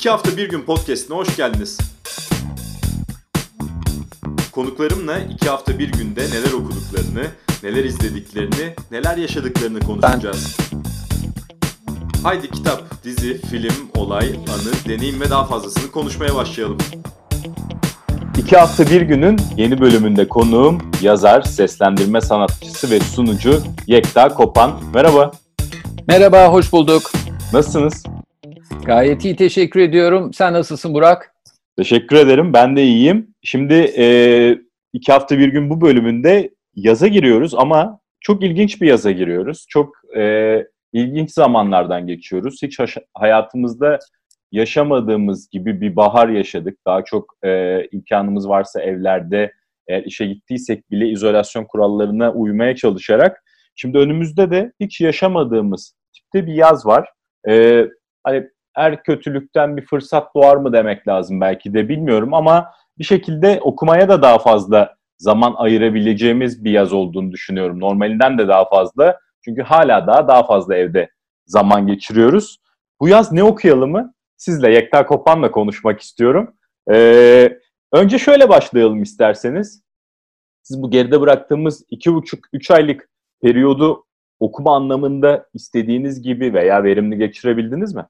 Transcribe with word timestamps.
İki 0.00 0.10
hafta 0.10 0.36
bir 0.36 0.48
gün 0.48 0.62
podcastine 0.62 1.16
hoş 1.16 1.36
geldiniz. 1.36 1.78
Konuklarımla 4.52 5.18
iki 5.18 5.48
hafta 5.48 5.78
bir 5.78 5.92
günde 5.92 6.20
neler 6.20 6.52
okuduklarını, 6.52 7.26
neler 7.62 7.84
izlediklerini, 7.84 8.74
neler 8.90 9.16
yaşadıklarını 9.16 9.80
konuşacağız. 9.80 10.56
Haydi 12.22 12.50
kitap, 12.50 13.04
dizi, 13.04 13.40
film, 13.40 13.90
olay, 13.94 14.28
anı, 14.28 14.88
deneyim 14.88 15.20
ve 15.20 15.30
daha 15.30 15.44
fazlasını 15.44 15.90
konuşmaya 15.90 16.34
başlayalım. 16.34 16.78
İki 18.38 18.56
hafta 18.56 18.86
bir 18.86 19.02
günün 19.02 19.40
yeni 19.56 19.80
bölümünde 19.80 20.28
konuğum 20.28 20.78
yazar, 21.02 21.42
seslendirme 21.42 22.20
sanatçısı 22.20 22.90
ve 22.90 23.00
sunucu 23.00 23.62
Yekta 23.86 24.28
Kopan. 24.28 24.80
Merhaba. 24.94 25.30
Merhaba, 26.06 26.46
hoş 26.46 26.72
bulduk. 26.72 27.12
Nasılsınız? 27.52 28.09
Gayet 28.90 29.24
iyi, 29.24 29.36
teşekkür 29.36 29.80
ediyorum. 29.80 30.32
Sen 30.32 30.52
nasılsın 30.52 30.94
Burak? 30.94 31.34
Teşekkür 31.76 32.16
ederim, 32.16 32.52
ben 32.52 32.76
de 32.76 32.82
iyiyim. 32.84 33.34
Şimdi 33.42 33.74
e, 33.74 34.04
iki 34.92 35.12
hafta 35.12 35.38
bir 35.38 35.48
gün 35.48 35.70
bu 35.70 35.80
bölümünde 35.80 36.50
yaza 36.74 37.06
giriyoruz 37.06 37.54
ama 37.54 38.00
çok 38.20 38.42
ilginç 38.42 38.82
bir 38.82 38.86
yaza 38.86 39.10
giriyoruz. 39.10 39.66
Çok 39.68 39.94
e, 40.16 40.56
ilginç 40.92 41.30
zamanlardan 41.30 42.06
geçiyoruz. 42.06 42.62
Hiç 42.62 42.78
hayatımızda 43.14 43.98
yaşamadığımız 44.52 45.48
gibi 45.50 45.80
bir 45.80 45.96
bahar 45.96 46.28
yaşadık. 46.28 46.78
Daha 46.86 47.04
çok 47.04 47.34
e, 47.44 47.82
imkanımız 47.92 48.48
varsa 48.48 48.82
evlerde 48.82 49.52
eğer 49.88 50.02
işe 50.02 50.26
gittiysek 50.26 50.90
bile 50.90 51.08
izolasyon 51.08 51.64
kurallarına 51.64 52.32
uymaya 52.32 52.76
çalışarak 52.76 53.44
şimdi 53.74 53.98
önümüzde 53.98 54.50
de 54.50 54.72
hiç 54.80 55.00
yaşamadığımız 55.00 55.94
tipte 56.12 56.46
bir 56.46 56.54
yaz 56.54 56.86
var. 56.86 57.08
E, 57.48 57.84
hani 58.24 58.46
her 58.72 59.02
kötülükten 59.02 59.76
bir 59.76 59.86
fırsat 59.86 60.34
doğar 60.34 60.56
mı 60.56 60.72
demek 60.72 61.08
lazım 61.08 61.40
belki 61.40 61.74
de 61.74 61.88
bilmiyorum 61.88 62.34
ama 62.34 62.70
bir 62.98 63.04
şekilde 63.04 63.60
okumaya 63.62 64.08
da 64.08 64.22
daha 64.22 64.38
fazla 64.38 64.96
zaman 65.18 65.54
ayırabileceğimiz 65.56 66.64
bir 66.64 66.70
yaz 66.70 66.92
olduğunu 66.92 67.32
düşünüyorum. 67.32 67.80
Normalinden 67.80 68.38
de 68.38 68.48
daha 68.48 68.68
fazla. 68.68 69.18
Çünkü 69.44 69.62
hala 69.62 70.06
daha 70.06 70.28
daha 70.28 70.46
fazla 70.46 70.76
evde 70.76 71.10
zaman 71.46 71.86
geçiriyoruz. 71.86 72.58
Bu 73.00 73.08
yaz 73.08 73.32
ne 73.32 73.44
okuyalım 73.44 73.90
mı? 73.90 74.14
Sizle 74.36 74.72
Yekta 74.72 75.06
Kopan'la 75.06 75.50
konuşmak 75.50 76.00
istiyorum. 76.00 76.54
Ee, 76.92 77.58
önce 77.92 78.18
şöyle 78.18 78.48
başlayalım 78.48 79.02
isterseniz. 79.02 79.82
Siz 80.62 80.82
bu 80.82 80.90
geride 80.90 81.20
bıraktığımız 81.20 81.84
iki 81.90 82.14
buçuk, 82.14 82.46
üç 82.52 82.70
aylık 82.70 83.08
periyodu 83.42 84.04
okuma 84.40 84.76
anlamında 84.76 85.46
istediğiniz 85.54 86.22
gibi 86.22 86.54
veya 86.54 86.84
verimli 86.84 87.18
geçirebildiniz 87.18 87.94
mi? 87.94 88.06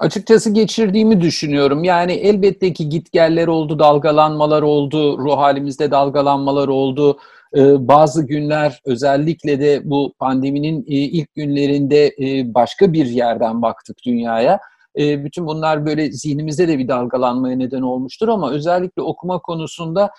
Açıkçası 0.00 0.50
geçirdiğimi 0.50 1.20
düşünüyorum. 1.20 1.84
Yani 1.84 2.12
elbette 2.12 2.72
ki 2.72 2.88
gitgeller 2.88 3.46
oldu, 3.46 3.78
dalgalanmalar 3.78 4.62
oldu, 4.62 5.18
ruh 5.18 5.36
halimizde 5.36 5.90
dalgalanmalar 5.90 6.68
oldu. 6.68 7.18
Ee, 7.56 7.88
bazı 7.88 8.26
günler 8.26 8.80
özellikle 8.84 9.60
de 9.60 9.80
bu 9.84 10.14
pandeminin 10.18 10.82
e, 10.82 10.94
ilk 10.94 11.34
günlerinde 11.34 12.06
e, 12.06 12.54
başka 12.54 12.92
bir 12.92 13.06
yerden 13.06 13.62
baktık 13.62 13.96
dünyaya. 14.06 14.60
E, 14.98 15.24
bütün 15.24 15.46
bunlar 15.46 15.86
böyle 15.86 16.12
zihnimizde 16.12 16.68
de 16.68 16.78
bir 16.78 16.88
dalgalanmaya 16.88 17.56
neden 17.56 17.82
olmuştur 17.82 18.28
ama 18.28 18.50
özellikle 18.50 19.02
okuma 19.02 19.38
konusunda 19.38 20.10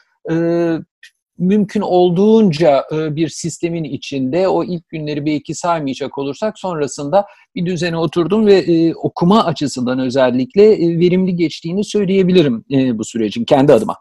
mümkün 1.42 1.82
olduğunca 1.82 2.84
e, 2.92 3.16
bir 3.16 3.28
sistemin 3.28 3.84
içinde 3.84 4.48
o 4.48 4.64
ilk 4.64 4.90
günleri 4.90 5.26
belki 5.26 5.56
saymayacak 5.56 6.18
olursak 6.18 6.60
sonrasında 6.60 7.26
bir 7.56 7.66
düzene 7.66 7.98
oturdum 7.98 8.46
ve 8.46 8.54
e, 8.54 8.96
okuma 8.96 9.46
açısından 9.46 10.00
özellikle 10.00 10.74
e, 10.74 11.00
verimli 11.00 11.36
geçtiğini 11.36 11.84
söyleyebilirim 11.84 12.66
bu 12.98 13.04
sürecin 13.04 13.46
kendi 13.46 13.74
adıma. 13.74 13.96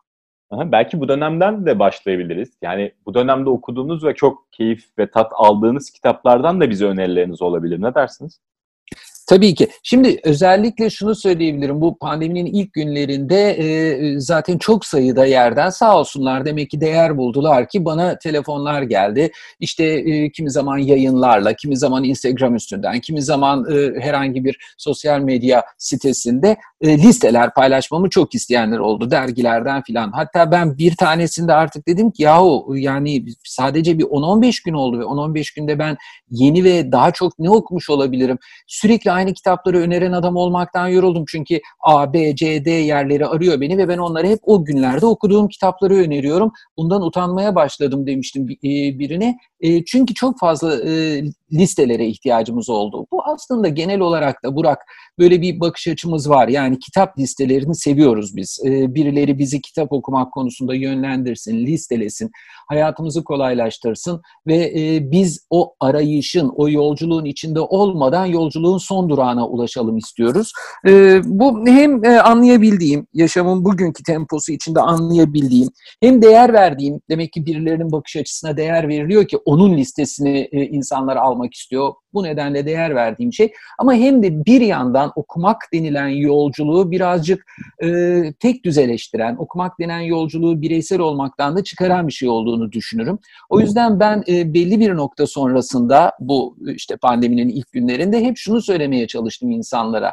Belki 0.52 1.00
bu 1.00 1.08
dönemden 1.08 1.66
de 1.66 1.78
başlayabiliriz. 1.78 2.48
Yani 2.62 2.92
bu 3.06 3.14
dönemde 3.14 3.50
okuduğunuz 3.50 4.04
ve 4.04 4.14
çok 4.14 4.52
keyif 4.52 4.84
ve 4.98 5.10
tat 5.10 5.32
aldığınız 5.34 5.90
kitaplardan 5.90 6.60
da 6.60 6.70
bize 6.70 6.86
önerileriniz 6.86 7.42
olabilir. 7.42 7.82
Ne 7.82 7.94
dersiniz? 7.94 8.40
Tabii 9.30 9.54
ki. 9.54 9.68
Şimdi 9.82 10.20
özellikle 10.24 10.90
şunu 10.90 11.14
söyleyebilirim. 11.14 11.80
Bu 11.80 11.98
pandeminin 11.98 12.46
ilk 12.46 12.72
günlerinde 12.72 13.50
e, 13.50 14.20
zaten 14.20 14.58
çok 14.58 14.84
sayıda 14.84 15.26
yerden 15.26 15.70
sağ 15.70 15.98
olsunlar 15.98 16.44
demek 16.44 16.70
ki 16.70 16.80
değer 16.80 17.16
buldular 17.16 17.68
ki 17.68 17.84
bana 17.84 18.18
telefonlar 18.18 18.82
geldi. 18.82 19.30
İşte 19.60 19.84
e, 19.84 20.32
kimi 20.32 20.50
zaman 20.50 20.78
yayınlarla, 20.78 21.52
kimi 21.52 21.76
zaman 21.76 22.04
Instagram 22.04 22.54
üstünden, 22.54 23.00
kimi 23.00 23.22
zaman 23.22 23.66
e, 23.72 24.00
herhangi 24.00 24.44
bir 24.44 24.58
sosyal 24.78 25.20
medya 25.20 25.64
sitesinde 25.78 26.56
e, 26.80 26.98
listeler 26.98 27.54
paylaşmamı 27.54 28.10
çok 28.10 28.34
isteyenler 28.34 28.78
oldu 28.78 29.10
dergilerden 29.10 29.82
filan. 29.82 30.12
Hatta 30.12 30.52
ben 30.52 30.78
bir 30.78 30.96
tanesinde 30.96 31.52
artık 31.54 31.88
dedim 31.88 32.10
ki 32.10 32.22
yahu 32.22 32.74
yani 32.76 33.24
sadece 33.44 33.98
bir 33.98 34.04
10-15 34.04 34.64
gün 34.64 34.74
oldu 34.74 34.98
ve 34.98 35.02
10-15 35.02 35.56
günde 35.56 35.78
ben 35.78 35.96
yeni 36.30 36.64
ve 36.64 36.92
daha 36.92 37.10
çok 37.10 37.38
ne 37.38 37.50
okumuş 37.50 37.90
olabilirim? 37.90 38.38
Sürekli 38.66 39.12
aynı 39.12 39.34
kitapları 39.34 39.78
öneren 39.78 40.12
adam 40.12 40.36
olmaktan 40.36 40.88
yoruldum. 40.88 41.24
Çünkü 41.28 41.60
A, 41.80 42.12
B, 42.12 42.36
C, 42.36 42.64
D 42.64 42.70
yerleri 42.70 43.26
arıyor 43.26 43.60
beni 43.60 43.78
ve 43.78 43.88
ben 43.88 43.98
onları 43.98 44.26
hep 44.26 44.38
o 44.42 44.64
günlerde 44.64 45.06
okuduğum 45.06 45.48
kitapları 45.48 45.94
öneriyorum. 45.94 46.52
Bundan 46.76 47.02
utanmaya 47.02 47.54
başladım 47.54 48.06
demiştim 48.06 48.46
e, 48.50 48.98
birine. 48.98 49.38
E, 49.60 49.84
çünkü 49.84 50.14
çok 50.14 50.38
fazla 50.38 50.76
listelere 51.52 52.06
ihtiyacımız 52.06 52.70
oldu. 52.70 53.06
Bu 53.12 53.22
aslında 53.24 53.68
genel 53.68 54.00
olarak 54.00 54.44
da 54.44 54.56
Burak 54.56 54.78
böyle 55.18 55.42
bir 55.42 55.60
bakış 55.60 55.88
açımız 55.88 56.30
var. 56.30 56.48
Yani 56.48 56.69
kitap 56.78 57.18
listelerini 57.18 57.74
seviyoruz 57.74 58.36
biz. 58.36 58.60
Birileri 58.64 59.38
bizi 59.38 59.60
kitap 59.60 59.92
okumak 59.92 60.32
konusunda 60.32 60.74
yönlendirsin, 60.74 61.66
listelesin, 61.66 62.30
hayatımızı 62.68 63.24
kolaylaştırsın 63.24 64.22
ve 64.46 64.72
biz 65.12 65.46
o 65.50 65.74
arayışın, 65.80 66.52
o 66.56 66.68
yolculuğun 66.68 67.24
içinde 67.24 67.60
olmadan 67.60 68.26
yolculuğun 68.26 68.78
son 68.78 69.08
durağına 69.08 69.48
ulaşalım 69.48 69.96
istiyoruz. 69.96 70.52
Bu 71.24 71.66
hem 71.66 72.02
anlayabildiğim, 72.24 73.06
yaşamın 73.14 73.64
bugünkü 73.64 74.02
temposu 74.02 74.52
içinde 74.52 74.80
anlayabildiğim, 74.80 75.68
hem 76.00 76.22
değer 76.22 76.52
verdiğim, 76.52 77.00
demek 77.10 77.32
ki 77.32 77.46
birilerinin 77.46 77.92
bakış 77.92 78.16
açısına 78.16 78.56
değer 78.56 78.88
veriliyor 78.88 79.28
ki 79.28 79.36
onun 79.44 79.76
listesini 79.76 80.48
insanlar 80.52 81.16
almak 81.16 81.54
istiyor. 81.54 81.92
Bu 82.14 82.22
nedenle 82.22 82.66
değer 82.66 82.94
verdiğim 82.94 83.32
şey. 83.32 83.52
Ama 83.78 83.94
hem 83.94 84.22
de 84.22 84.44
bir 84.44 84.60
yandan 84.60 85.12
okumak 85.16 85.56
denilen 85.72 86.08
yolculuğu 86.60 86.90
birazcık 86.90 87.46
e, 87.82 88.20
tek 88.40 88.64
düzeleştiren, 88.64 89.36
okumak 89.38 89.80
denen 89.80 90.00
yolculuğu 90.00 90.62
bireysel 90.62 91.00
olmaktan 91.00 91.56
da 91.56 91.64
çıkaran 91.64 92.08
bir 92.08 92.12
şey 92.12 92.28
olduğunu 92.28 92.72
düşünürüm. 92.72 93.18
O 93.48 93.60
yüzden 93.60 94.00
ben 94.00 94.24
e, 94.28 94.54
belli 94.54 94.80
bir 94.80 94.96
nokta 94.96 95.26
sonrasında 95.26 96.12
bu 96.20 96.56
işte 96.74 96.96
pandeminin 96.96 97.48
ilk 97.48 97.72
günlerinde 97.72 98.24
hep 98.24 98.36
şunu 98.36 98.62
söylemeye 98.62 99.06
çalıştım 99.06 99.50
insanlara. 99.50 100.12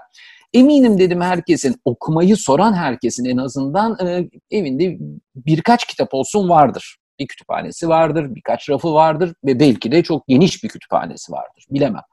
Eminim 0.53 0.99
dedim 0.99 1.21
herkesin, 1.21 1.75
okumayı 1.85 2.37
soran 2.37 2.73
herkesin 2.73 3.25
en 3.25 3.37
azından 3.37 3.97
e, 4.07 4.29
evinde 4.51 4.97
birkaç 5.35 5.85
kitap 5.85 6.13
olsun 6.13 6.49
vardır 6.49 6.97
bir 7.19 7.27
kütüphanesi 7.27 7.89
vardır, 7.89 8.35
birkaç 8.35 8.69
rafı 8.69 8.93
vardır 8.93 9.33
ve 9.45 9.59
belki 9.59 9.91
de 9.91 10.03
çok 10.03 10.27
geniş 10.27 10.63
bir 10.63 10.69
kütüphanesi 10.69 11.31
vardır. 11.31 11.65
Bilemem. 11.71 12.03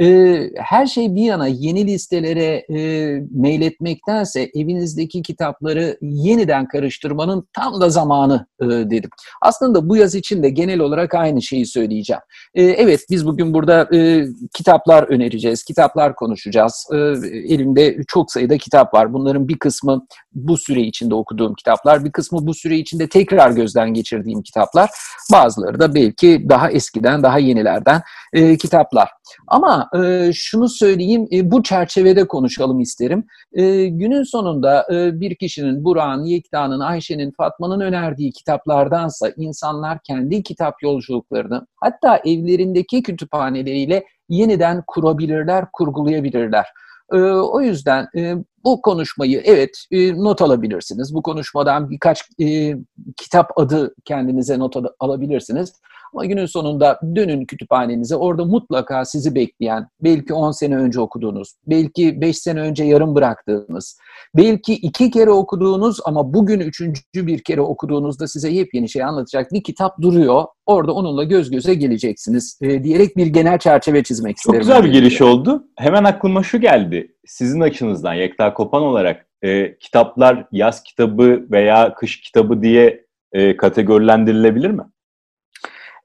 E, 0.00 0.38
her 0.56 0.86
şey 0.86 1.14
bir 1.14 1.22
yana 1.22 1.46
yeni 1.46 1.86
listelere 1.86 2.64
e, 2.70 2.78
mail 3.34 3.62
etmektense 3.62 4.50
evinizdeki 4.54 5.22
kitapları 5.22 5.98
yeniden 6.02 6.68
karıştırmanın 6.68 7.48
tam 7.52 7.80
da 7.80 7.90
zamanı 7.90 8.46
e, 8.62 8.66
dedim. 8.66 9.10
Aslında 9.42 9.88
bu 9.88 9.96
yaz 9.96 10.14
için 10.14 10.42
de 10.42 10.50
genel 10.50 10.80
olarak 10.80 11.14
aynı 11.14 11.42
şeyi 11.42 11.66
söyleyeceğim. 11.66 12.22
E, 12.54 12.62
evet 12.62 13.00
biz 13.10 13.26
bugün 13.26 13.54
burada 13.54 13.96
e, 13.96 14.26
kitaplar 14.54 15.02
önereceğiz, 15.02 15.64
kitaplar 15.64 16.14
konuşacağız. 16.14 16.88
E, 16.92 16.96
elimde 17.54 17.96
çok 18.08 18.32
sayıda 18.32 18.58
kitap 18.58 18.94
var. 18.94 19.12
Bunların 19.12 19.48
bir 19.48 19.58
kısmı 19.58 20.06
bu 20.32 20.56
süre 20.56 20.80
içinde 20.80 21.14
okuduğum 21.14 21.54
kitaplar, 21.54 22.04
bir 22.04 22.12
kısmı 22.12 22.46
bu 22.46 22.54
süre 22.54 22.76
içinde 22.76 23.08
tekrar 23.08 23.50
gözden 23.50 23.94
geçirdiğim 23.94 24.42
kitaplar. 24.42 24.90
Bazıları 25.32 25.80
da 25.80 25.94
belki 25.94 26.46
daha 26.48 26.70
eskiden, 26.70 27.22
daha 27.22 27.38
yenilerden 27.38 28.02
e, 28.32 28.56
kitaplar. 28.56 29.08
Ama 29.46 29.87
e, 29.94 30.30
şunu 30.34 30.68
söyleyeyim, 30.68 31.28
e, 31.32 31.50
bu 31.50 31.62
çerçevede 31.62 32.28
konuşalım 32.28 32.80
isterim. 32.80 33.24
E, 33.52 33.86
günün 33.86 34.22
sonunda 34.22 34.86
e, 34.92 35.20
bir 35.20 35.34
kişinin, 35.34 35.84
Burak'ın, 35.84 36.24
Yekta'nın, 36.24 36.80
Ayşe'nin, 36.80 37.32
Fatma'nın 37.36 37.80
önerdiği 37.80 38.32
kitaplardansa 38.32 39.28
insanlar 39.36 39.98
kendi 40.04 40.42
kitap 40.42 40.82
yolculuklarını, 40.82 41.66
hatta 41.76 42.16
evlerindeki 42.16 43.02
kütüphaneleriyle 43.02 44.04
yeniden 44.28 44.82
kurabilirler, 44.86 45.64
kurgulayabilirler. 45.72 46.66
E, 47.12 47.16
o 47.20 47.60
yüzden 47.60 48.08
e, 48.16 48.34
bu 48.64 48.82
konuşmayı 48.82 49.42
evet 49.44 49.70
e, 49.90 50.14
not 50.16 50.42
alabilirsiniz. 50.42 51.14
Bu 51.14 51.22
konuşmadan 51.22 51.90
birkaç 51.90 52.22
e, 52.40 52.74
kitap 53.16 53.58
adı 53.58 53.94
kendinize 54.04 54.58
not 54.58 54.76
alabilirsiniz. 55.00 55.72
Ama 56.14 56.24
günün 56.24 56.46
sonunda 56.46 57.00
dönün 57.16 57.44
kütüphanenize. 57.44 58.16
Orada 58.16 58.44
mutlaka 58.44 59.04
sizi 59.04 59.34
bekleyen, 59.34 59.88
belki 60.00 60.34
10 60.34 60.50
sene 60.50 60.76
önce 60.76 61.00
okuduğunuz, 61.00 61.54
belki 61.66 62.20
5 62.20 62.38
sene 62.38 62.60
önce 62.60 62.84
yarım 62.84 63.14
bıraktığınız, 63.14 63.98
belki 64.36 64.74
iki 64.74 65.10
kere 65.10 65.30
okuduğunuz 65.30 65.98
ama 66.04 66.34
bugün 66.34 66.60
üçüncü 66.60 67.00
bir 67.14 67.42
kere 67.42 67.60
okuduğunuzda 67.60 68.28
size 68.28 68.50
yepyeni 68.50 68.88
şey 68.88 69.02
anlatacak 69.02 69.52
bir 69.52 69.62
kitap 69.62 70.00
duruyor. 70.00 70.44
Orada 70.66 70.92
onunla 70.92 71.24
göz 71.24 71.50
göze 71.50 71.74
geleceksiniz 71.74 72.58
e, 72.62 72.84
diyerek 72.84 73.16
bir 73.16 73.26
genel 73.26 73.58
çerçeve 73.58 74.02
çizmek 74.02 74.36
Çok 74.36 74.38
isterim. 74.38 74.60
Çok 74.60 74.82
güzel 74.82 74.84
bir 74.84 75.00
giriş 75.00 75.22
oldu. 75.22 75.64
Hemen 75.76 76.04
aklıma 76.04 76.42
şu 76.42 76.60
geldi. 76.60 77.17
Sizin 77.28 77.60
açınızdan 77.60 78.14
Yekta 78.14 78.54
Kopan 78.54 78.82
olarak 78.82 79.26
e, 79.42 79.78
kitaplar 79.78 80.46
yaz 80.52 80.82
kitabı 80.82 81.46
veya 81.50 81.94
kış 81.94 82.20
kitabı 82.20 82.62
diye 82.62 83.04
e, 83.32 83.56
kategorilendirilebilir 83.56 84.70
mi? 84.70 84.82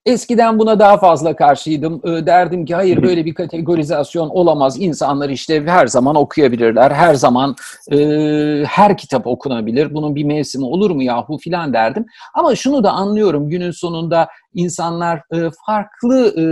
Eskiden 0.05 0.59
buna 0.59 0.79
daha 0.79 0.97
fazla 0.97 1.35
karşıydım. 1.35 2.01
Derdim 2.03 2.65
ki 2.65 2.75
hayır 2.75 3.03
böyle 3.03 3.25
bir 3.25 3.33
kategorizasyon 3.33 4.29
olamaz. 4.29 4.81
İnsanlar 4.81 5.29
işte 5.29 5.63
her 5.65 5.87
zaman 5.87 6.15
okuyabilirler. 6.15 6.91
Her 6.91 7.15
zaman 7.15 7.55
e, 7.91 7.97
her 8.67 8.97
kitap 8.97 9.27
okunabilir. 9.27 9.93
Bunun 9.93 10.15
bir 10.15 10.23
mevsimi 10.23 10.65
olur 10.65 10.91
mu 10.91 11.03
yahu 11.03 11.37
filan 11.37 11.73
derdim. 11.73 12.05
Ama 12.33 12.55
şunu 12.55 12.83
da 12.83 12.91
anlıyorum. 12.91 13.49
Günün 13.49 13.71
sonunda 13.71 14.27
insanlar 14.53 15.17
e, 15.17 15.49
farklı 15.65 16.27
e, 16.37 16.43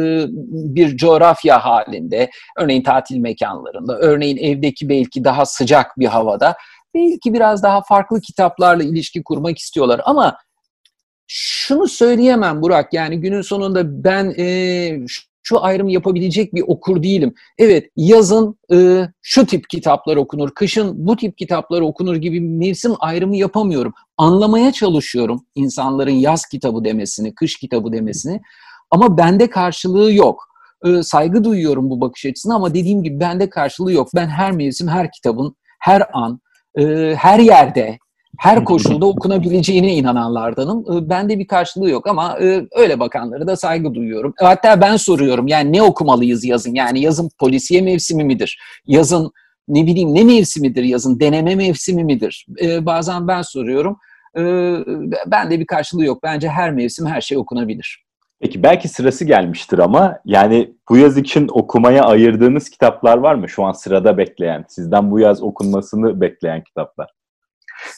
bir 0.76 0.98
coğrafya 0.98 1.66
halinde, 1.66 2.30
örneğin 2.58 2.84
tatil 2.84 3.18
mekanlarında, 3.18 3.98
örneğin 3.98 4.38
evdeki 4.38 4.90
belki 4.90 5.24
daha 5.24 5.46
sıcak 5.46 6.00
bir 6.00 6.08
havada 6.08 6.56
belki 6.96 7.34
biraz 7.34 7.64
daha 7.64 7.82
farklı 7.82 8.22
kitaplarla 8.22 8.84
ilişki 8.84 9.24
kurmak 9.24 9.58
istiyorlar. 9.58 10.02
Ama 10.06 10.38
şunu 11.34 11.88
söyleyemem 11.88 12.62
Burak 12.62 12.94
yani 12.94 13.20
günün 13.22 13.42
sonunda 13.42 14.04
ben 14.04 14.34
e, 14.38 15.06
şu 15.44 15.64
ayrımı 15.64 15.92
yapabilecek 15.92 16.56
bir 16.56 16.64
okur 16.68 17.04
değilim. 17.04 17.34
Evet 17.58 17.90
yazın 17.96 18.60
e, 18.74 19.08
şu 19.22 19.46
tip 19.46 19.70
kitaplar 19.70 20.16
okunur, 20.18 20.52
kışın 20.56 21.08
bu 21.08 21.16
tip 21.16 21.38
kitaplar 21.38 21.82
okunur 21.82 22.16
gibi 22.16 22.42
mevsim 22.42 22.94
ayrımı 23.00 23.38
yapamıyorum. 23.38 23.94
Anlamaya 24.18 24.72
çalışıyorum 24.72 25.46
insanların 25.56 26.12
yaz 26.12 26.46
kitabı 26.46 26.86
demesini, 26.86 27.36
kış 27.36 27.56
kitabı 27.60 27.92
demesini 27.92 28.42
ama 28.90 29.18
bende 29.18 29.50
karşılığı 29.50 30.14
yok. 30.14 30.48
E, 30.86 31.04
saygı 31.04 31.44
duyuyorum 31.44 31.90
bu 31.90 32.02
bakış 32.02 32.26
açısına 32.26 32.56
ama 32.56 32.74
dediğim 32.74 33.04
gibi 33.04 33.20
bende 33.20 33.50
karşılığı 33.50 33.94
yok. 33.94 34.10
Ben 34.16 34.28
her 34.28 34.52
mevsim, 34.52 34.88
her 34.88 35.12
kitabın, 35.12 35.56
her 35.80 36.04
an, 36.14 36.42
e, 36.80 37.16
her 37.18 37.40
yerde, 37.40 37.98
her 38.42 38.66
koşulda 38.66 39.06
okunabileceğine 39.06 39.96
inananlardanım. 39.96 40.86
Ee, 40.94 41.10
bende 41.10 41.40
bir 41.40 41.48
karşılığı 41.48 41.90
yok 41.90 42.08
ama 42.08 42.38
e, 42.42 42.68
öyle 42.76 43.00
bakanlara 43.00 43.48
da 43.48 43.56
saygı 43.56 43.94
duyuyorum. 43.94 44.34
Hatta 44.40 44.82
ben 44.82 44.96
soruyorum 44.96 45.48
yani 45.48 45.74
ne 45.74 45.84
okumalıyız 45.84 46.46
yazın? 46.46 46.76
Yani 46.76 47.02
yazın 47.02 47.30
polisiye 47.40 47.82
mevsimi 47.82 48.24
midir? 48.24 48.60
Yazın 48.88 49.32
ne 49.68 49.86
bileyim 49.86 50.16
ne 50.16 50.24
mevsimidir 50.24 50.84
yazın? 50.84 51.20
Deneme 51.20 51.56
mevsimi 51.56 52.04
midir? 52.04 52.46
Ee, 52.62 52.86
bazen 52.86 53.28
ben 53.28 53.42
soruyorum. 53.42 53.98
Ee, 54.38 54.76
ben 55.28 55.52
de 55.52 55.60
bir 55.60 55.66
karşılığı 55.66 56.06
yok. 56.06 56.24
Bence 56.24 56.50
her 56.50 56.72
mevsim 56.72 57.06
her 57.06 57.22
şey 57.22 57.38
okunabilir. 57.38 58.06
Peki 58.40 58.64
belki 58.64 58.88
sırası 58.88 59.26
gelmiştir 59.26 59.80
ama 59.80 60.20
yani 60.26 60.74
bu 60.90 60.98
yaz 60.98 61.18
için 61.18 61.48
okumaya 61.54 62.04
ayırdığınız 62.04 62.70
kitaplar 62.70 63.18
var 63.18 63.36
mı? 63.36 63.50
Şu 63.50 63.64
an 63.64 63.72
sırada 63.72 64.18
bekleyen, 64.18 64.66
sizden 64.68 65.12
bu 65.12 65.20
yaz 65.20 65.44
okunmasını 65.44 66.22
bekleyen 66.22 66.64
kitaplar. 66.64 67.21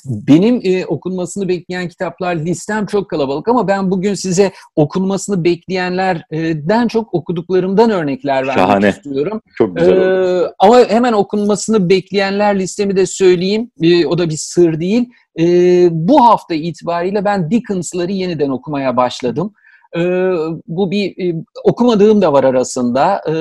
Benim 0.06 0.62
e, 0.64 0.86
okunmasını 0.86 1.48
bekleyen 1.48 1.88
kitaplar 1.90 2.36
listem 2.36 2.86
çok 2.86 3.10
kalabalık 3.10 3.48
ama 3.48 3.68
ben 3.68 3.92
bugün 3.92 4.14
size 4.14 4.52
okunmasını 4.76 5.44
bekleyenlerden 5.44 6.88
çok 6.88 7.14
okuduklarımdan 7.14 7.90
örnekler 7.90 8.48
vermek 8.48 8.54
Şahane. 8.54 8.90
istiyorum. 8.90 9.42
Çok 9.58 9.78
güzel 9.78 9.94
oldu. 9.94 10.46
Ee, 10.46 10.54
ama 10.60 10.80
hemen 10.80 11.14
okunmasını 11.14 11.90
bekleyenler 11.90 12.60
listemi 12.60 12.96
de 12.96 13.06
söyleyeyim. 13.06 13.72
Ee, 13.82 14.06
o 14.06 14.18
da 14.18 14.30
bir 14.30 14.38
sır 14.38 14.80
değil. 14.80 15.10
Ee, 15.40 15.88
bu 15.92 16.26
hafta 16.26 16.54
itibariyle 16.54 17.26
ben 17.26 17.52
Dickens'ları 17.52 18.12
yeniden 18.12 18.50
okumaya 18.50 18.98
başladım. 18.98 19.54
E, 19.96 20.02
bu 20.68 20.92
bir 20.92 21.30
e, 21.30 21.44
okumadığım 21.64 22.22
da 22.22 22.34
var 22.34 22.44
arasında 22.44 23.22
e, 23.28 23.34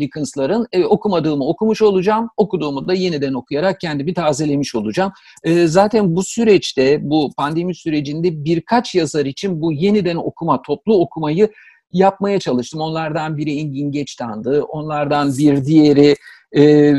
Dickens'ların. 0.00 0.66
E, 0.72 0.84
okumadığımı 0.84 1.44
okumuş 1.44 1.82
olacağım. 1.82 2.30
Okuduğumu 2.36 2.88
da 2.88 2.94
yeniden 2.94 3.34
okuyarak 3.34 3.80
kendimi 3.80 4.14
tazelemiş 4.14 4.74
olacağım. 4.74 5.12
E, 5.44 5.66
zaten 5.66 6.16
bu 6.16 6.22
süreçte, 6.22 7.10
bu 7.10 7.30
pandemi 7.36 7.74
sürecinde 7.74 8.44
birkaç 8.44 8.94
yazar 8.94 9.26
için 9.26 9.62
bu 9.62 9.72
yeniden 9.72 10.16
okuma, 10.16 10.62
toplu 10.62 11.00
okumayı 11.00 11.50
yapmaya 11.92 12.40
çalıştım. 12.40 12.80
Onlardan 12.80 13.36
biri 13.36 13.58
Engin 13.58 13.92
Geçtan'dı. 13.92 14.62
Onlardan 14.62 15.38
bir 15.38 15.64
diğeri 15.64 16.16
e, 16.56 16.92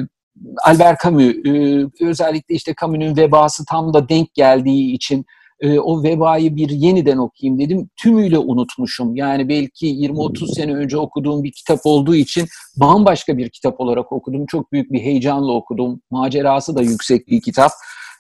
Albert 0.66 1.04
Camus. 1.04 1.36
E, 1.46 1.86
özellikle 2.02 2.56
işte 2.56 2.74
Camus'un 2.82 3.18
vebası 3.18 3.66
tam 3.66 3.94
da 3.94 4.10
denk 4.10 4.34
geldiği 4.34 4.94
için 4.94 5.26
e, 5.62 5.80
o 5.80 6.04
vebayı 6.04 6.56
bir 6.56 6.70
yeniden 6.70 7.18
okuyayım 7.18 7.60
dedim. 7.60 7.90
Tümüyle 7.98 8.38
unutmuşum. 8.38 9.16
Yani 9.16 9.50
belki 9.50 9.88
20-30 9.88 10.56
sene 10.56 10.74
önce 10.74 10.98
okuduğum 10.98 11.44
bir 11.44 11.52
kitap 11.52 11.80
olduğu 11.84 12.16
için 12.16 12.48
bambaşka 12.78 13.38
bir 13.38 13.50
kitap 13.50 13.80
olarak 13.80 14.12
okudum. 14.12 14.46
Çok 14.46 14.72
büyük 14.72 14.92
bir 14.92 15.00
heyecanla 15.00 15.52
okudum. 15.52 16.02
Macerası 16.12 16.76
da 16.76 16.82
yüksek 16.82 17.28
bir 17.28 17.42
kitap. 17.42 17.72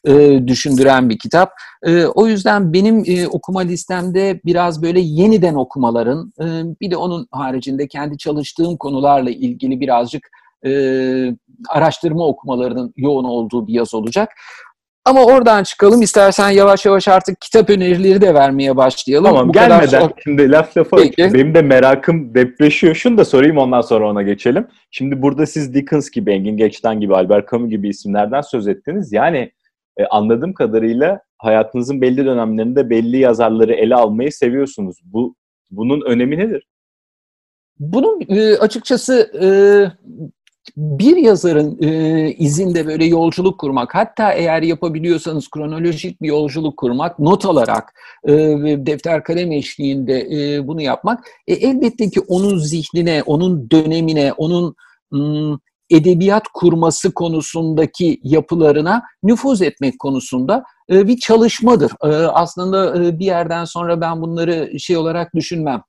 E, 0.07 0.47
düşündüren 0.47 1.09
bir 1.09 1.17
kitap. 1.17 1.51
E, 1.83 2.05
o 2.05 2.27
yüzden 2.27 2.73
benim 2.73 3.03
e, 3.07 3.27
okuma 3.27 3.59
listemde 3.59 4.41
biraz 4.45 4.81
böyle 4.81 4.99
yeniden 4.99 5.55
okumaların, 5.55 6.33
e, 6.41 6.45
bir 6.81 6.91
de 6.91 6.97
onun 6.97 7.27
haricinde 7.31 7.87
kendi 7.87 8.17
çalıştığım 8.17 8.77
konularla 8.77 9.29
ilgili 9.29 9.79
birazcık 9.79 10.29
e, 10.65 10.71
araştırma 11.69 12.27
okumalarının 12.27 12.93
yoğun 12.97 13.23
olduğu 13.23 13.67
bir 13.67 13.73
yaz 13.73 13.93
olacak. 13.93 14.29
Ama 15.09 15.25
oradan 15.25 15.63
çıkalım. 15.63 16.01
İstersen 16.01 16.49
yavaş 16.49 16.85
yavaş 16.85 17.07
artık 17.07 17.41
kitap 17.41 17.69
önerileri 17.69 18.21
de 18.21 18.33
vermeye 18.33 18.77
başlayalım. 18.77 19.25
Tamam 19.25 19.49
Bu 19.49 19.53
gelmeden 19.53 19.85
kadar... 19.85 20.11
şimdi 20.23 20.51
laf 20.51 20.77
lafa 20.77 20.97
Peki. 20.97 21.33
benim 21.33 21.55
de 21.55 21.61
merakım 21.61 22.35
depreşiyor. 22.35 22.95
Şunu 22.95 23.17
da 23.17 23.25
sorayım 23.25 23.57
ondan 23.57 23.81
sonra 23.81 24.09
ona 24.09 24.21
geçelim. 24.21 24.67
Şimdi 24.91 25.21
burada 25.21 25.45
siz 25.45 25.73
Dickens 25.73 26.09
gibi, 26.09 26.31
Engin 26.31 26.57
Geçtan 26.57 26.99
gibi, 26.99 27.15
Albert 27.15 27.51
Camus 27.51 27.69
gibi 27.69 27.89
isimlerden 27.89 28.41
söz 28.41 28.67
ettiniz. 28.67 29.13
Yani 29.13 29.51
e, 29.97 30.05
anladığım 30.05 30.53
kadarıyla 30.53 31.21
hayatınızın 31.37 32.01
belli 32.01 32.25
dönemlerinde 32.25 32.89
belli 32.89 33.17
yazarları 33.17 33.73
ele 33.73 33.95
almayı 33.95 34.31
seviyorsunuz. 34.31 35.01
Bu 35.03 35.35
Bunun 35.71 36.01
önemi 36.01 36.37
nedir? 36.37 36.67
Bunun 37.79 38.21
e, 38.29 38.57
açıkçası 38.57 39.31
e, 39.41 39.47
bir 40.77 41.17
yazarın 41.17 41.77
e, 41.81 42.31
izinde 42.31 42.87
böyle 42.87 43.05
yolculuk 43.05 43.59
kurmak, 43.59 43.95
hatta 43.95 44.33
eğer 44.33 44.61
yapabiliyorsanız 44.61 45.49
kronolojik 45.49 46.21
bir 46.21 46.27
yolculuk 46.27 46.77
kurmak, 46.77 47.19
not 47.19 47.45
alarak 47.45 47.93
e, 48.27 48.33
defter 48.85 49.23
kalem 49.23 49.51
eşliğinde 49.51 50.27
e, 50.31 50.67
bunu 50.67 50.81
yapmak, 50.81 51.27
e, 51.47 51.53
elbette 51.53 52.09
ki 52.09 52.19
onun 52.27 52.57
zihnine, 52.57 53.23
onun 53.25 53.71
dönemine, 53.71 54.33
onun 54.33 54.75
m, 55.11 55.57
edebiyat 55.89 56.43
kurması 56.53 57.13
konusundaki 57.13 58.19
yapılarına 58.23 59.03
nüfuz 59.23 59.61
etmek 59.61 59.99
konusunda 59.99 60.63
e, 60.91 61.07
bir 61.07 61.19
çalışmadır. 61.19 61.91
E, 62.03 62.07
aslında 62.27 63.05
e, 63.05 63.19
bir 63.19 63.25
yerden 63.25 63.65
sonra 63.65 64.01
ben 64.01 64.21
bunları 64.21 64.79
şey 64.79 64.97
olarak 64.97 65.35
düşünmem 65.35 65.81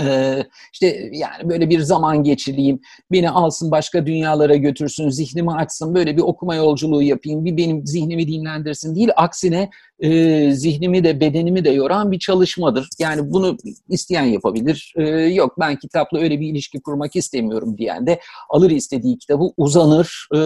ee, 0.00 0.44
işte 0.72 1.10
yani 1.12 1.48
böyle 1.48 1.70
bir 1.70 1.80
zaman 1.80 2.24
geçireyim, 2.24 2.80
beni 3.12 3.30
alsın 3.30 3.70
başka 3.70 4.06
dünyalara 4.06 4.56
götürsün, 4.56 5.08
zihnimi 5.08 5.52
açsın, 5.52 5.94
böyle 5.94 6.16
bir 6.16 6.22
okuma 6.22 6.54
yolculuğu 6.54 7.02
yapayım, 7.02 7.44
bir 7.44 7.56
benim 7.56 7.86
zihnimi 7.86 8.28
dinlendirsin 8.28 8.96
değil. 8.96 9.10
Aksine 9.16 9.70
e, 10.00 10.50
zihnimi 10.52 11.04
de 11.04 11.20
bedenimi 11.20 11.64
de 11.64 11.70
yoran 11.70 12.12
bir 12.12 12.18
çalışmadır. 12.18 12.88
Yani 12.98 13.32
bunu 13.32 13.56
isteyen 13.88 14.24
yapabilir. 14.24 14.94
E, 14.96 15.02
yok 15.10 15.54
ben 15.60 15.76
kitapla 15.76 16.18
öyle 16.18 16.40
bir 16.40 16.48
ilişki 16.48 16.80
kurmak 16.80 17.16
istemiyorum 17.16 17.78
diyen 17.78 18.06
de 18.06 18.20
alır 18.50 18.70
istediği 18.70 19.18
kitabı 19.18 19.44
uzanır, 19.56 20.28
e, 20.34 20.38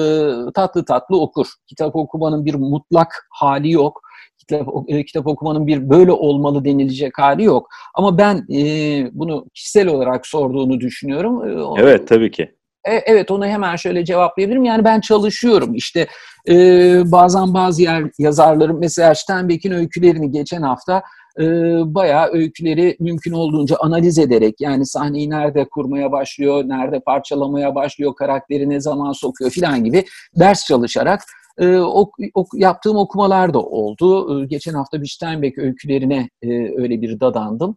tatlı 0.54 0.84
tatlı 0.84 1.20
okur. 1.20 1.46
Kitap 1.66 1.96
okumanın 1.96 2.44
bir 2.44 2.54
mutlak 2.54 3.26
hali 3.30 3.70
yok 3.70 4.03
kitap, 4.48 4.68
e, 4.88 5.04
kitap 5.04 5.26
okumanın 5.26 5.66
bir 5.66 5.90
böyle 5.90 6.12
olmalı 6.12 6.64
denilecek 6.64 7.18
hali 7.18 7.44
yok. 7.44 7.68
Ama 7.94 8.18
ben 8.18 8.46
e, 8.54 8.60
bunu 9.12 9.46
kişisel 9.54 9.88
olarak 9.88 10.26
sorduğunu 10.26 10.80
düşünüyorum. 10.80 11.48
E, 11.76 11.82
evet 11.82 12.08
tabii 12.08 12.30
ki. 12.30 12.54
E, 12.84 12.94
evet 12.94 13.30
onu 13.30 13.46
hemen 13.46 13.76
şöyle 13.76 14.04
cevaplayabilirim. 14.04 14.64
Yani 14.64 14.84
ben 14.84 15.00
çalışıyorum. 15.00 15.74
İşte 15.74 16.06
e, 16.48 16.54
bazen 17.12 17.54
bazı 17.54 17.82
yer 17.82 18.04
yazarlarım 18.18 18.80
mesela 18.80 19.14
Steinbeck'in 19.14 19.72
öykülerini 19.72 20.30
geçen 20.30 20.62
hafta 20.62 21.02
e, 21.40 21.44
bayağı 21.94 22.28
öyküleri 22.32 22.96
mümkün 23.00 23.32
olduğunca 23.32 23.76
analiz 23.80 24.18
ederek 24.18 24.60
yani 24.60 24.86
sahneyi 24.86 25.30
nerede 25.30 25.68
kurmaya 25.68 26.12
başlıyor, 26.12 26.64
nerede 26.66 27.00
parçalamaya 27.00 27.74
başlıyor, 27.74 28.14
karakteri 28.14 28.68
ne 28.68 28.80
zaman 28.80 29.12
sokuyor 29.12 29.50
filan 29.50 29.84
gibi 29.84 30.04
ders 30.38 30.66
çalışarak 30.66 31.20
E, 31.58 31.76
ok, 31.78 32.14
ok, 32.34 32.49
yaptığım 32.54 32.96
okumalar 32.96 33.54
da 33.54 33.62
oldu. 33.62 34.42
E, 34.42 34.46
geçen 34.46 34.75
hafta 34.75 35.02
bir 35.02 35.06
Steinbeck 35.06 35.58
öykülerine 35.58 36.28
e, 36.42 36.49
öyle 36.76 37.02
bir 37.02 37.20
dadandım. 37.20 37.76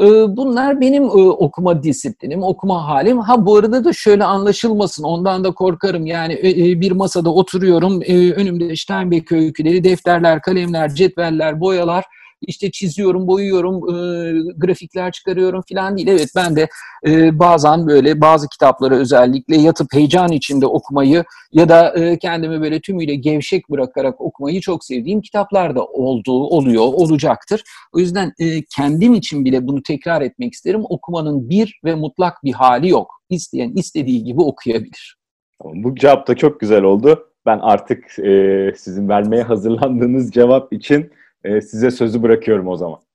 E, 0.00 0.06
bunlar 0.36 0.80
benim 0.80 1.04
e, 1.04 1.08
okuma 1.08 1.82
disiplinim, 1.82 2.42
okuma 2.42 2.88
halim. 2.88 3.18
Ha 3.18 3.46
bu 3.46 3.56
arada 3.56 3.84
da 3.84 3.92
şöyle 3.92 4.24
anlaşılmasın, 4.24 5.04
ondan 5.04 5.44
da 5.44 5.50
korkarım. 5.54 6.06
Yani 6.06 6.32
e, 6.32 6.70
e 6.70 6.80
bir 6.80 6.92
masada 6.92 7.30
oturuyorum, 7.34 8.02
e, 8.04 8.32
önümde 8.32 8.76
Steinbeck 8.76 9.32
öyküleri, 9.32 9.84
defterler, 9.84 10.42
kalemler, 10.42 10.94
cetveller, 10.94 11.60
boyalar 11.60 12.04
işte 12.40 12.70
çiziyorum, 12.70 13.26
boyuyorum, 13.26 13.76
e, 13.76 14.52
grafikler 14.56 15.12
çıkarıyorum 15.12 15.62
falan 15.72 15.96
değil. 15.96 16.08
Evet 16.08 16.28
ben 16.36 16.56
de 16.56 16.68
e, 17.06 17.38
bazen 17.38 17.86
böyle 17.86 18.20
bazı 18.20 18.48
kitapları 18.48 18.94
özellikle 18.94 19.56
yatıp 19.56 19.92
heyecan 19.92 20.32
içinde 20.32 20.66
okumayı 20.66 21.24
ya 21.52 21.68
da 21.68 21.94
e, 21.94 22.18
kendimi 22.18 22.60
böyle 22.60 22.80
tümüyle 22.80 23.14
gevşek 23.14 23.70
bırakarak 23.70 24.20
okumayı 24.20 24.60
çok 24.60 24.84
sevdiğim 24.84 25.20
kitaplar 25.20 25.76
da 25.76 25.84
oldu, 25.84 26.32
oluyor, 26.32 26.82
olacaktır. 26.82 27.62
O 27.92 27.98
yüzden 27.98 28.32
e, 28.38 28.62
kendim 28.76 29.14
için 29.14 29.44
bile 29.44 29.66
bunu 29.66 29.82
tekrar 29.82 30.22
etmek 30.22 30.52
isterim. 30.52 30.82
Okumanın 30.88 31.48
bir 31.48 31.80
ve 31.84 31.94
mutlak 31.94 32.44
bir 32.44 32.52
hali 32.52 32.88
yok. 32.88 33.10
İsteyen 33.30 33.72
istediği 33.72 34.24
gibi 34.24 34.40
okuyabilir. 34.40 35.16
Bu 35.64 35.94
cevap 35.94 36.28
da 36.28 36.36
çok 36.36 36.60
güzel 36.60 36.82
oldu. 36.82 37.24
Ben 37.46 37.58
artık 37.58 38.18
e, 38.18 38.72
sizin 38.76 39.08
vermeye 39.08 39.42
hazırlandığınız 39.42 40.30
cevap 40.32 40.72
için 40.72 41.10
e, 41.56 41.60
size 41.60 41.90
sözü 41.90 42.22
bırakıyorum 42.22 42.68
o 42.68 42.76
zaman. 42.76 43.07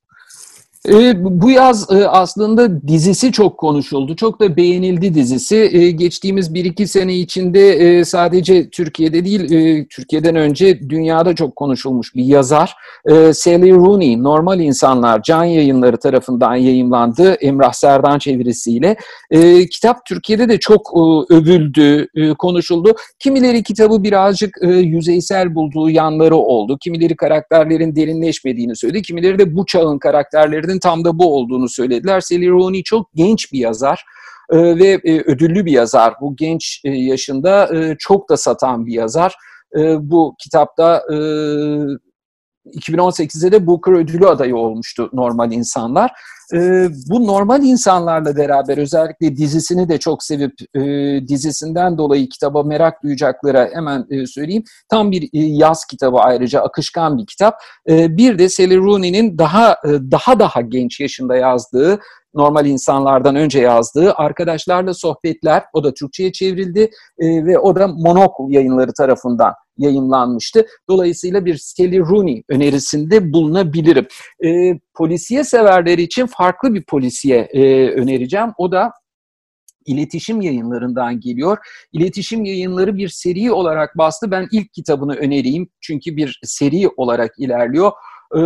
E, 0.90 1.24
bu 1.42 1.52
yaz 1.52 1.92
e, 1.92 2.08
aslında 2.08 2.88
dizisi 2.88 3.32
çok 3.32 3.58
konuşuldu. 3.58 4.16
Çok 4.16 4.40
da 4.40 4.58
beğenildi 4.58 5.14
dizisi. 5.14 5.56
E, 5.56 5.92
geçtiğimiz 5.92 6.54
bir 6.54 6.66
iki 6.66 6.88
sene 6.88 7.16
içinde 7.16 7.70
e, 7.70 8.06
sadece 8.06 8.70
Türkiye'de 8.70 9.26
değil, 9.26 9.52
e, 9.52 9.88
Türkiye'den 9.88 10.36
önce 10.36 10.90
dünyada 10.90 11.36
çok 11.36 11.56
konuşulmuş 11.56 12.16
bir 12.16 12.24
yazar. 12.24 12.76
E, 13.06 13.34
Sally 13.34 13.72
Rooney, 13.72 14.24
Normal 14.24 14.60
İnsanlar, 14.60 15.24
Can 15.24 15.44
Yayınları 15.44 15.98
tarafından 15.98 16.56
yayımlandı. 16.56 17.34
Emrah 17.34 17.74
Serdan 17.74 18.20
çevirisiyle. 18.20 18.96
E, 19.32 19.68
kitap 19.68 20.06
Türkiye'de 20.06 20.50
de 20.50 20.60
çok 20.60 20.92
e, 20.96 21.34
övüldü, 21.34 22.08
e, 22.16 22.34
konuşuldu. 22.34 22.96
Kimileri 23.20 23.64
kitabı 23.64 24.04
birazcık 24.04 24.58
e, 24.62 24.68
yüzeysel 24.68 25.56
bulduğu 25.56 25.90
yanları 25.90 26.36
oldu. 26.36 26.78
Kimileri 26.82 27.16
karakterlerin 27.16 27.96
derinleşmediğini 27.96 28.76
söyledi. 28.76 29.02
Kimileri 29.02 29.40
de 29.40 29.56
bu 29.56 29.66
çağın 29.66 30.00
karakterlerini 30.00 30.73
sebebinin 30.74 30.80
tam 30.80 31.06
da 31.06 31.20
bu 31.20 31.36
olduğunu 31.36 31.70
söylediler. 31.70 32.22
Sally 32.22 32.50
Rooney 32.50 32.84
çok 32.84 33.14
genç 33.16 33.54
bir 33.54 33.60
yazar 33.60 34.04
e, 34.52 34.58
ve 34.58 35.00
e, 35.04 35.22
ödüllü 35.22 35.66
bir 35.66 35.72
yazar. 35.72 36.14
Bu 36.22 36.36
genç 36.36 36.82
e, 36.84 36.90
yaşında 36.90 37.70
çok 38.00 38.30
da 38.30 38.38
satan 38.38 38.86
bir 38.86 38.94
yazar. 38.94 39.36
Bu 40.00 40.36
kitapta 40.40 41.02
2018'de 42.66 43.52
de 43.52 43.68
Booker 43.68 43.92
ödülü 43.92 44.28
adayı 44.28 44.56
olmuştu 44.56 45.10
Normal 45.14 45.52
İnsanlar. 45.52 46.12
E, 46.54 46.88
bu 47.10 47.28
normal 47.28 47.64
insanlarla 47.64 48.38
beraber 48.38 48.78
özellikle 48.78 49.36
dizisini 49.36 49.90
de 49.90 49.98
çok 49.98 50.24
sevip 50.24 50.54
e, 50.76 50.82
dizisinden 51.28 51.98
dolayı 51.98 52.30
kitaba 52.30 52.64
merak 52.64 53.04
duyacaklara 53.04 53.70
hemen 53.74 54.06
e, 54.10 54.26
söyleyeyim. 54.26 54.64
Tam 54.90 55.12
bir 55.12 55.24
e, 55.24 55.28
yaz 55.34 55.86
kitabı 55.86 56.18
ayrıca 56.18 56.62
akışkan 56.62 57.18
bir 57.18 57.26
kitap. 57.26 57.56
E, 57.90 58.18
bir 58.18 58.40
de 58.40 58.50
Sally 58.50 58.78
Rooney'nin 58.78 59.38
daha 59.38 59.72
e, 59.72 59.90
daha 60.12 60.40
daha 60.40 60.62
genç 60.62 61.00
yaşında 61.00 61.36
yazdığı 61.36 62.00
normal 62.34 62.66
insanlardan 62.66 63.36
önce 63.36 63.60
yazdığı 63.60 64.14
Arkadaşlarla 64.14 64.94
Sohbetler, 64.94 65.64
o 65.74 65.84
da 65.84 65.94
Türkçe'ye 65.94 66.32
çevrildi 66.32 66.90
e, 67.20 67.46
ve 67.46 67.60
o 67.60 67.76
da 67.76 67.88
Monokul 67.88 68.52
yayınları 68.52 68.94
tarafından 68.94 69.54
yayınlanmıştı. 69.78 70.66
Dolayısıyla 70.90 71.46
bir 71.46 71.58
Sally 71.58 72.00
Rooney 72.00 72.44
önerisinde 72.50 73.34
bulunabilirim. 73.34 74.08
E, 74.46 74.80
polisiye 74.94 75.44
severleri 75.44 76.02
için 76.02 76.26
farklı 76.26 76.74
bir 76.74 76.84
polisiye 76.84 77.38
e, 77.38 77.90
önereceğim. 77.90 78.50
O 78.58 78.72
da 78.72 78.92
iletişim 79.86 80.42
yayınlarından 80.42 81.20
geliyor. 81.20 81.58
İletişim 81.92 82.46
yayınları 82.46 82.96
bir 82.96 83.10
seri 83.10 83.52
olarak 83.52 83.98
bastı. 83.98 84.32
Ben 84.32 84.48
ilk 84.52 84.74
kitabını 84.74 85.16
önereyim 85.16 85.70
çünkü 85.82 86.18
bir 86.18 86.40
seri 86.44 86.90
olarak 86.98 87.34
ilerliyor. 87.38 87.92
Ee, 88.36 88.40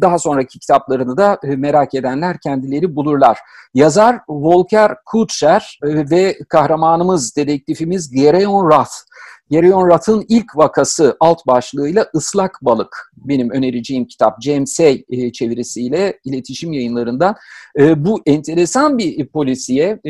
daha 0.00 0.18
sonraki 0.18 0.58
kitaplarını 0.58 1.16
da 1.16 1.38
e, 1.44 1.56
merak 1.56 1.94
edenler 1.94 2.36
kendileri 2.40 2.96
bulurlar. 2.96 3.38
Yazar 3.74 4.18
Volker 4.28 4.94
Kutscher 5.06 5.78
e, 5.84 6.10
ve 6.10 6.38
kahramanımız, 6.48 7.36
dedektifimiz 7.36 8.10
Gereon 8.10 8.70
Rath. 8.70 8.92
Gereon 9.52 9.88
Rath'ın 9.88 10.24
ilk 10.28 10.56
vakası 10.56 11.16
alt 11.20 11.46
başlığıyla 11.46 12.06
Islak 12.14 12.58
Balık 12.62 13.12
benim 13.16 13.50
önereceğim 13.50 14.06
kitap 14.06 14.42
James 14.42 14.72
Say 14.72 15.04
e, 15.10 15.32
çevirisiyle 15.32 16.20
iletişim 16.24 16.72
yayınlarından. 16.72 17.36
Bu 17.96 18.22
enteresan 18.26 18.98
bir 18.98 19.26
polisiye 19.26 20.00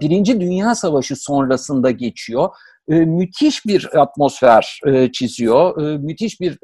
Birinci 0.00 0.40
Dünya 0.40 0.74
Savaşı 0.74 1.16
sonrasında 1.16 1.90
geçiyor. 1.90 2.48
Müthiş 2.88 3.66
bir 3.66 4.00
atmosfer 4.00 4.80
çiziyor. 5.12 5.98
Müthiş 5.98 6.40
bir 6.40 6.58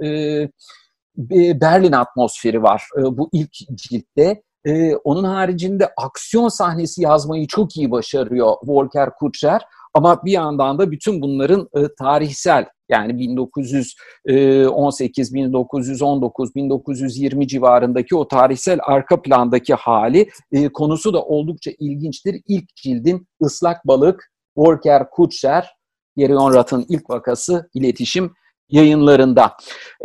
Berlin 1.60 1.92
atmosferi 1.92 2.62
var 2.62 2.88
e, 2.98 3.02
bu 3.02 3.30
ilk 3.32 3.52
ciltte. 3.74 4.42
E, 4.64 4.96
onun 4.96 5.24
haricinde 5.24 5.92
aksiyon 5.96 6.48
sahnesi 6.48 7.02
yazmayı 7.02 7.46
çok 7.46 7.76
iyi 7.76 7.90
başarıyor 7.90 8.54
Volker 8.64 9.10
Kutscher. 9.14 9.62
Ama 9.94 10.24
bir 10.24 10.32
yandan 10.32 10.78
da 10.78 10.90
bütün 10.90 11.22
bunların 11.22 11.68
e, 11.76 11.80
tarihsel 11.98 12.66
yani 12.88 13.18
1918, 13.18 15.34
1919, 15.34 16.54
1920 16.54 17.48
civarındaki 17.48 18.16
o 18.16 18.28
tarihsel 18.28 18.78
arka 18.82 19.22
plandaki 19.22 19.74
hali 19.74 20.28
konusu 20.72 21.14
da 21.14 21.22
oldukça 21.22 21.70
ilginçtir. 21.78 22.42
İlk 22.46 22.76
cildin 22.76 23.28
ıslak 23.42 23.86
balık, 23.86 24.32
Volker 24.56 25.10
Kutscher, 25.10 25.74
Gerion 26.16 26.54
Rath'ın 26.54 26.86
ilk 26.88 27.10
vakası 27.10 27.68
iletişim 27.74 28.32
yayınlarında. 28.70 29.56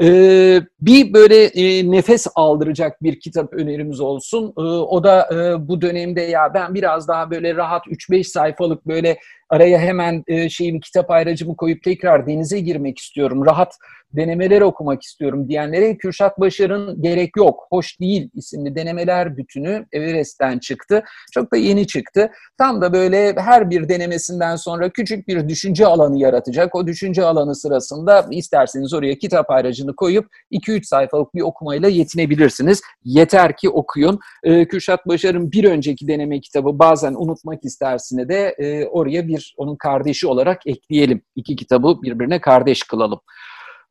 Ee, 0.02 0.62
bir 0.82 1.14
böyle 1.14 1.46
e, 1.46 1.92
nefes 1.92 2.28
aldıracak 2.36 3.04
bir 3.04 3.20
kitap 3.20 3.54
önerimiz 3.54 4.00
olsun. 4.00 4.54
Ee, 4.58 4.62
o 4.62 5.04
da 5.04 5.30
e, 5.34 5.68
bu 5.68 5.82
dönemde 5.82 6.22
ya 6.22 6.54
ben 6.54 6.74
biraz 6.74 7.08
daha 7.08 7.32
böyle 7.32 7.56
rahat 7.56 7.88
3-5 7.88 8.24
sayfalık 8.24 8.88
böyle 8.88 9.18
araya 9.54 9.80
hemen 9.80 10.24
e, 10.28 10.50
şeyimi 10.50 10.80
kitap 10.80 11.12
ayracımı 11.12 11.56
koyup 11.56 11.84
tekrar 11.84 12.28
denize 12.28 12.60
girmek 12.60 13.00
istiyorum. 13.00 13.46
Rahat 13.46 13.78
denemeler 14.16 14.62
okumak 14.62 15.04
istiyorum 15.04 15.50
diyenlere 15.50 15.98
Kürşat 15.98 16.40
Başar'ın 16.40 17.02
Gerek 17.02 17.38
Yok, 17.38 17.68
Hoş 17.70 18.00
Değil 18.00 18.30
isimli 18.34 18.76
denemeler 18.76 19.38
bütünü 19.38 19.86
Everest'ten 19.92 20.60
çıktı. 20.60 21.04
Çok 21.34 21.54
da 21.54 21.58
yeni 21.58 21.88
çıktı. 21.88 22.32
Tam 22.58 22.82
da 22.82 22.94
böyle 22.94 23.34
her 23.38 23.70
bir 23.70 23.90
denemesinden 23.90 24.56
sonra 24.56 24.90
küçük 24.90 25.28
bir 25.28 25.50
düşünce 25.50 25.86
alanı 25.86 26.20
yaratacak. 26.20 26.76
O 26.76 26.88
düşünce 26.88 27.24
alanı 27.24 27.56
sırasında 27.56 28.28
isterseniz 28.32 28.94
oraya 28.94 29.18
kitap 29.18 29.52
ayracını 29.52 29.96
koyup 29.96 30.28
2-3 30.52 30.84
sayfalık 30.84 31.36
bir 31.36 31.42
okumayla 31.42 31.90
yetinebilirsiniz. 31.90 32.82
Yeter 33.04 33.58
ki 33.58 33.70
okuyun. 33.70 34.20
Ee, 34.44 34.68
Kürşat 34.68 35.08
Başar'ın 35.08 35.52
bir 35.52 35.64
önceki 35.64 36.08
deneme 36.08 36.42
kitabı 36.42 36.80
bazen 36.80 37.14
unutmak 37.14 37.66
istersine 37.66 38.30
de 38.30 38.56
e, 38.58 38.86
oraya 38.86 39.28
bir 39.28 39.43
onun 39.58 39.76
kardeşi 39.76 40.28
olarak 40.28 40.68
ekleyelim. 40.68 41.22
İki 41.36 41.56
kitabı 41.56 42.02
birbirine 42.02 42.42
kardeş 42.42 42.84
kılalım. 42.84 43.20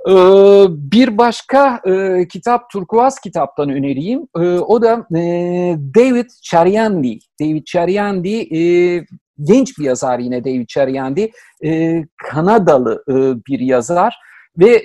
Ee, 0.09 0.13
bir 0.69 1.19
başka 1.19 1.81
e, 1.87 2.29
kitap 2.29 2.71
Turkuaz 2.71 3.21
kitaptan 3.21 3.71
önereyim. 3.71 4.21
Ee, 4.37 4.41
o 4.41 4.83
da 4.83 5.07
e, 5.19 5.23
David 5.97 6.31
Charyandi. 6.43 7.19
David 7.41 7.65
Charyandi 7.65 8.57
e, 8.59 8.61
genç 9.43 9.79
bir 9.79 9.85
yazar 9.85 10.19
yine 10.19 10.45
David 10.45 10.67
Charyandi. 10.67 11.31
Kanadalı 12.17 13.05
bir 13.49 13.61
yazar 13.61 14.17
ve 14.59 14.83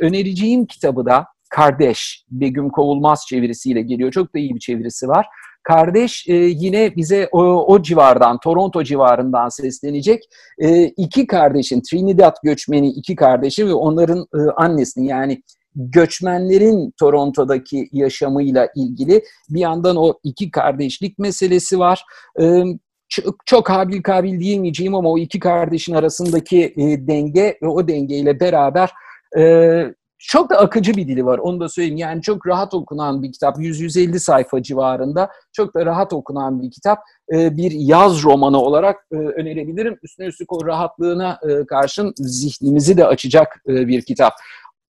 önereceğim 0.00 0.66
kitabı 0.66 1.06
da 1.06 1.26
Kardeş 1.50 2.24
Begüm 2.30 2.70
Kovulmaz 2.70 3.24
çevirisiyle 3.28 3.82
geliyor. 3.82 4.12
Çok 4.12 4.34
da 4.34 4.38
iyi 4.38 4.54
bir 4.54 4.60
çevirisi 4.60 5.08
var. 5.08 5.26
Kardeş 5.68 6.28
e, 6.28 6.34
yine 6.34 6.96
bize 6.96 7.28
o, 7.32 7.42
o 7.74 7.82
civardan, 7.82 8.38
Toronto 8.40 8.82
civarından 8.82 9.48
seslenecek. 9.48 10.22
E, 10.58 10.84
iki 10.84 11.26
kardeşin, 11.26 11.82
Trinidad 11.90 12.36
göçmeni 12.44 12.88
iki 12.88 13.16
kardeşin 13.16 13.66
ve 13.66 13.74
onların 13.74 14.18
e, 14.18 14.38
annesini 14.56 15.06
yani 15.06 15.42
göçmenlerin 15.74 16.94
Toronto'daki 17.00 17.88
yaşamıyla 17.92 18.68
ilgili 18.76 19.22
bir 19.50 19.60
yandan 19.60 19.96
o 19.96 20.14
iki 20.24 20.50
kardeşlik 20.50 21.18
meselesi 21.18 21.78
var. 21.78 22.04
E, 22.40 22.62
çok, 23.08 23.46
çok 23.46 23.70
habil 23.70 24.02
kabil 24.02 24.40
diyemeyeceğim 24.40 24.94
ama 24.94 25.10
o 25.10 25.18
iki 25.18 25.40
kardeşin 25.40 25.94
arasındaki 25.94 26.74
e, 26.76 27.06
denge 27.08 27.58
ve 27.62 27.66
o 27.66 27.88
dengeyle 27.88 28.40
beraber 28.40 28.90
e, 29.38 29.42
çok 30.18 30.50
da 30.50 30.58
akıcı 30.58 30.96
bir 30.96 31.08
dili 31.08 31.26
var 31.26 31.38
onu 31.38 31.60
da 31.60 31.68
söyleyeyim. 31.68 31.96
Yani 31.96 32.22
çok 32.22 32.46
rahat 32.46 32.74
okunan 32.74 33.22
bir 33.22 33.32
kitap. 33.32 33.58
100-150 33.58 34.18
sayfa 34.18 34.62
civarında. 34.62 35.30
Çok 35.52 35.74
da 35.74 35.86
rahat 35.86 36.12
okunan 36.12 36.62
bir 36.62 36.70
kitap. 36.70 36.98
E, 37.32 37.56
bir 37.56 37.70
yaz 37.70 38.22
romanı 38.22 38.60
olarak 38.60 39.06
e, 39.12 39.16
önerebilirim. 39.16 39.98
Üstüne 40.02 40.26
üstlük 40.26 40.52
o 40.52 40.66
rahatlığına 40.66 41.40
e, 41.48 41.66
karşın 41.66 42.12
zihnimizi 42.16 42.96
de 42.96 43.06
açacak 43.06 43.62
bir 43.66 44.02
kitap. 44.02 44.32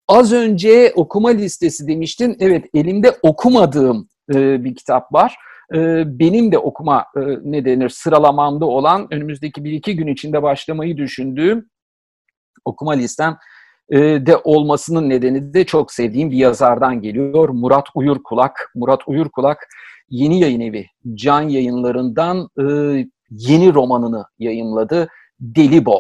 Az 0.08 0.34
önce 0.34 0.94
okuma 0.96 1.30
listesi 1.30 1.88
demiştin. 1.88 2.38
Evet 2.40 2.66
elimde 2.74 3.18
okumadığım 3.22 4.10
bir 4.30 4.76
kitap 4.76 5.14
var. 5.14 5.36
Benim 6.06 6.52
de 6.52 6.58
okuma 6.58 7.06
ne 7.44 7.66
denir 7.66 7.90
sıralamamda 7.90 8.66
olan 8.66 9.08
önümüzdeki 9.12 9.64
bir 9.64 9.72
iki 9.72 9.96
gün 9.96 10.08
içinde 10.08 10.44
başlamayı 10.44 10.98
düşündüğüm 10.98 11.70
okuma 12.66 12.92
listem 12.92 13.38
de 13.92 14.38
olmasının 14.44 15.10
nedeni 15.10 15.54
de 15.54 15.66
çok 15.66 15.94
sevdiğim 15.94 16.32
bir 16.32 16.38
yazardan 16.38 17.02
geliyor. 17.02 17.50
Murat 17.50 17.88
Uyurkulak. 17.96 18.72
Murat 18.76 19.08
Uyurkulak 19.08 19.68
yeni 20.10 20.40
yayın 20.40 20.62
evi 20.62 20.86
Can 21.14 21.42
Yayınları'ndan 21.42 22.50
e, 22.60 22.64
yeni 23.30 23.74
romanını 23.74 24.26
yayınladı. 24.40 25.08
Delibo. 25.40 26.00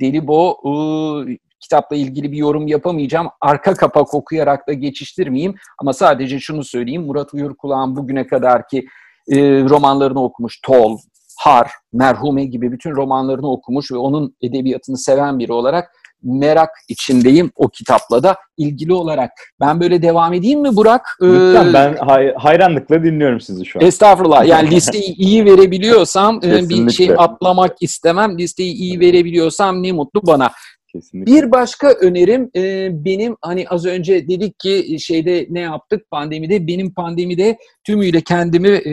Delibo 0.00 0.56
e, 0.64 1.38
kitapla 1.60 1.96
ilgili 1.96 2.32
bir 2.32 2.36
yorum 2.36 2.66
yapamayacağım. 2.66 3.28
Arka 3.40 3.74
kapak 3.74 4.14
okuyarak 4.14 4.68
da 4.68 4.72
geçiştirmeyeyim 4.72 5.54
ama 5.78 5.92
sadece 5.92 6.40
şunu 6.40 6.64
söyleyeyim. 6.64 7.02
Murat 7.02 7.34
Uyurkulak'ın 7.34 7.96
bugüne 7.96 8.26
kadarki 8.26 8.86
e, 9.32 9.62
romanlarını 9.62 10.22
okumuş. 10.22 10.60
Tol, 10.60 10.98
Har, 11.38 11.70
Merhume 11.92 12.44
gibi 12.44 12.72
bütün 12.72 12.90
romanlarını 12.90 13.50
okumuş 13.50 13.92
ve 13.92 13.96
onun 13.96 14.36
edebiyatını 14.42 14.98
seven 14.98 15.38
biri 15.38 15.52
olarak 15.52 15.90
merak 16.22 16.70
içindeyim 16.88 17.50
o 17.56 17.68
kitapla 17.68 18.22
da 18.22 18.36
ilgili 18.56 18.92
olarak. 18.92 19.30
Ben 19.60 19.80
böyle 19.80 20.02
devam 20.02 20.32
edeyim 20.32 20.60
mi 20.60 20.76
Burak? 20.76 21.16
Lütfen 21.22 21.72
ben 21.72 21.96
hay- 21.96 22.34
hayranlıkla 22.34 23.04
dinliyorum 23.04 23.40
sizi 23.40 23.66
şu 23.66 23.78
an. 23.78 23.84
Estağfurullah. 23.84 24.46
Yani 24.46 24.70
listeyi 24.76 25.14
iyi 25.16 25.44
verebiliyorsam 25.44 26.40
e, 26.44 26.68
bir 26.68 26.90
şey 26.90 27.10
atlamak 27.18 27.76
istemem. 27.80 28.38
Listeyi 28.38 28.74
iyi 28.74 29.00
verebiliyorsam 29.00 29.82
ne 29.82 29.92
mutlu 29.92 30.26
bana. 30.26 30.50
Kesinlikle. 30.92 31.32
Bir 31.32 31.50
başka 31.50 31.88
önerim 31.88 32.50
e, 32.56 32.88
benim 33.04 33.36
hani 33.42 33.68
az 33.68 33.86
önce 33.86 34.28
dedik 34.28 34.58
ki 34.58 34.96
şeyde 35.00 35.46
ne 35.50 35.60
yaptık 35.60 36.10
pandemide 36.10 36.66
benim 36.66 36.94
pandemide 36.94 37.58
tümüyle 37.86 38.20
kendimi 38.20 38.68
e, 38.68 38.92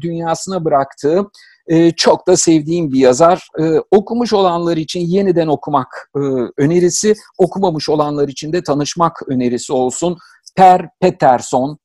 dünyasına 0.00 0.64
bıraktığım 0.64 1.30
e, 1.68 1.90
çok 1.90 2.26
da 2.28 2.36
sevdiğim 2.36 2.92
bir 2.92 2.98
yazar. 2.98 3.48
E, 3.60 3.64
okumuş 3.90 4.32
olanlar 4.32 4.76
için 4.76 5.00
yeniden 5.00 5.46
okumak 5.46 6.10
e, 6.16 6.20
önerisi, 6.56 7.14
okumamış 7.38 7.88
olanlar 7.88 8.28
için 8.28 8.52
de 8.52 8.62
tanışmak 8.62 9.28
önerisi 9.28 9.72
olsun. 9.72 10.16
Per 10.56 10.88
Peterson. 11.00 11.78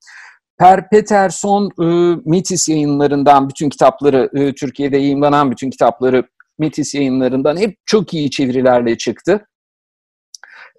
Per 0.58 0.90
Peterson 0.90 1.70
e, 1.82 1.86
Metis 2.26 2.70
yayınlarından 2.70 3.50
bütün 3.50 3.70
kitapları, 3.70 4.30
e, 4.34 4.56
Türkiye'de 4.56 4.98
yayınlanan 4.98 5.52
bütün 5.52 5.70
kitapları 5.70 6.24
Metis 6.60 6.96
yayınlarından 6.96 7.58
hep 7.58 7.78
çok 7.86 8.14
iyi 8.14 8.32
çevirilerle 8.32 8.98
çıktı. 8.98 9.48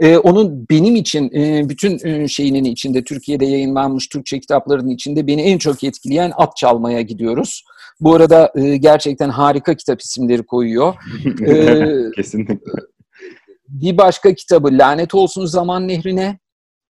Ee, 0.00 0.18
onun 0.18 0.66
benim 0.70 0.96
için 0.96 1.30
e, 1.34 1.68
bütün 1.68 2.08
e, 2.08 2.28
şeyinin 2.28 2.64
içinde 2.64 3.04
Türkiye'de 3.04 3.46
yayınlanmış 3.46 4.08
Türkçe 4.08 4.40
kitaplarının 4.40 4.90
içinde 4.90 5.26
beni 5.26 5.42
en 5.42 5.58
çok 5.58 5.84
etkileyen 5.84 6.32
At 6.36 6.56
Çalmaya 6.56 7.00
gidiyoruz. 7.00 7.64
Bu 8.00 8.14
arada 8.14 8.52
e, 8.54 8.76
gerçekten 8.76 9.28
harika 9.28 9.74
kitap 9.74 10.00
isimleri 10.00 10.46
koyuyor. 10.46 10.94
Ee, 11.46 12.10
Kesinlikle. 12.16 12.72
bir 13.68 13.98
başka 13.98 14.34
kitabı 14.34 14.68
Lanet 14.72 15.14
Olsun 15.14 15.46
Zaman 15.46 15.88
Nehrine. 15.88 16.38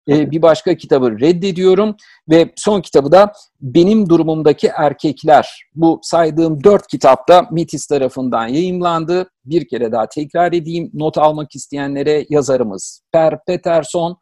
Ee, 0.10 0.31
bir 0.31 0.41
başka 0.41 0.77
kitabı 0.77 1.19
reddediyorum 1.19 1.95
ve 2.29 2.53
son 2.55 2.81
kitabı 2.81 3.12
da 3.12 3.33
Benim 3.62 4.10
Durumumdaki 4.10 4.67
Erkekler. 4.67 5.63
Bu 5.75 6.00
saydığım 6.03 6.63
dört 6.63 6.88
kitapta 6.88 7.48
Metis 7.51 7.88
tarafından 7.88 8.48
yayımlandı. 8.48 9.29
Bir 9.45 9.67
kere 9.67 9.91
daha 9.91 10.07
tekrar 10.10 10.53
edeyim. 10.53 10.91
Not 10.93 11.17
almak 11.17 11.55
isteyenlere 11.55 12.25
yazarımız 12.29 13.01
Per 13.12 13.45
Peterson 13.48 14.17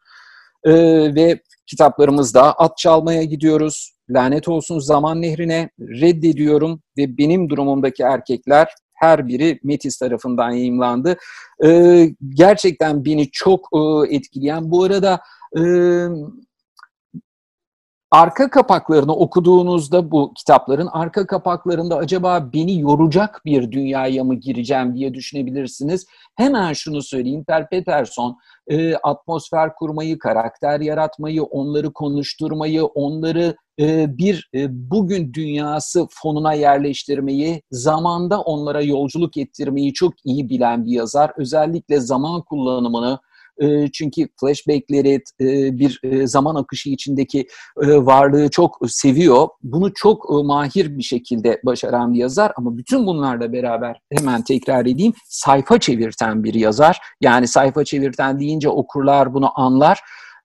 Ee, 0.65 0.71
ve 1.15 1.41
kitaplarımızda 1.67 2.53
At 2.53 2.77
Çalmaya 2.77 3.23
gidiyoruz. 3.23 3.93
Lanet 4.13 4.47
Olsun 4.47 4.79
Zaman 4.79 5.21
Nehrine 5.21 5.69
reddediyorum 5.79 6.81
ve 6.97 7.17
Benim 7.17 7.49
Durumumdaki 7.49 8.03
Erkekler 8.03 8.67
her 9.01 9.27
biri 9.27 9.59
Metis 9.63 9.97
tarafından 9.97 10.51
yayımlandı. 10.51 11.17
Ee, 11.65 12.09
gerçekten 12.29 13.05
beni 13.05 13.31
çok 13.31 13.69
e, 13.73 14.15
etkileyen. 14.15 14.71
Bu 14.71 14.83
arada 14.83 15.21
e, 15.57 15.61
arka 18.11 18.49
kapaklarını 18.49 19.15
okuduğunuzda 19.15 20.11
bu 20.11 20.33
kitapların 20.33 20.87
arka 20.87 21.27
kapaklarında 21.27 21.97
acaba 21.97 22.49
beni 22.53 22.79
yoracak 22.79 23.41
bir 23.45 23.71
dünyaya 23.71 24.23
mı 24.23 24.35
gireceğim 24.35 24.95
diye 24.95 25.13
düşünebilirsiniz. 25.13 26.05
Hemen 26.35 26.73
şunu 26.73 27.01
söyleyeyim. 27.01 27.43
Per 27.43 27.69
Peterson 27.69 28.37
e, 28.67 28.95
atmosfer 28.95 29.75
kurmayı, 29.75 30.19
karakter 30.19 30.79
yaratmayı, 30.79 31.43
onları 31.43 31.93
konuşturmayı, 31.93 32.85
onları 32.85 33.55
e, 33.79 34.17
bir 34.17 34.49
e, 34.55 34.91
bugün 34.91 35.33
dünyası 35.33 36.07
fonuna 36.09 36.53
yerleştirmeyi, 36.53 37.61
zamanda 37.71 38.41
onlara 38.41 38.81
yolculuk 38.81 39.37
ettirmeyi 39.37 39.93
çok 39.93 40.13
iyi 40.25 40.49
bilen 40.49 40.85
bir 40.85 40.91
yazar. 40.91 41.31
Özellikle 41.37 41.99
zaman 41.99 42.41
kullanımını, 42.41 43.19
çünkü 43.93 44.27
flashbackleri, 44.39 45.21
e, 45.41 45.77
bir 45.79 45.99
e, 46.03 46.27
zaman 46.27 46.55
akışı 46.55 46.89
içindeki 46.89 47.47
e, 47.83 47.87
varlığı 47.87 48.49
çok 48.49 48.77
seviyor. 48.87 49.47
Bunu 49.63 49.93
çok 49.93 50.29
mahir 50.29 50.97
bir 50.97 51.03
şekilde 51.03 51.61
başaran 51.65 52.13
bir 52.13 52.19
yazar 52.19 52.51
ama 52.55 52.77
bütün 52.77 53.07
bunlarla 53.07 53.53
beraber 53.53 54.01
hemen 54.17 54.43
tekrar 54.43 54.85
edeyim 54.85 55.13
sayfa 55.25 55.79
çevirten 55.79 56.43
bir 56.43 56.53
yazar. 56.53 56.99
Yani 57.21 57.47
sayfa 57.47 57.83
çevirten 57.83 58.39
deyince 58.39 58.69
okurlar 58.69 59.33
bunu 59.33 59.59
anlar. 59.59 59.99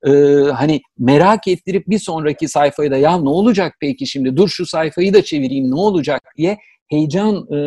Ee, 0.07 0.11
hani 0.55 0.81
merak 0.98 1.48
ettirip 1.48 1.88
bir 1.88 1.98
sonraki 1.98 2.48
sayfayı 2.48 2.90
da 2.90 2.96
ya 2.96 3.18
ne 3.18 3.29
olacak 3.29 3.74
peki 3.81 4.07
şimdi 4.07 4.37
dur 4.37 4.48
şu 4.48 4.66
sayfayı 4.66 5.14
da 5.14 5.24
çevireyim 5.24 5.70
ne 5.70 5.74
olacak 5.74 6.20
diye 6.37 6.59
heyecan 6.88 7.37
e, 7.37 7.59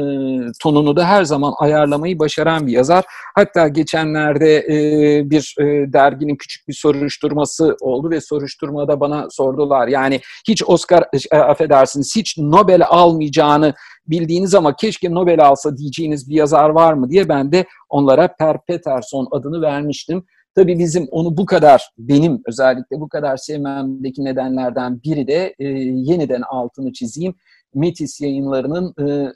tonunu 0.62 0.95
da 0.95 1.05
her 1.05 1.23
zaman 1.23 1.53
ayarlamayı 1.60 2.19
başaran 2.19 2.67
bir 2.67 2.71
yazar. 2.71 3.05
Hatta 3.36 3.67
geçenlerde 3.67 4.58
e, 4.58 5.29
bir 5.29 5.55
e, 5.60 5.93
derginin 5.93 6.36
küçük 6.36 6.67
bir 6.67 6.73
soruşturması 6.73 7.75
oldu 7.82 8.10
ve 8.10 8.21
soruşturmada 8.21 8.99
bana 8.99 9.27
sordular. 9.29 9.88
Yani 9.88 10.19
hiç 10.47 10.63
Oscar 10.67 11.03
e, 11.32 11.38
affedersiniz 11.38 12.15
hiç 12.15 12.38
Nobel 12.38 12.82
almayacağını 12.88 13.73
bildiğiniz 14.08 14.55
ama 14.55 14.75
keşke 14.75 15.12
Nobel 15.12 15.45
alsa 15.45 15.77
diyeceğiniz 15.77 16.29
bir 16.29 16.36
yazar 16.36 16.69
var 16.69 16.93
mı 16.93 17.10
diye 17.10 17.29
ben 17.29 17.51
de 17.51 17.65
onlara 17.89 18.27
Per 18.27 18.58
Peterson 18.67 19.27
adını 19.32 19.62
vermiştim. 19.62 20.23
Tabii 20.55 20.79
bizim 20.79 21.08
onu 21.12 21.38
bu 21.38 21.45
kadar, 21.45 21.89
benim 21.97 22.41
özellikle 22.47 22.99
bu 22.99 23.10
kadar 23.10 23.38
sevmemdeki 23.38 24.23
nedenlerden 24.23 25.03
biri 25.03 25.27
de 25.27 25.55
e, 25.60 25.65
yeniden 25.93 26.41
altını 26.41 26.93
çizeyim. 26.93 27.36
Metis 27.73 28.21
yayınlarının 28.21 28.93
e, 29.08 29.34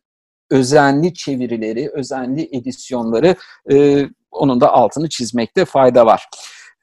özenli 0.52 1.14
çevirileri, 1.14 1.90
özenli 1.94 2.50
edisyonları 2.52 3.36
e, 3.72 4.06
onun 4.32 4.62
da 4.62 4.74
altını 4.74 5.10
çizmekte 5.10 5.66
fayda 5.66 6.06
var. 6.06 6.28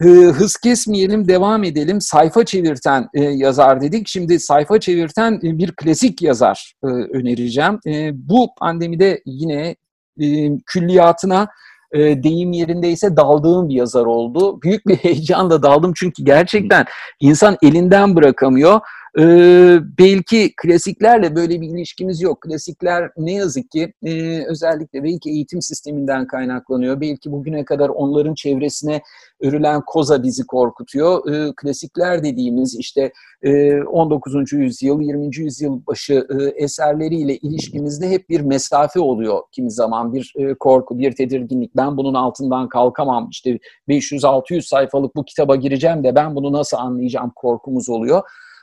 E, 0.05 0.07
hız 0.09 0.57
kesmeyelim, 0.57 1.29
devam 1.29 1.65
edelim. 1.65 2.01
Sayfa 2.01 2.45
çevirten 2.45 3.09
e, 3.15 3.23
yazar 3.25 3.81
dedik. 3.81 4.09
Şimdi 4.09 4.41
sayfa 4.41 4.81
çevirten 4.81 5.33
e, 5.33 5.59
bir 5.59 5.73
klasik 5.73 6.23
yazar 6.23 6.75
e, 6.85 6.87
önereceğim. 6.87 7.79
E, 7.87 8.11
bu 8.29 8.55
pandemide 8.59 9.23
yine 9.27 9.77
e, 10.21 10.59
külliyatına 10.67 11.49
e, 11.93 12.23
deyim 12.23 12.53
yerindeyse 12.53 13.17
daldığım 13.17 13.69
bir 13.69 13.75
yazar 13.75 14.05
oldu. 14.05 14.63
Büyük 14.63 14.87
bir 14.87 14.97
heyecanla 14.97 15.63
daldım 15.63 15.93
çünkü 15.97 16.25
gerçekten 16.25 16.85
insan 17.21 17.57
elinden 17.63 18.17
bırakamıyor. 18.17 18.81
Ee, 19.19 19.79
belki 19.99 20.53
klasiklerle 20.57 21.37
böyle 21.37 21.61
bir 21.61 21.69
ilişkimiz 21.69 22.23
yok. 22.23 22.41
Klasikler 22.43 23.11
ne 23.17 23.33
yazık 23.33 23.71
ki 23.71 23.93
e, 24.03 24.45
özellikle 24.47 25.05
belki 25.05 25.31
eğitim 25.31 25.63
sisteminden 25.63 26.27
kaynaklanıyor. 26.27 27.01
Belki 27.01 27.33
bugüne 27.33 27.65
kadar 27.65 27.89
onların 27.89 28.35
çevresine 28.35 29.03
örülen 29.41 29.83
koza 29.87 30.23
bizi 30.23 30.47
korkutuyor. 30.47 31.33
Ee, 31.33 31.53
klasikler 31.57 32.25
dediğimiz 32.25 32.77
işte 32.79 33.13
e, 33.43 33.83
19. 33.83 34.53
yüzyıl, 34.53 35.01
20. 35.01 35.37
yüzyıl 35.37 35.87
başı 35.87 36.27
e, 36.41 36.45
eserleriyle 36.65 37.37
ilişkimizde 37.37 38.11
hep 38.11 38.29
bir 38.29 38.41
mesafe 38.41 39.01
oluyor 39.01 39.41
kimi 39.53 39.71
zaman. 39.71 40.15
Bir 40.15 40.35
e, 40.37 40.55
korku, 40.55 40.99
bir 40.99 41.13
tedirginlik. 41.13 41.77
Ben 41.77 41.97
bunun 41.97 42.15
altından 42.15 42.69
kalkamam. 42.69 43.29
İşte 43.31 43.59
500-600 43.89 44.63
sayfalık 44.63 45.17
bu 45.17 45.25
kitaba 45.25 45.57
gireceğim 45.57 46.05
de 46.05 46.15
ben 46.15 46.37
bunu 46.37 46.53
nasıl 46.53 46.77
anlayacağım 46.77 47.33
korkumuz 47.37 47.89
oluyor. 47.89 48.23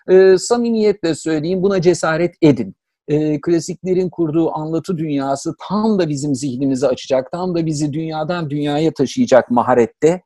E, 0.10 0.38
samimiyetle 0.38 1.16
söyleyeyim 1.16 1.64
buna 1.64 1.82
cesaret 1.82 2.36
edin. 2.42 2.76
E, 3.08 3.42
klasiklerin 3.42 4.10
kurduğu 4.10 4.52
anlatı 4.56 4.98
dünyası 4.98 5.56
tam 5.70 6.00
da 6.00 6.10
bizim 6.10 6.36
zihnimizi 6.36 6.88
açacak, 6.88 7.32
tam 7.32 7.56
da 7.56 7.66
bizi 7.66 7.94
dünyadan 7.94 8.50
dünyaya 8.50 8.94
taşıyacak 8.94 9.52
maharette. 9.52 10.22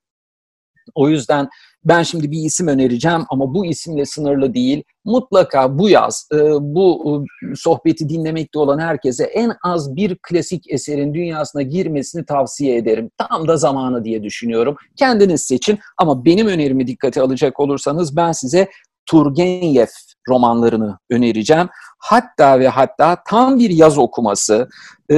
O 0.96 1.10
yüzden 1.10 1.50
ben 1.86 2.04
şimdi 2.04 2.32
bir 2.32 2.38
isim 2.38 2.68
önereceğim 2.68 3.22
ama 3.30 3.54
bu 3.54 3.66
isimle 3.66 4.06
sınırlı 4.06 4.54
değil. 4.54 4.84
Mutlaka 5.06 5.78
bu 5.78 5.90
yaz 5.90 6.28
e, 6.34 6.38
bu 6.60 7.24
e, 7.52 7.56
sohbeti 7.56 8.10
dinlemekte 8.10 8.60
olan 8.60 8.80
herkese 8.80 9.24
en 9.24 9.54
az 9.64 9.96
bir 9.96 10.18
klasik 10.30 10.72
eserin 10.72 11.14
dünyasına 11.14 11.62
girmesini 11.62 12.26
tavsiye 12.26 12.78
ederim. 12.78 13.12
Tam 13.18 13.48
da 13.48 13.58
zamanı 13.58 14.04
diye 14.04 14.24
düşünüyorum. 14.24 14.76
Kendiniz 14.96 15.42
seçin 15.42 15.80
ama 15.98 16.26
benim 16.26 16.48
önerimi 16.48 16.88
dikkate 16.88 17.22
alacak 17.22 17.60
olursanız 17.60 18.16
ben 18.16 18.32
size 18.32 18.68
Turgenev 19.06 19.88
romanlarını 20.30 21.00
önereceğim. 21.10 21.70
Hatta 22.00 22.60
ve 22.60 22.68
hatta 22.68 23.24
tam 23.28 23.60
bir 23.60 23.70
yaz 23.70 23.98
okuması, 23.98 24.70
e, 25.12 25.16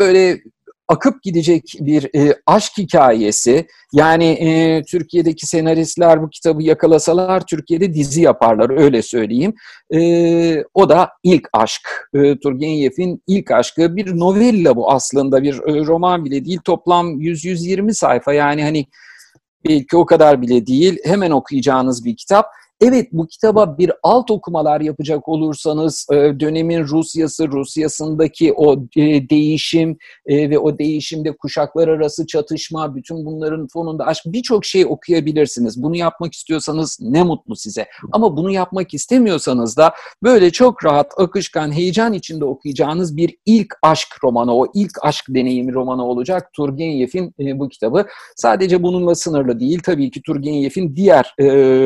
böyle 0.00 0.40
akıp 0.88 1.22
gidecek 1.22 1.62
bir 1.80 2.10
e, 2.16 2.36
aşk 2.46 2.72
hikayesi. 2.78 3.66
Yani 3.92 4.24
e, 4.24 4.82
Türkiye'deki 4.82 5.46
senaristler 5.46 6.22
bu 6.22 6.30
kitabı 6.30 6.62
yakalasalar 6.62 7.46
Türkiye'de 7.46 7.94
dizi 7.94 8.22
yaparlar 8.22 8.70
öyle 8.78 9.02
söyleyeyim. 9.02 9.54
E, 9.94 10.64
o 10.74 10.88
da 10.88 11.10
ilk 11.22 11.48
aşk. 11.52 12.08
E, 12.14 12.38
Turgenev'in 12.38 13.22
ilk 13.26 13.50
aşkı 13.50 13.96
bir 13.96 14.18
novella 14.18 14.76
bu 14.76 14.90
aslında 14.90 15.42
bir 15.42 15.54
e, 15.54 15.86
roman 15.86 16.24
bile 16.24 16.44
değil. 16.44 16.60
Toplam 16.64 17.20
100-120 17.20 17.94
sayfa 17.94 18.32
yani 18.32 18.62
hani 18.62 18.86
belki 19.64 19.96
o 19.96 20.06
kadar 20.06 20.42
bile 20.42 20.66
değil. 20.66 20.98
Hemen 21.04 21.30
okuyacağınız 21.30 22.04
bir 22.04 22.16
kitap. 22.16 22.46
Evet 22.80 23.08
bu 23.12 23.26
kitaba 23.26 23.78
bir 23.78 23.92
alt 24.02 24.30
okumalar 24.30 24.80
yapacak 24.80 25.28
olursanız 25.28 26.06
e, 26.12 26.14
dönemin 26.14 26.84
Rusyası, 26.84 27.48
Rusyasındaki 27.48 28.52
o 28.52 28.74
e, 28.96 29.28
değişim 29.28 29.96
e, 30.26 30.50
ve 30.50 30.58
o 30.58 30.78
değişimde 30.78 31.36
kuşaklar 31.36 31.88
arası 31.88 32.26
çatışma, 32.26 32.96
bütün 32.96 33.26
bunların 33.26 33.68
fonunda 33.72 34.06
aşk 34.06 34.24
birçok 34.26 34.64
şey 34.64 34.86
okuyabilirsiniz. 34.86 35.82
Bunu 35.82 35.96
yapmak 35.96 36.34
istiyorsanız 36.34 36.98
ne 37.00 37.22
mutlu 37.22 37.56
size. 37.56 37.86
Ama 38.12 38.36
bunu 38.36 38.50
yapmak 38.50 38.94
istemiyorsanız 38.94 39.76
da 39.76 39.94
böyle 40.22 40.50
çok 40.50 40.84
rahat, 40.84 41.12
akışkan, 41.16 41.72
heyecan 41.72 42.12
içinde 42.12 42.44
okuyacağınız 42.44 43.16
bir 43.16 43.36
ilk 43.46 43.74
aşk 43.82 44.08
romanı, 44.24 44.56
o 44.56 44.66
ilk 44.74 44.92
aşk 45.02 45.24
deneyimi 45.28 45.72
romanı 45.72 46.04
olacak 46.04 46.52
Turgenev'in 46.52 47.34
bu 47.58 47.68
kitabı. 47.68 48.06
Sadece 48.36 48.82
bununla 48.82 49.14
sınırlı 49.14 49.60
değil. 49.60 49.80
Tabii 49.84 50.10
ki 50.10 50.22
Turgenev'in 50.22 50.96
diğer 50.96 51.34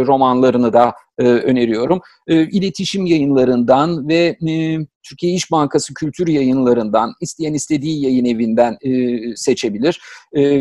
romanlarını 0.07 0.72
da 0.72 0.78
dar 0.79 1.08
e, 1.19 1.25
öneriyorum. 1.25 2.01
E, 2.27 2.43
iletişim 2.43 3.07
yayınlarından 3.07 4.09
ve 4.09 4.37
e, 4.49 4.79
Türkiye 5.03 5.33
İş 5.33 5.51
Bankası 5.51 5.95
Kültür 5.95 6.29
Yayınlarından, 6.29 7.13
isteyen 7.21 7.55
istediği 7.55 8.05
yayın 8.05 8.25
evinden 8.25 8.79
e, 8.81 8.91
seçebilir. 9.37 10.01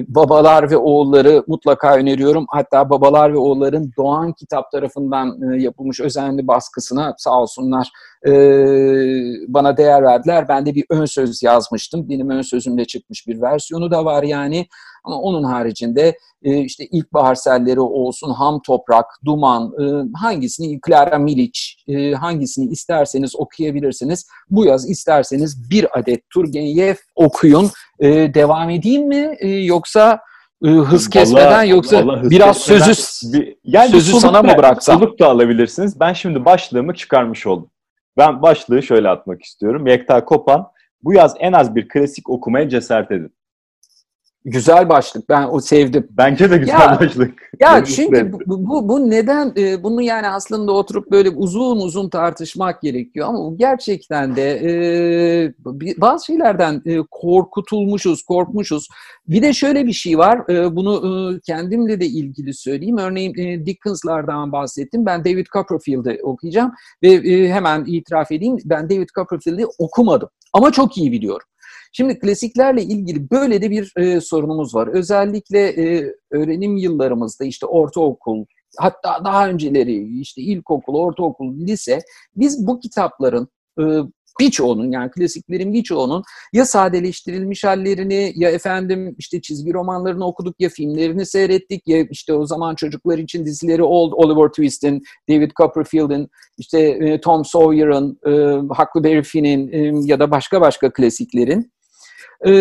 Babalar 0.08 0.72
ve 0.72 0.78
Oğulları 0.78 1.44
mutlaka 1.48 1.96
öneriyorum. 1.96 2.46
Hatta 2.50 2.90
Babalar 2.90 3.34
ve 3.34 3.38
Oğulların 3.38 3.92
Doğan 3.98 4.34
Kitap 4.34 4.72
tarafından 4.72 5.58
yapılmış 5.60 6.00
özenli 6.00 6.48
baskısına 6.48 7.16
sağ 7.18 7.42
olsunlar 7.42 7.90
bana 9.48 9.78
değer 9.78 10.04
verdiler. 10.04 10.48
Ben 10.50 10.66
de 10.66 10.76
bir 10.76 10.86
ön 10.90 11.06
söz 11.06 11.44
yazmıştım. 11.44 12.10
Benim 12.10 12.30
ön 12.30 12.42
sözümle 12.42 12.86
çıkmış 12.86 13.28
bir 13.28 13.42
versiyonu 13.42 13.92
da 13.92 14.06
var 14.06 14.24
yani. 14.24 14.68
Ama 15.04 15.22
onun 15.22 15.44
haricinde 15.44 16.18
işte 16.42 16.86
ilkbahar 16.86 17.36
selleri 17.36 17.80
olsun, 17.80 18.34
ham 18.34 18.62
toprak, 18.62 19.06
duman, 19.26 19.72
e, 19.80 20.14
hangisini, 20.48 20.80
Clara 20.88 21.18
Milic, 21.18 21.60
e, 21.88 22.12
hangisini 22.12 22.72
isterseniz 22.72 23.36
okuyabilirsiniz. 23.36 24.28
Bu 24.50 24.66
yaz 24.66 24.90
isterseniz 24.90 25.70
bir 25.70 26.00
adet 26.00 26.30
Turgenev 26.30 26.96
okuyun. 27.16 27.70
E, 28.00 28.34
devam 28.34 28.70
edeyim 28.70 29.08
mi 29.08 29.36
e, 29.40 29.48
yoksa 29.48 30.20
e, 30.66 30.68
hız 30.70 31.10
kesmeden 31.10 31.48
vallahi, 31.48 31.70
yoksa 31.70 32.08
vallahi 32.08 32.30
biraz 32.30 32.58
kesmeden, 32.58 32.94
sözü 32.94 33.34
bir, 33.34 33.58
yani 33.64 33.92
sözü 33.92 34.14
sana 34.14 34.42
mı 34.42 34.54
bıraksam? 34.58 35.00
Soluk 35.00 35.20
da 35.20 35.28
alabilirsiniz. 35.28 36.00
Ben 36.00 36.14
şimdi 36.14 36.46
başlığımı 36.46 36.94
çıkarmış 36.94 37.48
oldum. 37.48 37.70
Ben 38.18 38.42
başlığı 38.42 38.84
şöyle 38.84 39.10
atmak 39.10 39.44
istiyorum. 39.44 39.88
Yekta 39.88 40.26
Kopan 40.26 40.68
bu 41.04 41.14
yaz 41.14 41.36
en 41.40 41.54
az 41.54 41.76
bir 41.76 41.88
klasik 41.88 42.30
okumaya 42.30 42.70
cesaret 42.70 43.12
edin. 43.12 43.37
Güzel 44.50 44.90
başlık. 44.90 45.30
Ben 45.30 45.48
o 45.52 45.60
sevdim. 45.60 46.08
Bence 46.12 46.52
de 46.52 46.58
güzel 46.58 46.80
ya, 46.80 46.98
başlık. 47.02 47.40
Ya 47.60 47.86
çünkü 47.86 48.34
bu, 48.46 48.68
bu, 48.68 48.90
bu 48.90 49.10
neden 49.10 49.54
e, 49.58 49.84
bunu 49.84 50.02
yani 50.02 50.28
aslında 50.30 50.72
oturup 50.72 51.12
böyle 51.12 51.30
uzun 51.30 51.78
uzun 51.78 52.10
tartışmak 52.10 52.82
gerekiyor 52.82 53.28
ama 53.28 53.56
gerçekten 53.56 54.36
de 54.36 54.52
e, 54.64 54.72
bazı 55.98 56.26
şeylerden 56.26 56.82
e, 56.86 56.98
korkutulmuşuz, 57.12 58.24
korkmuşuz. 58.24 58.88
Bir 59.28 59.42
de 59.42 59.54
şöyle 59.54 59.86
bir 59.86 59.94
şey 59.94 60.18
var. 60.18 60.50
E, 60.50 60.76
bunu 60.76 60.94
e, 61.08 61.40
kendimle 61.40 62.00
de 62.00 62.06
ilgili 62.06 62.54
söyleyeyim. 62.54 62.98
Örneğin 62.98 63.38
e, 63.38 63.66
Dickens'lardan 63.66 64.52
bahsettim. 64.52 65.06
Ben 65.06 65.26
David 65.26 65.46
Copperfield'i 65.46 66.20
okuyacağım 66.24 66.72
ve 67.04 67.08
e, 67.08 67.50
hemen 67.50 67.86
itiraf 67.88 68.32
edeyim. 68.32 68.58
Ben 68.66 68.90
David 68.90 69.10
Copperfield'i 69.16 69.66
okumadım 69.80 70.30
ama 70.54 70.72
çok 70.72 70.98
iyi 70.98 71.12
biliyorum. 71.12 71.48
Şimdi 71.98 72.20
klasiklerle 72.20 72.84
ilgili 72.84 73.32
böyle 73.32 73.62
de 73.62 73.72
bir 73.72 73.94
e, 73.98 74.22
sorunumuz 74.22 74.76
var. 74.76 74.88
Özellikle 74.88 75.60
e, 75.60 76.14
öğrenim 76.32 76.78
yıllarımızda 76.78 77.46
işte 77.46 77.66
ortaokul, 77.66 78.46
hatta 78.78 79.26
daha 79.26 79.50
önceleri 79.50 80.20
işte 80.20 80.42
ilkokul, 80.42 80.96
ortaokul, 80.96 81.58
lise 81.58 82.00
biz 82.36 82.68
bu 82.68 82.80
kitapların 82.80 83.48
e, 83.80 83.84
birçoğunun 84.40 84.92
yani 84.92 85.12
klasiklerin 85.12 85.74
birçoğunun 85.74 86.24
ya 86.54 86.66
sadeleştirilmiş 86.66 87.64
hallerini 87.64 88.34
ya 88.36 88.50
efendim 88.50 89.16
işte 89.18 89.42
çizgi 89.42 89.74
romanlarını 89.74 90.26
okuduk 90.26 90.56
ya 90.60 90.70
filmlerini 90.70 91.26
seyrettik 91.26 91.88
ya 91.88 92.06
işte 92.12 92.34
o 92.34 92.46
zaman 92.46 92.76
çocuklar 92.76 93.18
için 93.18 93.46
dizileri 93.46 93.84
oldu 93.84 94.16
Oliver 94.16 94.50
Twist'in, 94.50 95.04
David 95.30 95.52
Copperfield'in, 95.52 96.28
işte 96.58 96.80
e, 96.80 97.22
Tom 97.22 97.46
Sawyer'ın, 97.46 98.20
e, 98.26 98.32
Huckleberry 98.58 99.24
Finn'in 99.24 99.72
e, 99.72 100.08
ya 100.08 100.20
da 100.20 100.32
başka 100.32 100.62
başka 100.62 100.94
klasiklerin 100.94 101.72
e, 102.46 102.52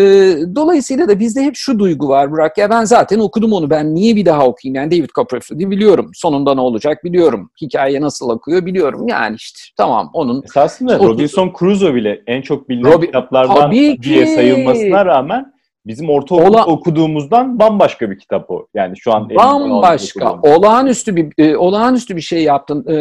dolayısıyla 0.55 1.07
da 1.07 1.19
bizde 1.19 1.41
hep 1.41 1.55
şu 1.55 1.79
duygu 1.79 2.07
var 2.09 2.31
Burak. 2.31 2.57
Ya 2.57 2.69
ben 2.69 2.83
zaten 2.83 3.19
okudum 3.19 3.53
onu. 3.53 3.69
Ben 3.69 3.95
niye 3.95 4.15
bir 4.15 4.25
daha 4.25 4.45
okuyayım? 4.45 4.75
Yani 4.75 4.91
David 4.91 5.09
Copperfield'i 5.09 5.71
biliyorum. 5.71 6.11
Sonunda 6.13 6.55
ne 6.55 6.61
olacak 6.61 7.03
biliyorum. 7.03 7.51
Hikaye 7.61 8.01
nasıl 8.01 8.29
akıyor 8.29 8.65
biliyorum. 8.65 9.07
Yani 9.07 9.35
işte 9.35 9.59
tamam 9.77 10.09
onun... 10.13 10.43
Esasında 10.43 10.93
işte, 10.93 11.07
Robinson 11.07 11.53
Crusoe 11.59 11.95
bile 11.95 12.21
en 12.27 12.41
çok 12.41 12.69
bilinen 12.69 12.93
Robi... 12.93 13.05
kitaplardan 13.05 13.71
diye 13.71 14.27
sayılmasına 14.27 15.05
rağmen 15.05 15.56
Bizim 15.87 16.09
ortaokulda 16.09 16.49
Ola... 16.49 16.65
okuduğumuzdan 16.65 17.59
bambaşka 17.59 18.11
bir 18.11 18.19
kitap 18.19 18.51
o. 18.51 18.67
Yani 18.73 18.97
şu 18.97 19.13
an 19.13 19.29
bambaşka, 19.29 20.39
olağanüstü 20.41 21.15
bir 21.15 21.33
e, 21.37 21.57
olağanüstü 21.57 22.15
bir 22.15 22.21
şey 22.21 22.43
yaptın. 22.43 22.85
E, 22.87 22.93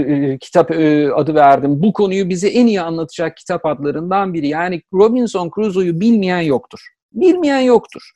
e, 0.00 0.32
e, 0.32 0.38
kitap 0.38 0.70
e, 0.70 1.12
adı 1.12 1.34
verdim. 1.34 1.82
Bu 1.82 1.92
konuyu 1.92 2.28
bize 2.28 2.48
en 2.48 2.66
iyi 2.66 2.80
anlatacak 2.80 3.36
kitap 3.36 3.66
adlarından 3.66 4.34
biri. 4.34 4.48
Yani 4.48 4.82
Robinson 4.94 5.50
Crusoe'yu 5.54 6.00
bilmeyen 6.00 6.40
yoktur. 6.40 6.80
Bilmeyen 7.12 7.60
yoktur. 7.60 8.10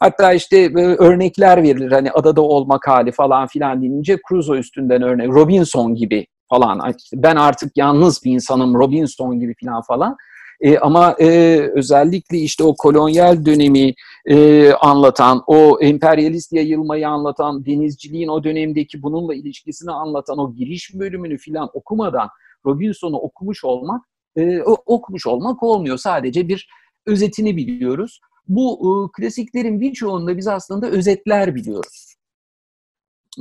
Hatta 0.00 0.32
işte 0.32 0.58
e, 0.58 0.84
örnekler 0.84 1.62
verilir. 1.62 1.92
Hani 1.92 2.10
adada 2.12 2.40
olmak 2.40 2.88
hali 2.88 3.12
falan 3.12 3.46
filan 3.46 3.82
denince 3.82 4.18
Crusoe 4.28 4.58
üstünden 4.58 5.02
örnek. 5.02 5.28
Robinson 5.28 5.94
gibi 5.94 6.26
falan. 6.50 6.92
Ben 7.14 7.36
artık 7.36 7.76
yalnız 7.76 8.24
bir 8.24 8.32
insanım 8.32 8.74
Robinson 8.74 9.40
gibi 9.40 9.54
falan 9.64 9.82
falan. 9.82 10.16
E, 10.60 10.78
ama 10.78 11.16
e, 11.20 11.58
özellikle 11.74 12.38
işte 12.38 12.64
o 12.64 12.74
kolonyal 12.76 13.44
dönemi 13.44 13.94
e, 14.26 14.70
anlatan, 14.72 15.42
o 15.46 15.78
emperyalist 15.80 16.52
yayılmayı 16.52 17.08
anlatan, 17.08 17.66
denizciliğin 17.66 18.28
o 18.28 18.44
dönemdeki 18.44 19.02
bununla 19.02 19.34
ilişkisini 19.34 19.92
anlatan 19.92 20.38
o 20.38 20.54
giriş 20.54 20.94
bölümünü 20.94 21.38
filan 21.38 21.70
okumadan 21.72 22.28
Robinson'u 22.66 23.16
okumuş 23.16 23.64
olmak, 23.64 24.04
e, 24.36 24.62
okumuş 24.62 25.26
olmak 25.26 25.62
olmuyor. 25.62 25.98
Sadece 25.98 26.48
bir 26.48 26.68
özetini 27.06 27.56
biliyoruz. 27.56 28.20
Bu 28.48 28.78
e, 28.80 29.20
klasiklerin 29.20 29.80
birçoğunda 29.80 30.36
biz 30.36 30.48
aslında 30.48 30.90
özetler 30.90 31.54
biliyoruz. 31.54 32.14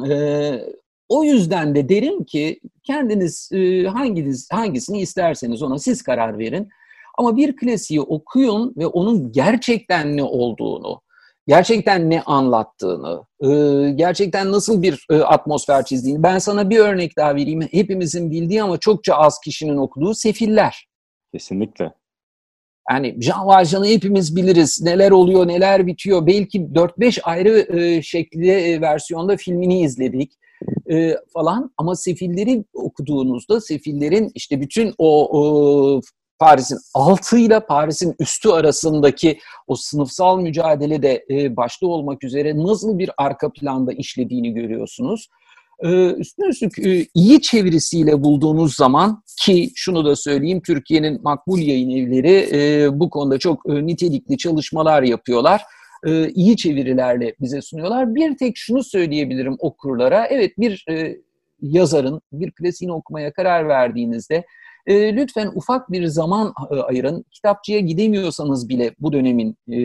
E, 0.10 0.14
o 1.10 1.24
yüzden 1.24 1.76
de 1.76 1.90
derim 1.90 2.24
ki 2.24 2.60
kendiniz 2.84 3.50
e, 3.54 3.84
hanginiz 3.84 4.48
hangisini 4.52 5.02
isterseniz 5.02 5.62
ona 5.62 5.80
siz 5.80 6.02
karar 6.02 6.40
verin. 6.40 6.70
Ama 7.20 7.38
bir 7.38 7.56
klasiği 7.56 8.02
okuyun 8.02 8.74
ve 8.78 8.88
onun 8.88 9.32
gerçekten 9.32 10.18
ne 10.18 10.24
olduğunu, 10.24 11.02
gerçekten 11.48 12.10
ne 12.10 12.22
anlattığını, 12.22 13.24
e, 13.42 13.48
gerçekten 13.92 14.52
nasıl 14.52 14.82
bir 14.82 15.06
e, 15.12 15.16
atmosfer 15.16 15.86
çizdiğini. 15.86 16.24
Ben 16.24 16.40
sana 16.40 16.70
bir 16.70 16.80
örnek 16.80 17.18
daha 17.18 17.36
vereyim. 17.36 17.62
Hepimizin 17.62 18.32
bildiği 18.32 18.64
ama 18.64 18.78
çokça 18.78 19.16
az 19.16 19.40
kişinin 19.40 19.78
okuduğu 19.78 20.14
Sefiller. 20.14 20.88
Kesinlikle. 21.34 21.94
Yani 22.92 23.18
Jean 23.22 23.48
Valjean'ı 23.48 23.86
hepimiz 23.86 24.36
biliriz. 24.36 24.82
Neler 24.82 25.12
oluyor, 25.12 25.48
neler 25.48 25.88
bitiyor. 25.88 26.28
Belki 26.28 26.60
4-5 26.60 27.22
ayrı 27.22 27.80
e, 27.80 28.02
şekilde 28.02 28.82
versiyonda 28.82 29.38
filmini 29.38 29.82
izledik 29.82 30.34
falan. 31.34 31.72
Ama 31.78 31.96
Sefilleri 31.96 32.66
okuduğunuzda 32.74 33.62
Sefillerin 33.62 34.32
işte 34.36 34.62
bütün 34.62 34.94
o 34.98 36.02
Paris'in 36.39 36.78
altı 36.93 37.38
ile 37.38 37.60
Paris'in 37.60 38.15
üstü 38.19 38.49
arasındaki 38.49 39.39
o 39.67 39.75
sınıfsal 39.75 40.39
mücadelede 40.39 41.25
e, 41.30 41.56
başta 41.56 41.88
olmak 41.88 42.23
üzere 42.23 42.58
nasıl 42.58 42.99
bir 42.99 43.12
arka 43.17 43.52
planda 43.52 43.93
işlediğini 43.93 44.54
görüyorsunuz. 44.54 45.30
E, 45.80 46.13
üstüne 46.13 46.47
üstlük 46.47 46.80
e, 46.80 47.08
iyi 47.13 47.41
çevirisiyle 47.41 48.23
bulduğunuz 48.23 48.75
zaman 48.75 49.23
ki 49.39 49.71
şunu 49.75 50.06
da 50.06 50.15
söyleyeyim 50.15 50.62
Türkiye'nin 50.65 51.19
makbul 51.23 51.60
yayın 51.60 51.89
evleri 51.89 52.49
e, 52.54 52.89
bu 52.99 53.10
konuda 53.10 53.38
çok 53.38 53.69
e, 53.69 53.86
nitelikli 53.86 54.38
çalışmalar 54.38 55.04
yapıyorlar. 55.04 55.62
E, 56.08 56.30
iyi 56.30 56.58
çevirilerle 56.58 57.36
bize 57.41 57.62
sunuyorlar. 57.62 58.15
Bir 58.15 58.38
tek 58.38 58.58
şunu 58.58 58.84
söyleyebilirim 58.84 59.56
okurlara. 59.60 60.28
Evet 60.28 60.52
bir 60.58 60.86
e, 60.89 61.17
yazarın 61.62 62.21
bir 62.32 62.52
klasiğini 62.52 62.93
okumaya 62.93 63.34
karar 63.34 63.67
verdiğinizde 63.67 64.45
e, 64.89 65.15
lütfen 65.15 65.52
ufak 65.56 65.91
bir 65.91 66.06
zaman 66.06 66.54
e, 66.71 66.75
ayırın. 66.75 67.25
Kitapçıya 67.32 67.80
gidemiyorsanız 67.80 68.69
bile 68.69 68.95
bu 68.99 69.13
dönemin 69.13 69.58
e, 69.67 69.80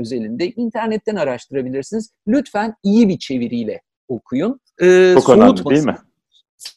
özelinde 0.00 0.50
internetten 0.50 1.16
araştırabilirsiniz. 1.16 2.10
Lütfen 2.28 2.74
iyi 2.82 3.08
bir 3.08 3.18
çeviriyle 3.18 3.82
okuyun. 4.08 4.60
E, 4.82 5.14
çok 5.14 5.28
önemli 5.28 5.64
değil 5.64 5.84
mi? 5.84 5.96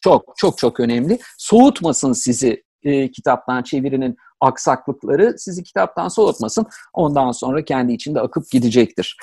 Çok 0.04 0.34
çok 0.36 0.58
çok 0.58 0.80
önemli. 0.80 1.18
Soğutmasın 1.38 2.12
sizi 2.12 2.62
e, 2.82 3.10
kitaptan 3.10 3.62
çevirinin 3.62 4.16
aksaklıkları 4.40 5.34
sizi 5.38 5.62
kitaptan 5.62 6.08
soğutmasın. 6.08 6.66
Ondan 6.92 7.32
sonra 7.32 7.64
kendi 7.64 7.92
içinde 7.92 8.20
akıp 8.20 8.50
gidecektir. 8.50 9.16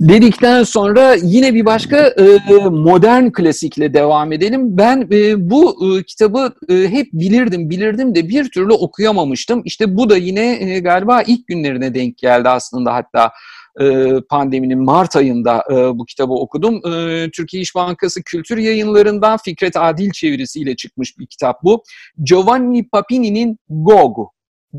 Dedikten 0.00 0.62
sonra 0.62 1.14
yine 1.14 1.54
bir 1.54 1.66
başka 1.66 1.96
e, 1.96 2.58
modern 2.70 3.30
klasikle 3.30 3.94
devam 3.94 4.32
edelim. 4.32 4.76
Ben 4.76 5.08
e, 5.12 5.50
bu 5.50 5.88
e, 5.98 6.02
kitabı 6.02 6.54
e, 6.68 6.74
hep 6.74 7.08
bilirdim, 7.12 7.70
bilirdim 7.70 8.14
de 8.14 8.28
bir 8.28 8.50
türlü 8.50 8.72
okuyamamıştım. 8.72 9.62
İşte 9.64 9.96
bu 9.96 10.10
da 10.10 10.16
yine 10.16 10.72
e, 10.74 10.80
galiba 10.80 11.22
ilk 11.22 11.46
günlerine 11.46 11.94
denk 11.94 12.18
geldi 12.18 12.48
aslında 12.48 12.94
hatta 12.94 13.32
e, 13.80 14.14
pandeminin 14.30 14.82
Mart 14.82 15.16
ayında 15.16 15.64
e, 15.70 15.74
bu 15.74 16.04
kitabı 16.06 16.32
okudum. 16.32 16.92
E, 16.92 17.30
Türkiye 17.30 17.62
İş 17.62 17.74
Bankası 17.74 18.22
Kültür 18.22 18.58
Yayınları'ndan 18.58 19.38
Fikret 19.44 19.76
Adil 19.76 20.10
çevirisiyle 20.10 20.76
çıkmış 20.76 21.18
bir 21.18 21.26
kitap 21.26 21.62
bu. 21.62 21.82
Giovanni 22.22 22.88
Papini'nin 22.88 23.58
Gog, 23.68 24.18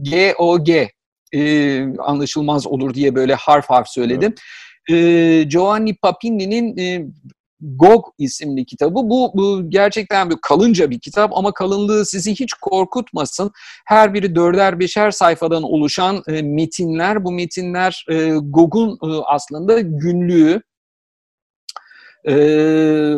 G-O-G 0.01 0.89
anlaşılmaz 1.99 2.67
olur 2.67 2.93
diye 2.93 3.15
böyle 3.15 3.33
harf 3.33 3.69
harf 3.69 3.87
söyledim. 3.87 4.29
Evet 4.29 4.39
e, 4.89 4.95
Giovanni 5.43 5.95
Papini'nin 5.95 6.77
e, 6.77 7.05
Gog 7.63 8.05
isimli 8.17 8.65
kitabı. 8.65 8.95
Bu, 8.95 9.31
bu 9.33 9.69
gerçekten 9.69 10.29
bir 10.29 10.37
kalınca 10.41 10.89
bir 10.89 10.99
kitap 10.99 11.31
ama 11.37 11.53
kalınlığı 11.53 12.05
sizi 12.05 12.31
hiç 12.31 12.53
korkutmasın. 12.53 13.51
Her 13.85 14.13
biri 14.13 14.35
dörder 14.35 14.79
beşer 14.79 15.11
sayfadan 15.11 15.63
oluşan 15.63 16.23
e, 16.27 16.41
metinler. 16.41 17.23
Bu 17.23 17.31
metinler 17.31 18.05
e, 18.09 18.29
Gog'un 18.29 18.89
e, 18.89 19.07
aslında 19.25 19.79
günlüğü. 19.79 20.61
Ee, 22.27 23.15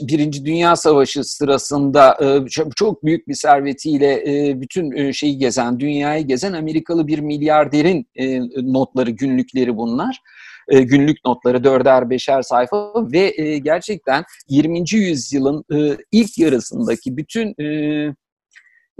Birinci 0.00 0.44
Dünya 0.44 0.76
Savaşı 0.76 1.24
sırasında 1.24 2.18
çok 2.76 3.04
büyük 3.04 3.28
bir 3.28 3.34
servetiyle 3.34 4.22
bütün 4.60 5.10
şeyi 5.10 5.38
gezen, 5.38 5.80
dünyayı 5.80 6.26
gezen 6.26 6.52
Amerikalı 6.52 7.06
bir 7.06 7.18
milyarderin 7.18 8.06
notları, 8.72 9.10
günlükleri 9.10 9.76
bunlar. 9.76 10.20
Günlük 10.68 11.24
notları 11.24 11.64
dörder 11.64 12.10
beşer 12.10 12.42
sayfa 12.42 12.92
ve 13.12 13.58
gerçekten 13.58 14.24
20. 14.48 14.84
yüzyılın 14.92 15.64
ilk 16.12 16.38
yarısındaki 16.38 17.16
bütün 17.16 17.54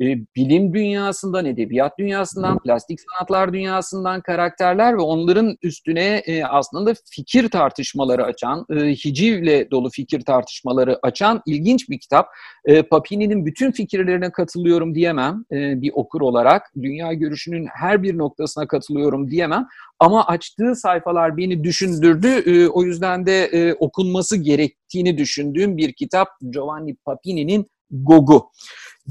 e, 0.00 0.04
bilim 0.36 0.74
dünyasından, 0.74 1.46
edebiyat 1.46 1.98
dünyasından, 1.98 2.58
plastik 2.58 2.98
sanatlar 3.00 3.52
dünyasından 3.52 4.20
karakterler 4.20 4.96
ve 4.96 5.00
onların 5.00 5.56
üstüne 5.62 6.22
e, 6.26 6.44
aslında 6.44 6.94
fikir 7.10 7.48
tartışmaları 7.48 8.24
açan, 8.24 8.66
e, 8.70 8.74
hicivle 8.74 9.70
dolu 9.70 9.90
fikir 9.90 10.20
tartışmaları 10.20 10.98
açan 11.02 11.42
ilginç 11.46 11.90
bir 11.90 11.98
kitap. 11.98 12.28
E, 12.64 12.82
Papini'nin 12.82 13.46
bütün 13.46 13.72
fikirlerine 13.72 14.32
katılıyorum 14.32 14.94
diyemem 14.94 15.44
e, 15.52 15.82
bir 15.82 15.90
okur 15.94 16.20
olarak. 16.20 16.62
Dünya 16.82 17.12
görüşünün 17.12 17.66
her 17.74 18.02
bir 18.02 18.18
noktasına 18.18 18.66
katılıyorum 18.66 19.30
diyemem. 19.30 19.66
Ama 19.98 20.26
açtığı 20.26 20.74
sayfalar 20.76 21.36
beni 21.36 21.64
düşündürdü. 21.64 22.28
E, 22.28 22.68
o 22.68 22.82
yüzden 22.82 23.26
de 23.26 23.44
e, 23.44 23.74
okunması 23.74 24.36
gerektiğini 24.36 25.18
düşündüğüm 25.18 25.76
bir 25.76 25.92
kitap 25.92 26.28
Giovanni 26.50 26.96
Papini'nin 26.96 27.66
Gog'u. 27.90 28.50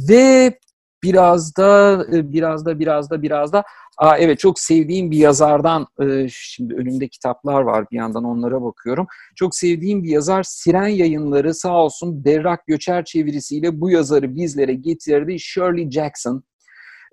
Ve 0.10 0.60
biraz 1.06 1.56
da 1.56 2.06
e, 2.13 2.32
biraz 2.34 2.65
da 2.65 2.80
biraz 2.80 3.10
da 3.10 3.22
biraz 3.22 3.54
da 3.54 3.63
Aa, 3.98 4.18
evet 4.18 4.39
çok 4.39 4.60
sevdiğim 4.60 5.12
bir 5.12 5.18
yazardan 5.18 5.88
e, 6.02 6.28
şimdi 6.30 6.74
önümde 6.74 7.08
kitaplar 7.08 7.62
var 7.62 7.86
bir 7.91 7.98
yandan 7.98 8.24
onlara 8.24 8.62
bakıyorum. 8.63 9.08
Çok 9.36 9.56
sevdiğim 9.56 10.04
bir 10.04 10.10
yazar 10.10 10.44
Siren 10.44 10.88
Yayınları 10.88 11.54
sağ 11.54 11.74
olsun 11.74 12.26
Berrak 12.26 12.68
Göçer 12.68 13.06
çevirisiyle 13.06 13.82
bu 13.82 13.89
yazarı 13.89 14.36
bizlere 14.36 14.74
getirdi. 14.74 15.39
Shirley 15.39 15.91
Jackson. 15.91 16.44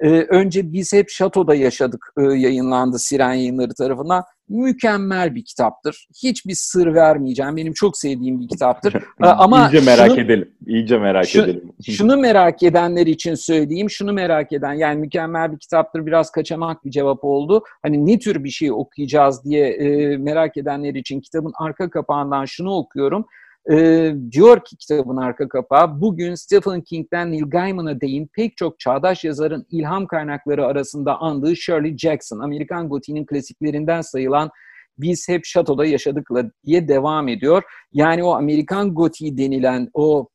Ee, 0.01 0.09
önce 0.09 0.73
biz 0.73 0.93
hep 0.93 1.11
Şato'da 1.11 1.55
yaşadık 1.55 2.13
e, 2.19 2.23
yayınlandı 2.23 2.99
Siren 2.99 3.35
Yayınları 3.35 3.75
tarafından 3.75 4.25
mükemmel 4.53 5.35
bir 5.35 5.45
kitaptır. 5.45 6.07
Hiçbir 6.23 6.55
sır 6.55 6.95
vermeyeceğim. 6.95 7.57
Benim 7.57 7.73
çok 7.73 7.97
sevdiğim 7.97 8.41
bir 8.41 8.49
kitaptır. 8.49 8.95
Ama 9.21 9.71
iyice 9.73 9.87
merak 9.87 10.09
şunu, 10.09 10.21
edelim. 10.21 10.51
İyice 10.67 10.99
merak 10.99 11.27
şu, 11.27 11.43
edelim. 11.43 11.73
şunu 11.87 12.17
merak 12.17 12.63
edenler 12.63 13.07
için 13.07 13.35
söyleyeyim. 13.35 13.91
Şunu 13.91 14.13
merak 14.13 14.53
eden 14.53 14.73
yani 14.73 15.01
mükemmel 15.01 15.53
bir 15.53 15.59
kitaptır. 15.59 16.07
Biraz 16.07 16.31
kaçamak 16.31 16.85
bir 16.85 16.91
cevap 16.91 17.25
oldu. 17.25 17.65
Hani 17.83 18.07
ne 18.07 18.19
tür 18.19 18.45
bir 18.45 18.51
şey 18.51 18.73
okuyacağız 18.73 19.45
diye 19.45 19.69
e, 19.69 20.17
merak 20.17 20.57
edenler 20.57 20.95
için 20.95 21.21
kitabın 21.21 21.53
arka 21.59 21.91
kapağından 21.91 22.45
şunu 22.45 22.75
okuyorum. 22.75 23.27
E, 23.71 24.15
diyor 24.33 24.65
ki 24.65 24.77
kitabın 24.77 25.17
arka 25.17 25.49
kapağı, 25.49 26.01
bugün 26.01 26.35
Stephen 26.35 26.81
King'den 26.81 27.33
Neil 27.33 27.45
Gaiman'a 27.51 28.01
değin 28.01 28.31
pek 28.33 28.57
çok 28.57 28.79
çağdaş 28.79 29.25
yazarın 29.25 29.67
ilham 29.71 30.07
kaynakları 30.07 30.67
arasında 30.67 31.21
andığı 31.21 31.57
Shirley 31.57 31.99
Jackson, 31.99 32.39
Amerikan 32.39 32.89
gotiğinin 32.89 33.27
klasiklerinden 33.27 34.01
sayılan 34.01 34.51
biz 34.99 35.29
hep 35.29 35.45
şatoda 35.45 35.87
yaşadıkla 35.87 36.51
diye 36.67 36.89
devam 36.89 37.29
ediyor. 37.29 37.63
Yani 37.93 38.25
o 38.25 38.31
Amerikan 38.31 38.95
gotiği 38.95 39.39
denilen 39.39 39.89
o 39.95 40.29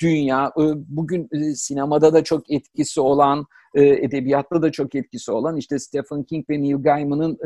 dünya, 0.00 0.52
e, 0.58 0.62
bugün 0.76 1.28
e, 1.32 1.54
sinemada 1.54 2.12
da 2.12 2.24
çok 2.24 2.50
etkisi 2.50 3.00
olan, 3.00 3.46
e, 3.74 3.84
edebiyatta 3.84 4.62
da 4.62 4.72
çok 4.72 4.94
etkisi 4.94 5.32
olan 5.32 5.56
işte 5.56 5.78
Stephen 5.78 6.22
King 6.22 6.50
ve 6.50 6.62
Neil 6.62 6.82
Gaiman'ın 6.82 7.38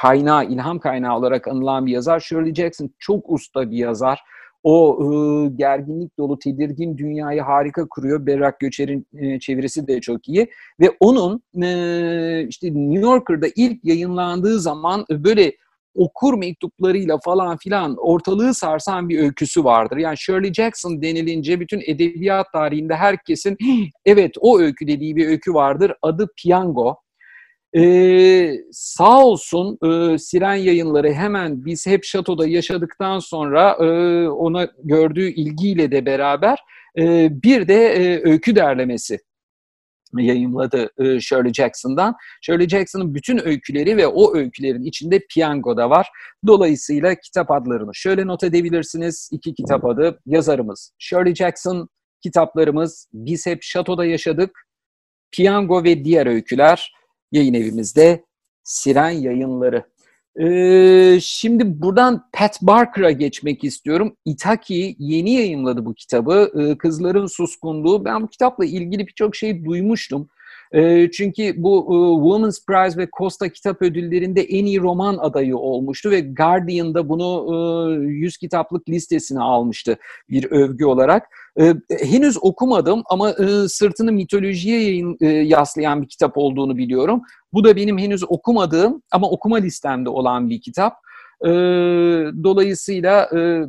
kaynağı, 0.00 0.44
ilham 0.44 0.78
kaynağı 0.78 1.16
olarak 1.16 1.48
anılan 1.48 1.86
bir 1.86 1.92
yazar. 1.92 2.20
Shirley 2.20 2.54
Jackson 2.54 2.90
çok 2.98 3.32
usta 3.32 3.70
bir 3.70 3.76
yazar. 3.76 4.20
O 4.62 4.98
e, 5.02 5.08
gerginlik 5.56 6.18
dolu, 6.18 6.38
tedirgin 6.38 6.98
dünyayı 6.98 7.40
harika 7.40 7.88
kuruyor. 7.88 8.26
Berrak 8.26 8.60
Göçer'in 8.60 9.06
e, 9.18 9.40
çevirisi 9.40 9.88
de 9.88 10.00
çok 10.00 10.28
iyi. 10.28 10.50
Ve 10.80 10.90
onun 11.00 11.42
e, 11.62 12.46
işte 12.48 12.74
New 12.74 13.00
Yorker'da 13.00 13.46
ilk 13.56 13.84
yayınlandığı 13.84 14.60
zaman 14.60 15.04
böyle 15.10 15.52
okur 15.94 16.38
mektuplarıyla 16.38 17.18
falan 17.24 17.56
filan 17.56 17.96
ortalığı 17.96 18.54
sarsan 18.54 19.08
bir 19.08 19.18
öyküsü 19.18 19.64
vardır. 19.64 19.96
Yani 19.96 20.18
Shirley 20.18 20.52
Jackson 20.52 21.02
denilince 21.02 21.60
bütün 21.60 21.82
edebiyat 21.86 22.52
tarihinde 22.52 22.94
herkesin 22.94 23.56
evet 24.06 24.34
o 24.40 24.58
öykü 24.60 24.86
dediği 24.86 25.16
bir 25.16 25.28
öykü 25.28 25.54
vardır. 25.54 25.92
Adı 26.02 26.28
Piyango. 26.36 26.96
Ee, 27.76 28.54
sağ 28.72 29.24
olsun 29.24 29.78
e, 29.84 30.18
Siren 30.18 30.54
yayınları 30.54 31.12
hemen 31.12 31.64
biz 31.64 31.86
hep 31.86 32.04
şatoda 32.04 32.46
yaşadıktan 32.46 33.18
sonra 33.18 33.70
e, 33.80 34.28
ona 34.28 34.68
gördüğü 34.84 35.28
ilgiyle 35.28 35.92
de 35.92 36.06
beraber 36.06 36.58
e, 36.98 37.28
bir 37.42 37.68
de 37.68 37.86
e, 37.86 38.30
öykü 38.30 38.56
derlemesi 38.56 39.18
yayınladı 40.16 40.90
e, 40.98 41.20
Shirley 41.20 41.52
Jackson'dan. 41.52 42.14
Shirley 42.42 42.68
Jackson'ın 42.68 43.14
bütün 43.14 43.46
öyküleri 43.46 43.96
ve 43.96 44.06
o 44.06 44.36
öykülerin 44.36 44.84
içinde 44.84 45.20
piyango 45.30 45.76
da 45.76 45.90
var. 45.90 46.08
Dolayısıyla 46.46 47.14
kitap 47.14 47.50
adlarını 47.50 47.94
şöyle 47.94 48.26
not 48.26 48.44
edebilirsiniz. 48.44 49.28
İki 49.32 49.54
kitap 49.54 49.84
adı 49.84 50.20
yazarımız 50.26 50.92
Shirley 50.98 51.34
Jackson, 51.34 51.88
kitaplarımız 52.22 53.08
Biz 53.12 53.46
Hep 53.46 53.62
Şatoda 53.62 54.04
Yaşadık, 54.04 54.66
Piyango 55.32 55.84
ve 55.84 56.04
Diğer 56.04 56.26
Öyküler 56.26 56.92
yayın 57.32 57.54
evimizde 57.54 58.24
Siren 58.64 59.10
Yayınları. 59.10 59.84
Ee, 60.40 61.18
şimdi 61.22 61.82
buradan 61.82 62.24
Pat 62.32 62.62
Barker'a 62.62 63.10
geçmek 63.10 63.64
istiyorum. 63.64 64.16
Itaki 64.24 64.96
yeni 64.98 65.30
yayınladı 65.34 65.84
bu 65.84 65.94
kitabı. 65.94 66.52
Ee, 66.58 66.78
Kızların 66.78 67.26
Suskunluğu. 67.26 68.04
Ben 68.04 68.22
bu 68.22 68.28
kitapla 68.28 68.64
ilgili 68.64 69.06
birçok 69.06 69.36
şey 69.36 69.64
duymuştum. 69.64 70.28
E, 70.72 71.10
çünkü 71.10 71.54
bu 71.56 71.78
e, 71.80 71.96
Women's 72.22 72.66
Prize 72.66 72.98
ve 72.98 73.08
Costa 73.18 73.48
Kitap 73.48 73.82
Ödülleri'nde 73.82 74.42
en 74.42 74.64
iyi 74.64 74.80
roman 74.80 75.18
adayı 75.18 75.56
olmuştu 75.56 76.10
ve 76.10 76.20
Guardian'da 76.20 77.08
bunu 77.08 77.46
e, 78.04 78.06
100 78.06 78.36
kitaplık 78.36 78.88
listesine 78.88 79.40
almıştı 79.40 79.96
bir 80.30 80.44
övgü 80.50 80.84
olarak. 80.84 81.26
E, 81.60 81.74
henüz 82.02 82.44
okumadım 82.44 83.02
ama 83.06 83.30
e, 83.30 83.68
sırtını 83.68 84.12
mitolojiye 84.12 85.04
yaslayan 85.44 86.02
bir 86.02 86.08
kitap 86.08 86.38
olduğunu 86.38 86.76
biliyorum. 86.76 87.22
Bu 87.52 87.64
da 87.64 87.76
benim 87.76 87.98
henüz 87.98 88.30
okumadığım 88.30 89.02
ama 89.12 89.30
okuma 89.30 89.56
listemde 89.56 90.08
olan 90.08 90.50
bir 90.50 90.60
kitap. 90.60 90.94
E, 91.44 91.50
dolayısıyla 92.44 93.30
e, 93.36 93.62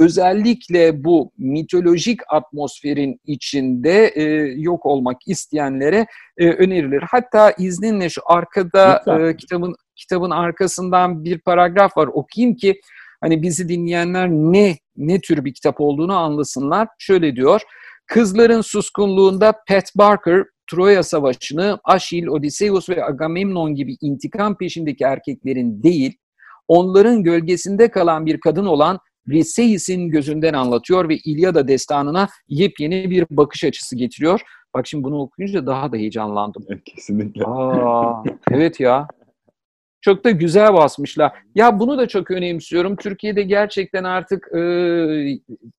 özellikle 0.00 1.04
bu 1.04 1.32
mitolojik 1.38 2.20
atmosferin 2.28 3.20
içinde 3.24 4.06
e, 4.06 4.22
yok 4.56 4.86
olmak 4.86 5.16
isteyenlere 5.26 6.06
e, 6.36 6.48
önerilir. 6.50 7.04
Hatta 7.10 7.50
izninle 7.50 8.08
şu 8.08 8.20
arkada 8.26 9.02
e, 9.06 9.36
kitabın 9.36 9.74
kitabın 9.96 10.30
arkasından 10.30 11.24
bir 11.24 11.38
paragraf 11.38 11.96
var 11.96 12.06
okuyayım 12.06 12.56
ki 12.56 12.80
hani 13.20 13.42
bizi 13.42 13.68
dinleyenler 13.68 14.28
ne 14.28 14.76
ne 14.96 15.20
tür 15.20 15.44
bir 15.44 15.54
kitap 15.54 15.80
olduğunu 15.80 16.16
anlasınlar. 16.16 16.88
Şöyle 16.98 17.36
diyor. 17.36 17.60
Kızların 18.06 18.60
suskunluğunda 18.60 19.52
Pat 19.68 19.92
Barker 19.96 20.44
Troya 20.70 21.02
Savaşı'nı 21.02 21.78
Aşil, 21.84 22.26
Odysseus 22.26 22.88
ve 22.88 23.04
Agamemnon 23.04 23.74
gibi 23.74 23.96
intikam 24.00 24.58
peşindeki 24.58 25.04
erkeklerin 25.04 25.82
değil, 25.82 26.16
onların 26.68 27.22
gölgesinde 27.22 27.90
kalan 27.90 28.26
bir 28.26 28.40
kadın 28.40 28.66
olan 28.66 28.98
Briseis'in 29.26 30.08
gözünden 30.08 30.54
anlatıyor 30.54 31.08
ve 31.08 31.16
İlyada 31.16 31.68
destanına 31.68 32.28
yepyeni 32.48 33.10
bir 33.10 33.26
bakış 33.30 33.64
açısı 33.64 33.96
getiriyor. 33.96 34.40
Bak 34.74 34.86
şimdi 34.86 35.04
bunu 35.04 35.20
okuyunca 35.20 35.66
daha 35.66 35.92
da 35.92 35.96
heyecanlandım. 35.96 36.64
Kesinlikle. 36.84 37.44
Aa, 37.44 38.22
evet 38.50 38.80
ya. 38.80 39.08
Çok 40.00 40.24
da 40.24 40.30
güzel 40.30 40.74
basmışlar. 40.74 41.32
Ya 41.54 41.80
bunu 41.80 41.98
da 41.98 42.08
çok 42.08 42.30
önemsiyorum. 42.30 42.96
Türkiye'de 42.96 43.42
gerçekten 43.42 44.04
artık 44.04 44.48
e, 44.56 44.60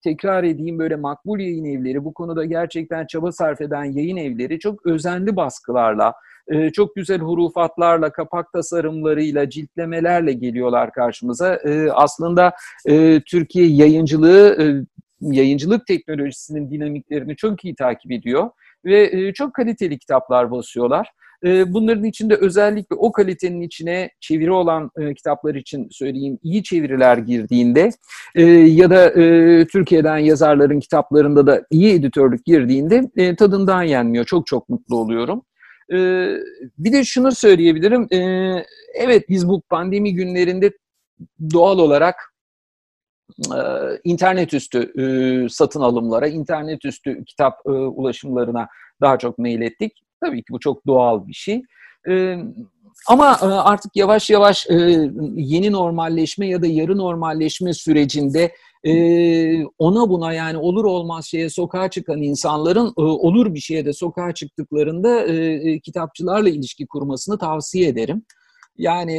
tekrar 0.04 0.43
edeyim 0.43 0.80
böyle 0.80 0.95
makbul 0.95 1.39
yayın 1.39 1.65
evleri, 1.65 2.06
bu 2.06 2.13
konuda 2.13 2.45
gerçekten 2.45 3.06
çaba 3.08 3.32
sarf 3.32 3.62
eden 3.62 3.84
yayın 3.84 4.17
evleri 4.17 4.60
çok 4.60 4.86
özenli 4.86 5.36
baskılarla, 5.36 6.13
e, 6.49 6.69
çok 6.69 6.95
güzel 6.95 7.19
hurufatlarla, 7.19 8.12
kapak 8.12 8.53
tasarımlarıyla, 8.53 9.49
ciltlemelerle 9.49 10.33
geliyorlar 10.33 10.91
karşımıza. 10.91 11.55
E, 11.55 11.91
aslında 11.91 12.53
e, 12.88 13.21
Türkiye 13.25 13.67
yayıncılığı, 13.67 14.57
e, 14.62 14.65
yayıncılık 15.21 15.88
teknolojisinin 15.88 16.71
dinamiklerini 16.71 17.35
çok 17.35 17.65
iyi 17.65 17.75
takip 17.75 18.12
ediyor 18.12 18.49
ve 18.85 19.09
e, 19.12 19.33
çok 19.33 19.53
kaliteli 19.53 19.99
kitaplar 19.99 20.51
basıyorlar. 20.51 21.07
E, 21.45 21.73
bunların 21.73 22.03
içinde 22.03 22.35
özellikle 22.35 22.95
o 22.95 23.12
kalitenin 23.12 23.62
içine 23.62 24.09
çeviri 24.19 24.51
olan 24.51 24.91
kitaplar 25.15 25.55
için 25.55 25.88
söyleyeyim 25.91 26.39
iyi 26.43 26.63
çeviriler 26.63 27.17
girdiğinde 27.17 27.89
ya 28.65 28.89
da 28.89 29.13
Türkiye'den 29.65 30.17
yazarların 30.17 30.79
kitaplarında 30.79 31.47
da 31.47 31.65
iyi 31.71 31.93
editörlük 31.93 32.45
girdiğinde 32.45 33.35
tadından 33.35 33.83
yenmiyor. 33.83 34.25
Çok 34.25 34.47
çok 34.47 34.69
mutlu 34.69 34.97
oluyorum. 34.97 35.43
E, 35.93 35.97
bir 36.78 36.93
de 36.93 37.04
şunu 37.04 37.32
söyleyebilirim. 37.32 38.08
E, 38.12 38.19
evet 38.93 39.30
biz 39.30 39.47
bu 39.47 39.62
pandemi 39.62 40.13
günlerinde 40.13 40.71
doğal 41.54 41.80
olarak 41.80 42.34
e, 43.56 43.60
internet 44.04 44.54
üstü 44.54 44.80
e, 45.02 45.06
satın 45.49 45.82
alımlara, 45.82 46.28
internet 46.28 46.86
üstü 46.86 47.25
kitap 47.25 47.54
e, 47.65 47.69
ulaşımlarına 47.69 48.67
daha 49.02 49.17
çok 49.17 49.38
mail 49.38 49.62
ettik. 49.62 49.93
Tabii 50.23 50.38
ki 50.38 50.45
bu 50.49 50.60
çok 50.60 50.88
doğal 50.88 51.28
bir 51.28 51.34
şey. 51.34 51.62
Ama 53.07 53.38
artık 53.41 53.95
yavaş 53.95 54.29
yavaş 54.29 54.67
yeni 55.35 55.71
normalleşme 55.71 56.47
ya 56.47 56.62
da 56.62 56.67
yarı 56.67 56.97
normalleşme 56.97 57.73
sürecinde 57.73 58.51
ona 59.77 60.09
buna 60.09 60.33
yani 60.33 60.57
olur 60.57 60.85
olmaz 60.85 61.25
şeye 61.25 61.49
sokağa 61.49 61.89
çıkan 61.89 62.21
insanların 62.21 62.93
olur 62.95 63.53
bir 63.53 63.59
şeye 63.59 63.85
de 63.85 63.93
sokağa 63.93 64.33
çıktıklarında 64.33 65.25
kitapçılarla 65.79 66.49
ilişki 66.49 66.88
kurmasını 66.88 67.38
tavsiye 67.38 67.88
ederim. 67.88 68.23
Yani 68.77 69.15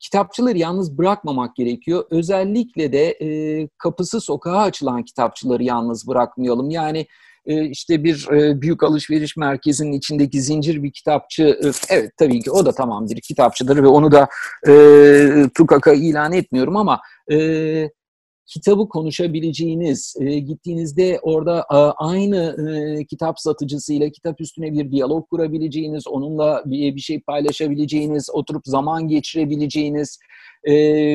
kitapçıları 0.00 0.58
yalnız 0.58 0.98
bırakmamak 0.98 1.56
gerekiyor. 1.56 2.04
Özellikle 2.10 2.92
de 2.92 3.10
e, 3.10 3.68
kapısı 3.78 4.20
sokağa 4.20 4.58
açılan 4.58 5.02
kitapçıları 5.02 5.62
yalnız 5.62 6.08
bırakmayalım. 6.08 6.70
Yani 6.70 6.98
e, 6.98 7.06
işte 7.46 8.04
bir 8.04 8.28
e, 8.32 8.60
büyük 8.60 8.82
alışveriş 8.82 9.36
merkezinin 9.36 9.92
içindeki 9.92 10.42
zincir 10.42 10.82
bir 10.82 10.92
kitapçı, 10.92 11.42
e, 11.42 11.70
evet 11.88 12.10
tabii 12.18 12.40
ki 12.40 12.50
o 12.50 12.66
da 12.66 12.72
tamam 12.72 13.08
bir 13.08 13.20
kitapçıdır 13.20 13.82
ve 13.82 13.86
onu 13.86 14.12
da 14.12 14.28
e, 14.68 15.50
tukaka 15.54 15.92
ilan 15.92 16.32
etmiyorum 16.32 16.76
ama 16.76 17.00
e, 17.32 17.90
kitabı 18.46 18.88
konuşabileceğiniz, 18.88 20.14
e, 20.20 20.38
gittiğinizde 20.38 21.18
orada 21.22 21.66
e, 21.72 21.76
aynı 21.76 22.56
e, 22.70 23.04
kitap 23.04 23.40
satıcısıyla 23.40 24.10
kitap 24.10 24.40
üstüne 24.40 24.72
bir 24.72 24.90
diyalog 24.90 25.28
kurabileceğiniz, 25.30 26.06
onunla 26.06 26.62
bir, 26.66 26.94
bir 26.94 27.00
şey 27.00 27.20
paylaşabileceğiniz, 27.20 28.30
oturup 28.32 28.62
zaman 28.66 29.08
geçirebileceğiniz 29.08 30.18
e, 30.66 30.72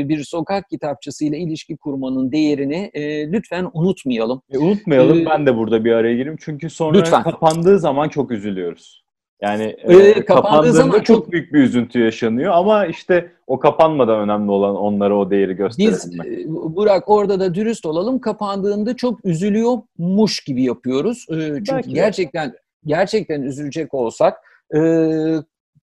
bir 0.10 0.24
sokak 0.24 0.70
kitapçısıyla 0.70 1.38
ilişki 1.38 1.78
kurmanın 1.78 2.32
değerini 2.32 2.92
e, 2.94 3.32
lütfen 3.32 3.70
unutmayalım. 3.74 4.42
E, 4.52 4.58
unutmayalım. 4.58 5.20
Ee, 5.22 5.26
ben 5.26 5.46
de 5.46 5.58
burada 5.58 5.86
bir 5.86 5.92
araya 5.92 6.16
gireyim. 6.16 6.38
Çünkü 6.40 6.70
sonra 6.70 6.98
lütfen. 6.98 7.24
kapandığı 7.24 7.80
zaman 7.80 8.10
çok 8.10 8.32
üzülüyoruz. 8.32 9.02
Yani 9.42 9.64
e, 9.64 9.96
ee, 9.96 10.26
kapandığında 10.26 10.72
zaman 10.72 10.98
çok, 10.98 11.06
çok 11.06 11.32
büyük 11.32 11.54
bir 11.54 11.60
üzüntü 11.60 12.00
yaşanıyor 12.00 12.54
ama 12.54 12.86
işte 12.86 13.32
o 13.48 13.60
kapanmadan 13.60 14.20
önemli 14.20 14.52
olan 14.52 14.76
onlara 14.76 15.18
o 15.18 15.32
değeri 15.32 15.54
gösterebilmek. 15.54 16.28
Biz 16.28 16.48
Burak 16.50 17.10
orada 17.10 17.40
da 17.40 17.56
dürüst 17.56 17.86
olalım. 17.86 18.20
Kapandığında 18.20 18.96
çok 18.96 19.26
üzülüyormuş 19.26 20.44
gibi 20.44 20.64
yapıyoruz. 20.64 21.26
Ee, 21.30 21.36
çünkü 21.36 21.72
Belki 21.72 21.94
gerçekten 21.94 22.54
gerçekten 22.86 23.42
üzülecek 23.42 23.94
olsak 23.94 24.38
e, 24.76 24.80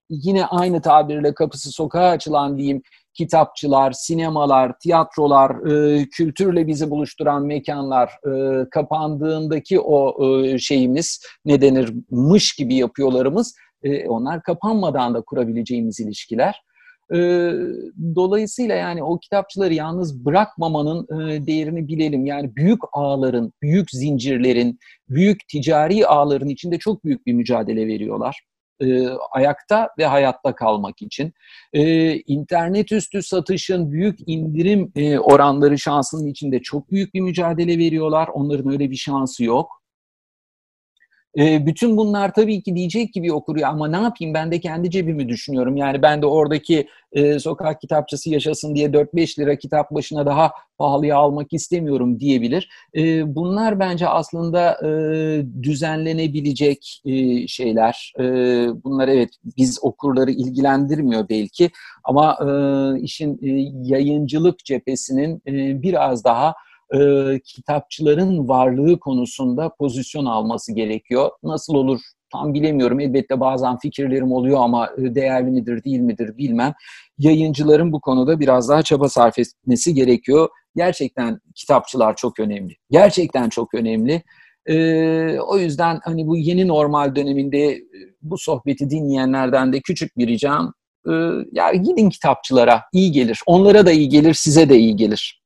yine 0.10 0.46
aynı 0.46 0.82
tabirle 0.82 1.34
kapısı 1.34 1.72
sokağa 1.72 2.10
açılan 2.10 2.58
diyeyim 2.58 2.82
kitapçılar, 3.14 3.92
sinemalar, 3.92 4.80
tiyatrolar, 4.80 5.72
e, 5.72 6.06
kültürle 6.06 6.68
bizi 6.68 6.90
buluşturan 6.90 7.46
mekanlar 7.46 8.10
e, 8.10 8.66
kapandığındaki 8.70 9.80
o 9.80 10.26
e, 10.26 10.58
şeyimiz 10.58 11.22
ne 11.46 11.62
denir 11.62 11.94
mış 12.10 12.56
gibi 12.56 12.76
yapıyorlarımız 12.76 13.56
e, 13.84 14.08
onlar 14.08 14.44
kapanmadan 14.44 15.14
da 15.14 15.22
kurabileceğimiz 15.22 16.00
ilişkiler. 16.00 16.62
E, 17.14 17.18
dolayısıyla 18.16 18.76
yani 18.76 19.04
o 19.04 19.20
kitapçıları 19.20 19.74
yalnız 19.74 20.26
bırakmamanın 20.26 21.04
e, 21.04 21.48
değerini 21.48 21.88
bilelim. 21.88 22.26
Yani 22.26 22.56
büyük 22.56 22.80
ağların, 22.94 23.54
büyük 23.62 23.92
zincirlerin, 23.92 24.80
büyük 25.10 25.48
ticari 25.48 26.08
ağların 26.08 26.50
içinde 26.50 26.80
çok 26.80 27.06
büyük 27.06 27.26
bir 27.26 27.34
mücadele 27.34 27.88
veriyorlar 27.88 28.44
e, 28.82 29.08
ayakta 29.32 29.90
ve 29.98 30.06
hayatta 30.06 30.56
kalmak 30.56 31.02
için. 31.02 31.34
E, 31.74 32.14
internet 32.16 32.92
üstü 32.92 33.24
satışın 33.24 33.92
büyük 33.92 34.20
indirim 34.28 34.92
e, 34.96 35.20
oranları 35.20 35.80
şansının 35.80 36.28
içinde 36.28 36.62
çok 36.62 36.92
büyük 36.92 37.14
bir 37.14 37.22
mücadele 37.22 37.78
veriyorlar. 37.78 38.28
Onların 38.28 38.72
öyle 38.72 38.92
bir 38.92 38.96
şansı 38.96 39.44
yok. 39.44 39.83
E, 41.38 41.66
bütün 41.66 41.98
bunlar 41.98 42.34
tabii 42.34 42.64
ki 42.64 42.76
diyecek 42.76 43.14
gibi 43.14 43.34
okur 43.34 43.58
ya 43.58 43.70
ama 43.70 43.88
ne 43.88 43.98
yapayım 43.98 44.34
ben 44.34 44.52
de 44.52 44.60
kendi 44.60 44.92
cebimi 44.92 45.30
düşünüyorum. 45.30 45.78
Yani 45.78 46.02
ben 46.02 46.22
de 46.22 46.26
oradaki 46.26 46.88
e, 47.12 47.40
sokak 47.40 47.82
kitapçısı 47.82 48.30
yaşasın 48.30 48.76
diye 48.76 48.94
4-5 48.94 49.40
lira 49.40 49.56
kitap 49.56 49.92
başına 49.92 50.26
daha 50.26 50.52
pahalıya 50.78 51.18
almak 51.18 51.54
istemiyorum 51.54 52.20
diyebilir. 52.20 52.70
E, 52.96 53.36
bunlar 53.36 53.80
bence 53.80 54.08
aslında 54.08 54.88
e, 54.88 54.92
düzenlenebilecek 55.64 57.02
e, 57.06 57.48
şeyler. 57.48 58.14
E, 58.20 58.24
bunlar 58.84 59.08
evet 59.08 59.30
biz 59.58 59.80
okurları 59.82 60.32
ilgilendirmiyor 60.32 61.30
belki 61.30 61.72
ama 62.04 62.38
e, 62.42 62.48
işin 63.02 63.40
e, 63.42 63.50
yayıncılık 63.94 64.66
cephesinin 64.66 65.42
e, 65.48 65.82
biraz 65.82 66.24
daha 66.24 66.54
e, 66.96 67.00
kitapçıların 67.46 68.48
varlığı 68.48 69.00
konusunda 69.00 69.74
pozisyon 69.80 70.26
alması 70.26 70.74
gerekiyor. 70.74 71.30
Nasıl 71.44 71.74
olur 71.74 72.00
tam 72.32 72.54
bilemiyorum. 72.54 73.00
Elbette 73.00 73.40
bazen 73.40 73.78
fikirlerim 73.78 74.32
oluyor 74.32 74.60
ama 74.62 74.90
e, 74.98 75.16
değerli 75.16 75.52
midir 75.52 75.84
değil 75.84 76.00
midir 76.00 76.38
bilmem. 76.38 76.74
Yayıncıların 77.18 77.92
bu 77.92 78.02
konuda 78.02 78.40
biraz 78.40 78.70
daha 78.70 78.82
çaba 78.82 79.10
sarf 79.10 79.40
etmesi 79.40 79.94
gerekiyor. 79.94 80.50
Gerçekten 80.76 81.40
kitapçılar 81.56 82.16
çok 82.16 82.40
önemli. 82.40 82.76
Gerçekten 82.92 83.50
çok 83.50 83.74
önemli. 83.74 84.24
Ee, 84.66 85.40
o 85.40 85.58
yüzden 85.58 86.00
hani 86.04 86.28
bu 86.28 86.38
yeni 86.38 86.68
normal 86.68 87.16
döneminde 87.16 87.72
e, 87.72 87.84
bu 88.22 88.38
sohbeti 88.38 88.90
dinleyenlerden 88.90 89.74
de 89.74 89.80
küçük 89.80 90.18
bir 90.18 90.28
ricam 90.28 90.74
e, 91.08 91.12
ya 91.52 91.74
gidin 91.74 92.10
kitapçılara 92.10 92.82
iyi 92.94 93.12
gelir. 93.12 93.42
Onlara 93.46 93.86
da 93.86 93.92
iyi 93.92 94.10
gelir, 94.10 94.34
size 94.34 94.70
de 94.70 94.78
iyi 94.78 94.96
gelir. 94.96 95.42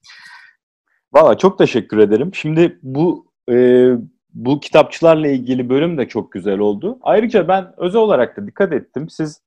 Valla 1.14 1.38
çok 1.38 1.58
teşekkür 1.58 1.98
ederim. 1.98 2.32
Şimdi 2.34 2.80
bu 2.84 3.26
e, 3.52 3.88
bu 4.34 4.60
kitapçılarla 4.60 5.28
ilgili 5.28 5.70
bölüm 5.70 5.98
de 5.98 6.08
çok 6.08 6.32
güzel 6.32 6.60
oldu. 6.60 7.00
Ayrıca 7.02 7.48
ben 7.48 7.74
özel 7.78 8.02
olarak 8.02 8.38
da 8.38 8.48
dikkat 8.48 8.74
ettim. 8.74 9.10
Siz 9.10 9.42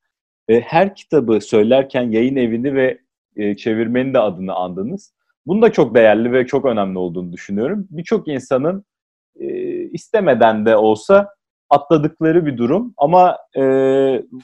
e, 0.49 0.61
her 0.61 0.95
kitabı 0.95 1.41
söylerken 1.41 2.11
yayın 2.11 2.37
evini 2.37 2.75
ve 2.75 2.99
e, 3.37 3.57
çevirmenin 3.57 4.15
de 4.15 4.19
adını 4.19 4.55
andınız. 4.55 5.15
Bunun 5.47 5.63
da 5.63 5.73
çok 5.73 5.95
değerli 5.95 6.33
ve 6.33 6.47
çok 6.47 6.65
önemli 6.65 6.99
olduğunu 6.99 7.33
düşünüyorum. 7.33 7.87
Birçok 7.91 8.29
insanın 8.29 8.85
e, 9.41 9.47
istemeden 9.75 10.67
de 10.67 10.77
olsa 10.77 11.29
atladıkları 11.71 12.47
bir 12.47 12.57
durum 12.57 12.95
ama 12.97 13.39
e, 13.59 13.65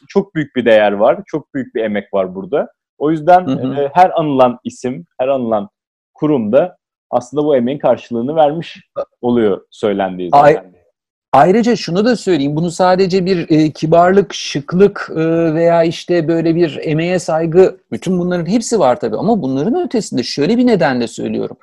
çok 0.08 0.34
büyük 0.34 0.56
bir 0.56 0.64
değer 0.64 0.92
var, 0.92 1.20
çok 1.26 1.54
büyük 1.54 1.74
bir 1.74 1.84
emek 1.84 2.14
var 2.14 2.34
burada. 2.34 2.68
O 2.98 3.10
yüzden 3.10 3.46
Hı 3.46 3.50
hı. 3.50 3.82
e, 3.82 3.90
her 3.94 4.20
anılan 4.20 4.58
isim, 4.64 5.06
her 5.20 5.28
anılan 5.28 5.68
kurum 6.14 6.52
da 6.52 6.76
aslında 7.10 7.44
bu 7.44 7.56
emeğin 7.56 7.78
karşılığını 7.78 8.36
vermiş 8.36 8.80
oluyor 9.22 9.60
söylendiği 9.70 10.30
zaman. 10.30 10.44
Ay- 10.44 10.60
Ayrıca 11.32 11.76
şunu 11.76 12.04
da 12.04 12.16
söyleyeyim, 12.16 12.56
bunu 12.56 12.70
sadece 12.70 13.26
bir 13.26 13.50
e, 13.50 13.70
kibarlık, 13.70 14.34
şıklık 14.34 15.10
e, 15.16 15.54
veya 15.54 15.82
işte 15.84 16.28
böyle 16.28 16.54
bir 16.54 16.78
emeğe 16.82 17.18
saygı, 17.18 17.76
bütün 17.92 18.18
bunların 18.18 18.46
hepsi 18.46 18.78
var 18.78 19.00
tabii 19.00 19.16
ama 19.16 19.42
bunların 19.42 19.86
ötesinde 19.86 20.22
şöyle 20.22 20.58
bir 20.58 20.66
nedenle 20.66 21.08
söylüyorum. 21.08 21.56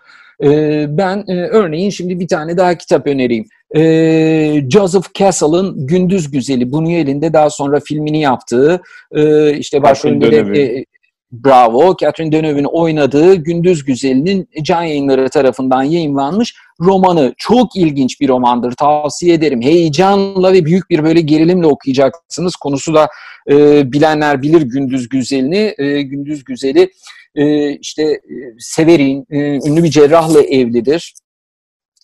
E, 0.44 0.86
ben 0.98 1.24
e, 1.28 1.34
örneğin 1.48 1.90
şimdi 1.90 2.20
bir 2.20 2.28
tane 2.28 2.58
daha 2.58 2.76
kitap 2.78 3.08
önereyim. 3.08 3.46
E, 3.76 4.70
Joseph 4.70 5.14
Castle'ın 5.14 5.88
Gündüz 5.88 6.32
Güzeli, 6.32 6.64
Buñuel'in 6.64 7.34
daha 7.34 7.50
sonra 7.50 7.80
filmini 7.80 8.22
yaptığı, 8.22 8.82
e, 9.12 9.54
işte 9.58 9.84
başrolünde 9.84 10.32
de, 10.32 10.64
e, 10.80 10.86
Bravo, 11.34 11.96
Catherine 12.02 12.32
Deneuve'nin 12.32 12.64
oynadığı 12.64 13.36
Gündüz 13.36 13.86
Güzeli'nin 13.86 14.50
can 14.62 14.84
yayınları 14.84 15.30
tarafından 15.30 15.84
yayınlanmış 15.84 16.56
romanı. 16.80 17.34
Çok 17.38 17.76
ilginç 17.76 18.22
bir 18.22 18.28
romandır. 18.28 18.72
Tavsiye 18.72 19.34
ederim. 19.34 19.62
Heyecanla 19.62 20.54
ve 20.54 20.66
büyük 20.66 20.90
bir 20.90 21.04
böyle 21.04 21.22
gerilimle 21.22 21.68
okuyacaksınız. 21.68 22.56
Konusu 22.56 22.94
da 22.94 23.08
e, 23.50 23.92
bilenler 23.92 24.42
bilir 24.42 24.62
Gündüz 24.62 25.10
Güzeli'ni. 25.10 25.74
E, 25.78 26.02
Gündüz 26.02 26.44
Güzeli 26.44 26.90
e, 27.36 27.72
işte 27.72 28.04
e, 28.04 28.20
Severin, 28.60 29.26
e, 29.30 29.70
ünlü 29.70 29.84
bir 29.84 29.90
cerrahla 29.90 30.42
evlidir. 30.42 31.14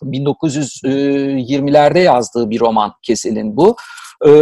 1920'lerde 0.02 1.98
yazdığı 1.98 2.50
bir 2.50 2.60
roman 2.60 2.92
Kesel'in 3.02 3.56
bu. 3.56 3.76
E, 4.26 4.32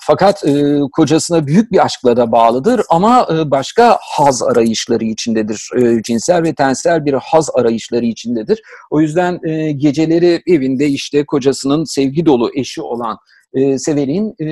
fakat 0.00 0.44
e, 0.44 0.80
kocasına 0.92 1.46
büyük 1.46 1.72
bir 1.72 1.84
aşkla 1.84 2.16
da 2.16 2.32
bağlıdır 2.32 2.80
ama 2.90 3.28
e, 3.32 3.50
başka 3.50 3.98
haz 4.00 4.42
arayışları 4.42 5.04
içindedir. 5.04 5.70
E, 5.76 6.02
cinsel 6.02 6.42
ve 6.42 6.54
tensel 6.54 7.04
bir 7.04 7.12
haz 7.12 7.50
arayışları 7.54 8.04
içindedir. 8.06 8.62
O 8.90 9.00
yüzden 9.00 9.48
e, 9.48 9.72
geceleri 9.72 10.42
evinde 10.46 10.86
işte 10.86 11.26
kocasının 11.26 11.84
sevgi 11.84 12.26
dolu 12.26 12.50
eşi 12.54 12.82
olan 12.82 13.18
e, 13.54 13.78
Sever'in 13.78 14.34
e, 14.38 14.48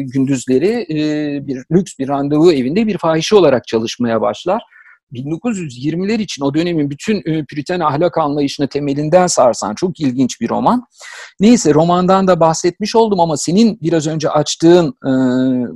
gündüzleri 0.00 0.86
e, 0.90 0.98
bir 1.46 1.64
lüks 1.72 1.98
bir 1.98 2.08
randevu 2.08 2.52
evinde 2.52 2.86
bir 2.86 2.98
fahişe 2.98 3.36
olarak 3.36 3.66
çalışmaya 3.66 4.20
başlar. 4.20 4.62
1920'ler 5.14 6.22
için 6.22 6.44
o 6.44 6.54
dönemin 6.54 6.90
bütün 6.90 7.16
e, 7.16 7.44
Püriten 7.44 7.80
ahlak 7.80 8.18
anlayışını 8.18 8.68
temelinden 8.68 9.26
sarsan 9.26 9.74
çok 9.74 10.00
ilginç 10.00 10.40
bir 10.40 10.48
roman. 10.48 10.86
Neyse 11.40 11.74
romandan 11.74 12.28
da 12.28 12.40
bahsetmiş 12.40 12.96
oldum 12.96 13.20
ama 13.20 13.36
senin 13.36 13.78
biraz 13.82 14.06
önce 14.06 14.30
açtığın 14.30 14.88
e, 14.88 15.12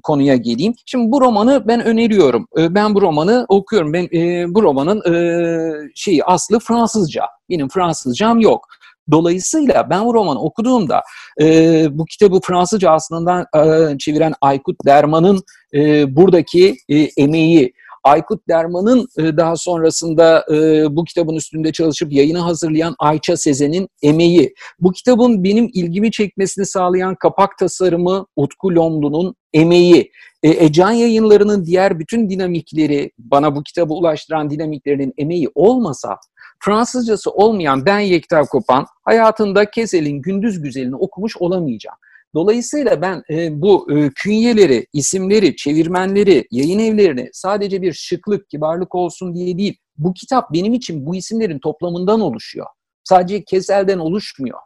konuya 0.02 0.36
geleyim. 0.36 0.74
Şimdi 0.86 1.12
bu 1.12 1.20
romanı 1.20 1.64
ben 1.68 1.84
öneriyorum. 1.84 2.46
E, 2.58 2.74
ben 2.74 2.94
bu 2.94 3.02
romanı 3.02 3.46
okuyorum. 3.48 3.92
Ben 3.92 4.08
e, 4.12 4.54
bu 4.54 4.62
romanın 4.62 5.14
e, 5.14 5.90
şeyi 5.94 6.24
aslı 6.24 6.58
Fransızca. 6.58 7.22
Benim 7.50 7.68
Fransızcam 7.68 8.40
yok. 8.40 8.68
Dolayısıyla 9.10 9.90
ben 9.90 10.04
bu 10.04 10.14
romanı 10.14 10.40
okuduğumda 10.40 11.02
e, 11.40 11.86
bu 11.98 12.04
kitabı 12.04 12.40
Fransızca 12.44 12.90
aslında 12.90 13.46
e, 13.56 13.98
çeviren 13.98 14.34
Aykut 14.40 14.76
Derman'ın 14.86 15.42
e, 15.74 16.16
buradaki 16.16 16.76
e, 16.88 16.98
emeği, 16.98 17.72
Aykut 18.08 18.48
Derman'ın 18.48 19.08
e, 19.18 19.36
daha 19.36 19.56
sonrasında 19.56 20.44
e, 20.52 20.86
bu 20.96 21.04
kitabın 21.04 21.34
üstünde 21.34 21.72
çalışıp 21.72 22.12
yayını 22.12 22.38
hazırlayan 22.38 22.94
Ayça 22.98 23.36
Sezen'in 23.36 23.88
emeği. 24.02 24.54
Bu 24.80 24.92
kitabın 24.92 25.44
benim 25.44 25.70
ilgimi 25.74 26.10
çekmesini 26.10 26.66
sağlayan 26.66 27.14
kapak 27.14 27.58
tasarımı 27.58 28.26
Utku 28.36 28.74
Lomlu'nun 28.74 29.34
emeği. 29.52 30.10
E, 30.42 30.48
Ecan 30.48 30.90
yayınlarının 30.90 31.64
diğer 31.64 31.98
bütün 31.98 32.30
dinamikleri, 32.30 33.10
bana 33.18 33.56
bu 33.56 33.62
kitabı 33.62 33.94
ulaştıran 33.94 34.50
dinamiklerinin 34.50 35.12
emeği 35.18 35.48
olmasa 35.54 36.16
Fransızcası 36.60 37.30
olmayan 37.30 37.86
ben 37.86 37.98
Yekta 37.98 38.42
Kopan 38.42 38.86
hayatında 39.04 39.70
Kezel'in 39.70 40.22
Gündüz 40.22 40.62
Güzel'ini 40.62 40.96
okumuş 40.96 41.36
olamayacağım. 41.36 41.96
Dolayısıyla 42.34 43.02
ben 43.02 43.22
e, 43.30 43.62
bu 43.62 43.92
e, 43.92 44.10
künyeleri, 44.14 44.86
isimleri, 44.92 45.56
çevirmenleri, 45.56 46.46
yayın 46.50 46.78
evlerini 46.78 47.30
sadece 47.32 47.82
bir 47.82 47.92
şıklık, 47.92 48.48
kibarlık 48.48 48.94
olsun 48.94 49.34
diye 49.34 49.58
değil, 49.58 49.78
bu 49.96 50.14
kitap 50.14 50.52
benim 50.52 50.74
için 50.74 51.06
bu 51.06 51.16
isimlerin 51.16 51.58
toplamından 51.58 52.20
oluşuyor. 52.20 52.66
Sadece 53.04 53.44
Kezel'den 53.44 53.98
oluşmuyor. 53.98 54.58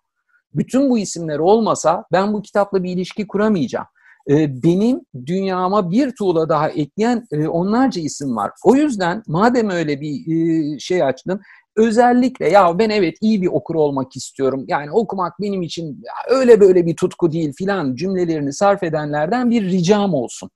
Bütün 0.54 0.90
bu 0.90 0.98
isimler 0.98 1.38
olmasa 1.38 2.04
ben 2.12 2.32
bu 2.32 2.42
kitapla 2.42 2.82
bir 2.82 2.90
ilişki 2.90 3.26
kuramayacağım. 3.26 3.86
E, 4.30 4.62
benim 4.62 5.00
dünyama 5.26 5.90
bir 5.90 6.14
tuğla 6.18 6.48
daha 6.48 6.68
ekleyen 6.68 7.26
e, 7.32 7.48
onlarca 7.48 8.02
isim 8.02 8.36
var. 8.36 8.50
O 8.64 8.74
yüzden 8.74 9.22
madem 9.26 9.70
öyle 9.70 10.00
bir 10.00 10.14
e, 10.26 10.78
şey 10.78 11.02
açtın, 11.02 11.40
özellikle 11.76 12.48
ya 12.48 12.78
ben 12.78 12.90
evet 12.90 13.16
iyi 13.20 13.42
bir 13.42 13.46
okur 13.46 13.74
olmak 13.74 14.16
istiyorum. 14.16 14.64
Yani 14.68 14.90
okumak 14.90 15.40
benim 15.40 15.62
için 15.62 16.02
öyle 16.28 16.60
böyle 16.60 16.86
bir 16.86 16.96
tutku 16.96 17.32
değil 17.32 17.52
filan 17.58 17.94
cümlelerini 17.94 18.52
sarf 18.52 18.82
edenlerden 18.82 19.50
bir 19.50 19.64
ricam 19.64 20.14
olsun. 20.14 20.50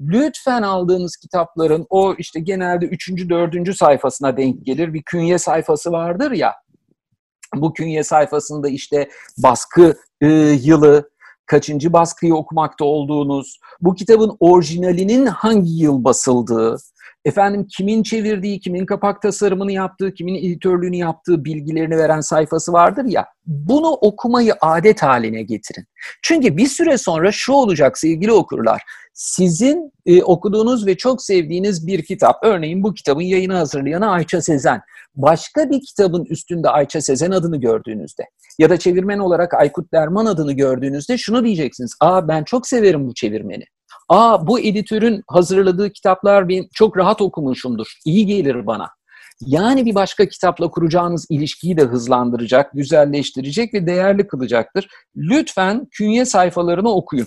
Lütfen 0.00 0.62
aldığınız 0.62 1.16
kitapların 1.16 1.86
o 1.90 2.14
işte 2.18 2.40
genelde 2.40 2.86
üçüncü, 2.86 3.30
dördüncü 3.30 3.74
sayfasına 3.74 4.36
denk 4.36 4.66
gelir. 4.66 4.94
Bir 4.94 5.02
künye 5.02 5.38
sayfası 5.38 5.92
vardır 5.92 6.30
ya. 6.30 6.54
Bu 7.54 7.72
künye 7.72 8.04
sayfasında 8.04 8.68
işte 8.68 9.08
baskı 9.38 9.96
e, 10.20 10.26
yılı, 10.62 11.10
kaçıncı 11.46 11.92
baskıyı 11.92 12.34
okumakta 12.34 12.84
olduğunuz, 12.84 13.60
bu 13.80 13.94
kitabın 13.94 14.36
orijinalinin 14.40 15.26
hangi 15.26 15.82
yıl 15.82 16.04
basıldığı, 16.04 16.76
efendim 17.24 17.66
kimin 17.76 18.02
çevirdiği, 18.02 18.60
kimin 18.60 18.86
kapak 18.86 19.22
tasarımını 19.22 19.72
yaptığı, 19.72 20.14
kimin 20.14 20.34
editörlüğünü 20.34 20.96
yaptığı 20.96 21.44
bilgilerini 21.44 21.96
veren 21.96 22.20
sayfası 22.20 22.72
vardır 22.72 23.04
ya. 23.04 23.26
Bunu 23.46 23.88
okumayı 23.88 24.54
adet 24.60 25.02
haline 25.02 25.42
getirin. 25.42 25.84
Çünkü 26.22 26.56
bir 26.56 26.66
süre 26.66 26.98
sonra 26.98 27.32
şu 27.32 27.52
olacak 27.52 27.98
sevgili 27.98 28.32
okurlar. 28.32 28.82
Sizin 29.16 29.92
e, 30.06 30.22
okuduğunuz 30.22 30.86
ve 30.86 30.96
çok 30.96 31.22
sevdiğiniz 31.22 31.86
bir 31.86 32.04
kitap, 32.04 32.36
örneğin 32.42 32.82
bu 32.82 32.94
kitabın 32.94 33.22
yayını 33.22 33.54
hazırlayanı 33.54 34.10
Ayça 34.10 34.42
Sezen. 34.42 34.80
Başka 35.14 35.70
bir 35.70 35.80
kitabın 35.80 36.24
üstünde 36.24 36.68
Ayça 36.68 37.00
Sezen 37.00 37.30
adını 37.30 37.56
gördüğünüzde 37.56 38.22
ya 38.58 38.70
da 38.70 38.76
çevirmen 38.76 39.18
olarak 39.18 39.54
Aykut 39.54 39.92
Derman 39.92 40.26
adını 40.26 40.52
gördüğünüzde 40.52 41.18
şunu 41.18 41.44
diyeceksiniz. 41.44 41.96
Aa 42.00 42.28
ben 42.28 42.44
çok 42.44 42.66
severim 42.66 43.08
bu 43.08 43.14
çevirmeni. 43.14 43.64
Aa 44.08 44.46
bu 44.46 44.60
editörün 44.60 45.22
hazırladığı 45.28 45.92
kitaplar 45.92 46.48
ben 46.48 46.64
çok 46.74 46.96
rahat 46.96 47.20
okumuşumdur. 47.20 47.86
İyi 48.04 48.26
gelir 48.26 48.66
bana. 48.66 48.88
Yani 49.40 49.86
bir 49.86 49.94
başka 49.94 50.28
kitapla 50.28 50.70
kuracağınız 50.70 51.26
ilişkiyi 51.30 51.76
de 51.76 51.82
hızlandıracak, 51.82 52.72
güzelleştirecek 52.74 53.74
ve 53.74 53.86
değerli 53.86 54.26
kılacaktır. 54.26 54.88
Lütfen 55.16 55.86
künye 55.90 56.24
sayfalarını 56.24 56.94
okuyun. 56.94 57.26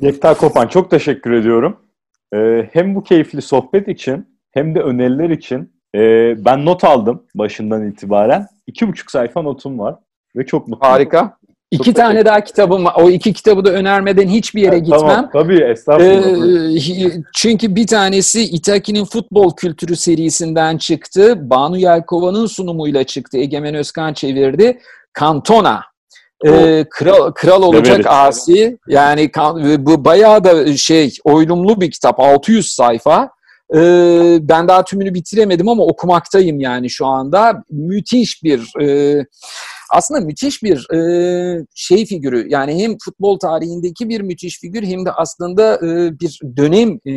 Yekta 0.00 0.34
Kopan 0.34 0.68
çok 0.68 0.90
teşekkür 0.90 1.32
ediyorum. 1.32 1.76
Ee, 2.34 2.68
hem 2.72 2.94
bu 2.94 3.02
keyifli 3.02 3.42
sohbet 3.42 3.88
için 3.88 4.26
hem 4.50 4.74
de 4.74 4.80
öneriler 4.80 5.30
için 5.30 5.72
e, 5.94 6.00
ben 6.44 6.64
not 6.64 6.84
aldım 6.84 7.22
başından 7.34 7.90
itibaren. 7.90 8.46
İki 8.66 8.88
buçuk 8.88 9.10
sayfa 9.10 9.42
notum 9.42 9.78
var 9.78 9.94
ve 10.36 10.46
çok 10.46 10.68
mutluyum. 10.68 10.92
Harika. 10.92 11.36
İki 11.70 11.84
Çok 11.84 11.96
tane 11.96 12.24
daha 12.24 12.44
kitabım 12.44 12.84
var. 12.84 12.94
O 12.98 13.10
iki 13.10 13.32
kitabı 13.32 13.64
da 13.64 13.70
önermeden 13.70 14.28
hiçbir 14.28 14.62
yere 14.62 14.78
gitmem. 14.78 15.00
Tamam, 15.00 15.30
tabii 15.32 15.62
estağfurullah. 15.62 16.76
Ee, 16.76 17.22
çünkü 17.34 17.76
bir 17.76 17.86
tanesi 17.86 18.42
Itaki'nin 18.42 19.04
futbol 19.04 19.56
kültürü 19.56 19.96
serisinden 19.96 20.76
çıktı. 20.76 21.50
Banu 21.50 21.76
Yelkova'nın 21.76 22.46
sunumuyla 22.46 23.04
çıktı. 23.04 23.38
Egemen 23.38 23.74
Özkan 23.74 24.12
çevirdi. 24.12 24.78
Cantona. 25.20 25.82
Ee, 26.44 26.84
kral, 26.90 27.32
kral 27.32 27.62
olacak 27.62 28.06
asi. 28.06 28.78
Yani 28.88 29.30
kan- 29.30 29.86
bu 29.86 30.04
bayağı 30.04 30.44
da 30.44 30.76
şey 30.76 31.14
oylumlu 31.24 31.80
bir 31.80 31.90
kitap. 31.90 32.20
600 32.20 32.72
sayfa. 32.72 33.30
Ee, 33.74 34.38
ben 34.40 34.68
daha 34.68 34.84
tümünü 34.84 35.14
bitiremedim 35.14 35.68
ama 35.68 35.84
okumaktayım 35.84 36.60
yani 36.60 36.90
şu 36.90 37.06
anda. 37.06 37.64
Müthiş 37.70 38.42
bir 38.44 38.82
e, 38.82 39.24
aslında 39.90 40.20
müthiş 40.20 40.62
bir 40.62 40.94
e, 40.94 41.64
şey 41.74 42.06
figürü 42.06 42.46
yani 42.48 42.82
hem 42.82 42.96
futbol 43.04 43.38
tarihindeki 43.38 44.08
bir 44.08 44.20
müthiş 44.20 44.60
figür 44.60 44.82
hem 44.82 45.06
de 45.06 45.12
aslında 45.12 45.74
e, 45.76 46.20
bir 46.20 46.40
dönem 46.56 46.98
e, 47.06 47.14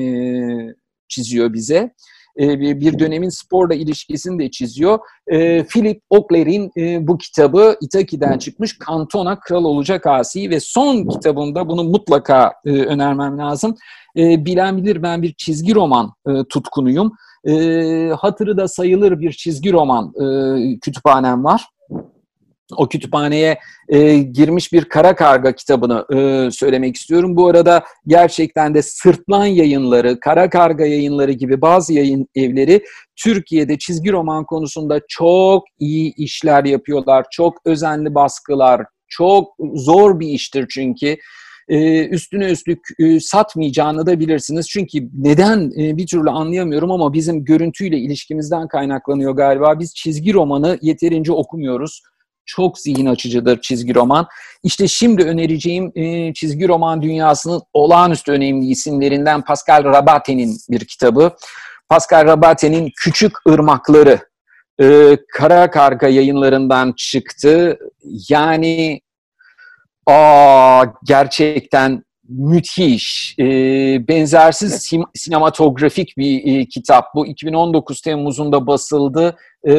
çiziyor 1.07 1.53
bize. 1.53 1.91
E, 2.39 2.59
bir 2.59 2.99
dönemin 2.99 3.29
sporla 3.29 3.73
ilişkisini 3.73 4.39
de 4.39 4.51
çiziyor. 4.51 4.99
E, 5.27 5.63
Philip 5.63 6.01
Auclair'in 6.11 6.71
e, 6.77 7.07
bu 7.07 7.17
kitabı 7.17 7.75
Itaki'den 7.81 8.37
çıkmış 8.37 8.77
Kantona 8.77 9.39
Kral 9.39 9.63
Olacak 9.63 10.07
Asi 10.07 10.49
ve 10.49 10.59
son 10.59 11.07
kitabında 11.07 11.69
bunu 11.69 11.83
mutlaka 11.83 12.53
önermem 12.65 13.37
lazım. 13.37 13.75
Bilen 14.15 14.77
bilir 14.77 15.03
ben 15.03 15.21
bir 15.21 15.33
çizgi 15.33 15.75
roman 15.75 16.13
tutkunuyum. 16.49 17.11
E, 17.47 17.53
hatırı 18.17 18.57
da 18.57 18.67
sayılır 18.67 19.19
bir 19.19 19.31
çizgi 19.31 19.73
roman 19.73 20.13
kütüphanem 20.81 21.43
var 21.43 21.67
o 22.77 22.89
kütüphaneye 22.89 23.59
e, 23.89 24.17
girmiş 24.17 24.73
bir 24.73 24.85
kara 24.85 25.15
karga 25.15 25.55
kitabını 25.55 26.05
e, 26.15 26.51
söylemek 26.51 26.95
istiyorum. 26.95 27.35
Bu 27.35 27.47
arada 27.47 27.83
gerçekten 28.07 28.73
de 28.73 28.81
Sırtlan 28.81 29.45
yayınları, 29.45 30.19
kara 30.19 30.49
karga 30.49 30.85
yayınları 30.85 31.31
gibi 31.31 31.61
bazı 31.61 31.93
yayın 31.93 32.27
evleri 32.35 32.83
Türkiye'de 33.15 33.77
çizgi 33.77 34.11
roman 34.11 34.45
konusunda 34.45 35.01
çok 35.07 35.63
iyi 35.79 36.13
işler 36.15 36.65
yapıyorlar. 36.65 37.25
Çok 37.31 37.57
özenli 37.65 38.15
baskılar, 38.15 38.85
çok 39.07 39.55
zor 39.73 40.19
bir 40.19 40.27
iştir 40.27 40.65
çünkü. 40.69 41.17
Ee, 41.69 42.07
üstüne 42.07 42.45
üstlük 42.45 42.79
e, 42.99 43.19
satmayacağını 43.19 44.05
da 44.05 44.19
bilirsiniz. 44.19 44.69
Çünkü 44.69 45.09
neden 45.13 45.71
e, 45.79 45.97
bir 45.97 46.07
türlü 46.07 46.29
anlayamıyorum 46.29 46.91
ama 46.91 47.13
bizim 47.13 47.45
görüntüyle 47.45 47.97
ilişkimizden 47.97 48.67
kaynaklanıyor 48.67 49.35
galiba. 49.35 49.79
Biz 49.79 49.95
çizgi 49.95 50.33
romanı 50.33 50.77
yeterince 50.81 51.31
okumuyoruz 51.31 52.01
çok 52.49 52.79
zihin 52.79 53.05
açıcıdır 53.05 53.61
çizgi 53.61 53.95
roman. 53.95 54.27
İşte 54.63 54.87
şimdi 54.87 55.23
önereceğim 55.23 55.91
e, 55.95 56.33
çizgi 56.33 56.67
roman 56.67 57.01
dünyasının 57.01 57.61
olağanüstü 57.73 58.31
önemli 58.31 58.67
isimlerinden 58.67 59.41
Pascal 59.41 59.83
Rabate'nin 59.83 60.57
bir 60.69 60.85
kitabı. 60.85 61.35
Pascal 61.89 62.25
Rabate'nin 62.25 62.91
Küçük 62.95 63.33
Irmakları 63.47 64.19
e, 64.81 65.17
Kara 65.33 65.71
Karga 65.71 66.07
yayınlarından 66.07 66.93
çıktı. 66.97 67.79
Yani 68.29 69.01
aa, 70.05 70.85
gerçekten 71.03 72.03
müthiş, 72.29 73.35
e, 73.39 73.45
benzersiz 74.07 74.73
sim, 74.73 75.03
sinematografik 75.13 76.17
bir 76.17 76.59
e, 76.59 76.65
kitap. 76.65 77.05
Bu 77.15 77.27
2019 77.27 78.01
Temmuz'unda 78.01 78.67
basıldı 78.67 79.37
e, 79.67 79.73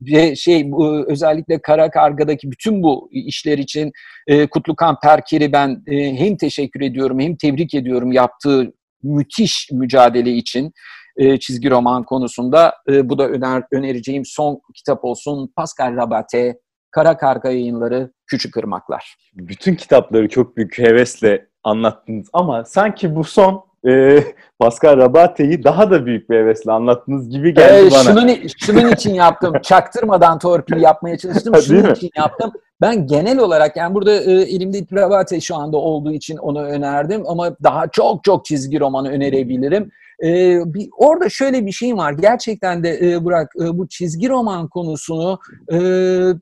ve 0.00 0.36
şey 0.36 0.72
bu, 0.72 1.10
özellikle 1.10 1.62
Kara 1.62 1.90
Karga'daki 1.90 2.50
bütün 2.50 2.82
bu 2.82 3.08
işler 3.12 3.58
için 3.58 3.92
e, 4.26 4.46
Kutlukan 4.46 4.96
Perker'i 5.02 5.52
ben 5.52 5.82
e, 5.86 6.14
hem 6.14 6.36
teşekkür 6.36 6.80
ediyorum 6.80 7.20
hem 7.20 7.36
tebrik 7.36 7.74
ediyorum 7.74 8.12
yaptığı 8.12 8.72
müthiş 9.02 9.68
mücadele 9.72 10.32
için 10.32 10.72
e, 11.16 11.38
çizgi 11.38 11.70
roman 11.70 12.02
konusunda. 12.04 12.74
E, 12.88 13.08
bu 13.08 13.18
da 13.18 13.28
öner, 13.28 13.62
önereceğim 13.72 14.24
son 14.24 14.60
kitap 14.74 15.04
olsun. 15.04 15.52
Pascal 15.56 15.96
Rabate, 15.96 16.58
Kara 16.96 17.16
Karga 17.16 17.50
Yayınları, 17.50 18.10
Küçük 18.26 18.56
Irmaklar. 18.56 19.16
Bütün 19.34 19.74
kitapları 19.74 20.28
çok 20.28 20.56
büyük 20.56 20.78
hevesle 20.78 21.46
anlattınız 21.64 22.28
ama 22.32 22.64
sanki 22.64 23.16
bu 23.16 23.24
son 23.24 23.64
e, 23.88 24.24
Pascal 24.58 24.96
Rabate'yi 24.96 25.64
daha 25.64 25.90
da 25.90 26.06
büyük 26.06 26.30
bir 26.30 26.36
hevesle 26.36 26.72
anlattığınız 26.72 27.28
gibi 27.28 27.54
geldi 27.54 27.88
ee, 27.88 27.90
bana. 27.90 28.02
Şunun, 28.02 28.30
şunun 28.58 28.92
için 28.92 29.14
yaptım. 29.14 29.54
Çaktırmadan 29.62 30.38
torpil 30.38 30.82
yapmaya 30.82 31.18
çalıştım. 31.18 31.54
Şunun 31.56 31.94
için 31.94 32.10
yaptım. 32.16 32.52
Ben 32.80 33.06
genel 33.06 33.38
olarak 33.38 33.76
yani 33.76 33.94
burada 33.94 34.12
e, 34.12 34.32
elimde 34.32 34.86
Rabate 34.92 35.40
şu 35.40 35.56
anda 35.56 35.76
olduğu 35.76 36.12
için 36.12 36.36
onu 36.36 36.62
önerdim 36.62 37.22
ama 37.26 37.56
daha 37.62 37.88
çok 37.88 38.24
çok 38.24 38.44
çizgi 38.44 38.80
romanı 38.80 39.10
önerebilirim. 39.10 39.90
Ee, 40.24 40.60
bir, 40.74 40.88
orada 40.98 41.28
şöyle 41.28 41.66
bir 41.66 41.72
şey 41.72 41.96
var. 41.96 42.12
Gerçekten 42.12 42.84
de 42.84 42.98
e, 43.02 43.24
Burak 43.24 43.52
e, 43.60 43.78
bu 43.78 43.88
çizgi 43.88 44.28
roman 44.28 44.68
konusunu 44.68 45.38
e, 45.72 45.76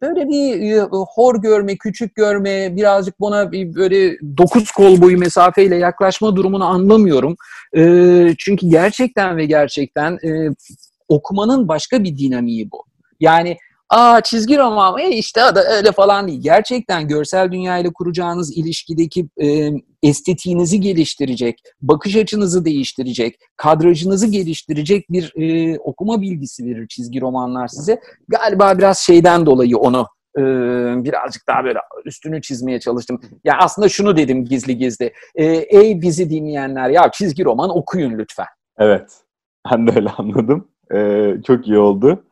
böyle 0.02 0.28
bir 0.28 0.72
e, 0.72 0.80
hor 1.14 1.42
görme, 1.42 1.76
küçük 1.76 2.14
görme, 2.14 2.76
birazcık 2.76 3.20
buna 3.20 3.52
bir 3.52 3.74
böyle 3.74 4.18
dokuz 4.38 4.70
kol 4.70 5.00
boyu 5.00 5.18
mesafeyle 5.18 5.76
yaklaşma 5.76 6.36
durumunu 6.36 6.64
anlamıyorum. 6.64 7.36
E, 7.76 8.34
çünkü 8.38 8.68
gerçekten 8.68 9.36
ve 9.36 9.46
gerçekten 9.46 10.18
e, 10.24 10.48
okumanın 11.08 11.68
başka 11.68 12.04
bir 12.04 12.18
dinamiği 12.18 12.70
bu. 12.70 12.84
Yani 13.20 13.56
aa 13.90 14.20
çizgi 14.20 14.58
roman 14.58 14.98
e 14.98 15.08
işte 15.08 15.40
öyle 15.70 15.92
falan 15.92 16.28
değil. 16.28 16.40
Gerçekten 16.42 17.08
görsel 17.08 17.52
dünya 17.52 17.78
ile 17.78 17.92
kuracağınız 17.92 18.56
ilişkideki 18.56 19.28
e, 19.42 19.70
estetiğinizi 20.02 20.80
geliştirecek, 20.80 21.58
bakış 21.82 22.16
açınızı 22.16 22.64
değiştirecek, 22.64 23.38
kadrajınızı 23.56 24.26
geliştirecek 24.26 25.06
bir 25.10 25.32
e, 25.36 25.78
okuma 25.78 26.20
bilgisi 26.20 26.64
verir 26.64 26.88
çizgi 26.88 27.20
romanlar 27.20 27.68
size. 27.68 28.00
Galiba 28.28 28.78
biraz 28.78 28.98
şeyden 28.98 29.46
dolayı 29.46 29.76
onu 29.78 30.06
e, 30.38 30.42
birazcık 31.04 31.48
daha 31.48 31.64
böyle 31.64 31.78
üstünü 32.04 32.42
çizmeye 32.42 32.80
çalıştım. 32.80 33.20
Ya 33.44 33.54
aslında 33.58 33.88
şunu 33.88 34.16
dedim 34.16 34.44
gizli 34.44 34.78
gizli. 34.78 35.12
E, 35.34 35.44
ey 35.46 36.00
bizi 36.02 36.30
dinleyenler 36.30 36.90
ya 36.90 37.10
çizgi 37.12 37.44
roman 37.44 37.76
okuyun 37.76 38.18
lütfen. 38.18 38.46
Evet. 38.78 39.12
Ben 39.72 39.86
de 39.86 39.92
öyle 39.96 40.08
anladım. 40.10 40.68
Ee, 40.94 41.34
çok 41.46 41.68
iyi 41.68 41.78
oldu. 41.78 42.24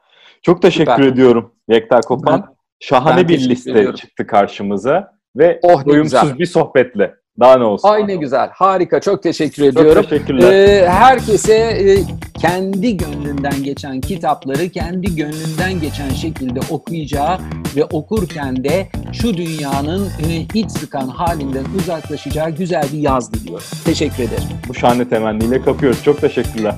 Çok 0.43 0.63
teşekkür 0.63 0.93
Süper. 0.93 1.07
ediyorum 1.09 1.53
Yekta 1.69 2.01
Kopan. 2.01 2.41
Ben- 2.49 2.55
Şahane 2.81 3.17
ben 3.21 3.29
bir 3.29 3.49
liste 3.49 3.71
ediyorum. 3.71 3.95
çıktı 3.95 4.27
karşımıza 4.27 5.13
ve 5.37 5.61
Oh, 5.63 5.87
doyumsuz 5.87 6.21
güzel. 6.23 6.39
bir 6.39 6.47
sohbetle. 6.47 7.15
Daha 7.41 7.57
ne 7.59 7.65
olsun. 7.65 7.89
Ay 7.89 8.09
ne 8.09 8.17
güzel, 8.17 8.51
harika, 8.53 9.01
çok 9.01 9.23
teşekkür 9.23 9.73
Çok 9.73 9.83
ediyorum. 9.83 10.03
teşekkürler. 10.03 10.53
Ee, 10.53 10.89
herkese 10.89 11.55
e, 11.55 11.97
kendi 12.41 12.97
gönlünden 12.97 13.63
geçen 13.65 14.01
kitapları 14.01 14.69
kendi 14.69 15.17
gönlünden 15.17 15.81
geçen 15.81 16.09
şekilde 16.09 16.61
okuyacağı 16.71 17.39
ve 17.77 17.85
okurken 17.85 18.65
de 18.65 18.89
şu 19.13 19.37
dünyanın 19.37 20.07
e, 20.07 20.59
iç 20.59 20.71
sıkan 20.71 21.09
halinden 21.09 21.65
uzaklaşacağı 21.79 22.51
güzel 22.51 22.85
bir 22.93 22.99
yaz 22.99 23.33
diliyorum. 23.35 23.65
Teşekkür 23.85 24.23
ederim. 24.23 24.43
Bu 24.69 24.75
şahane 24.75 25.09
temenniyle 25.09 25.63
kapıyoruz. 25.63 26.03
Çok 26.05 26.21
teşekkürler. 26.21 26.75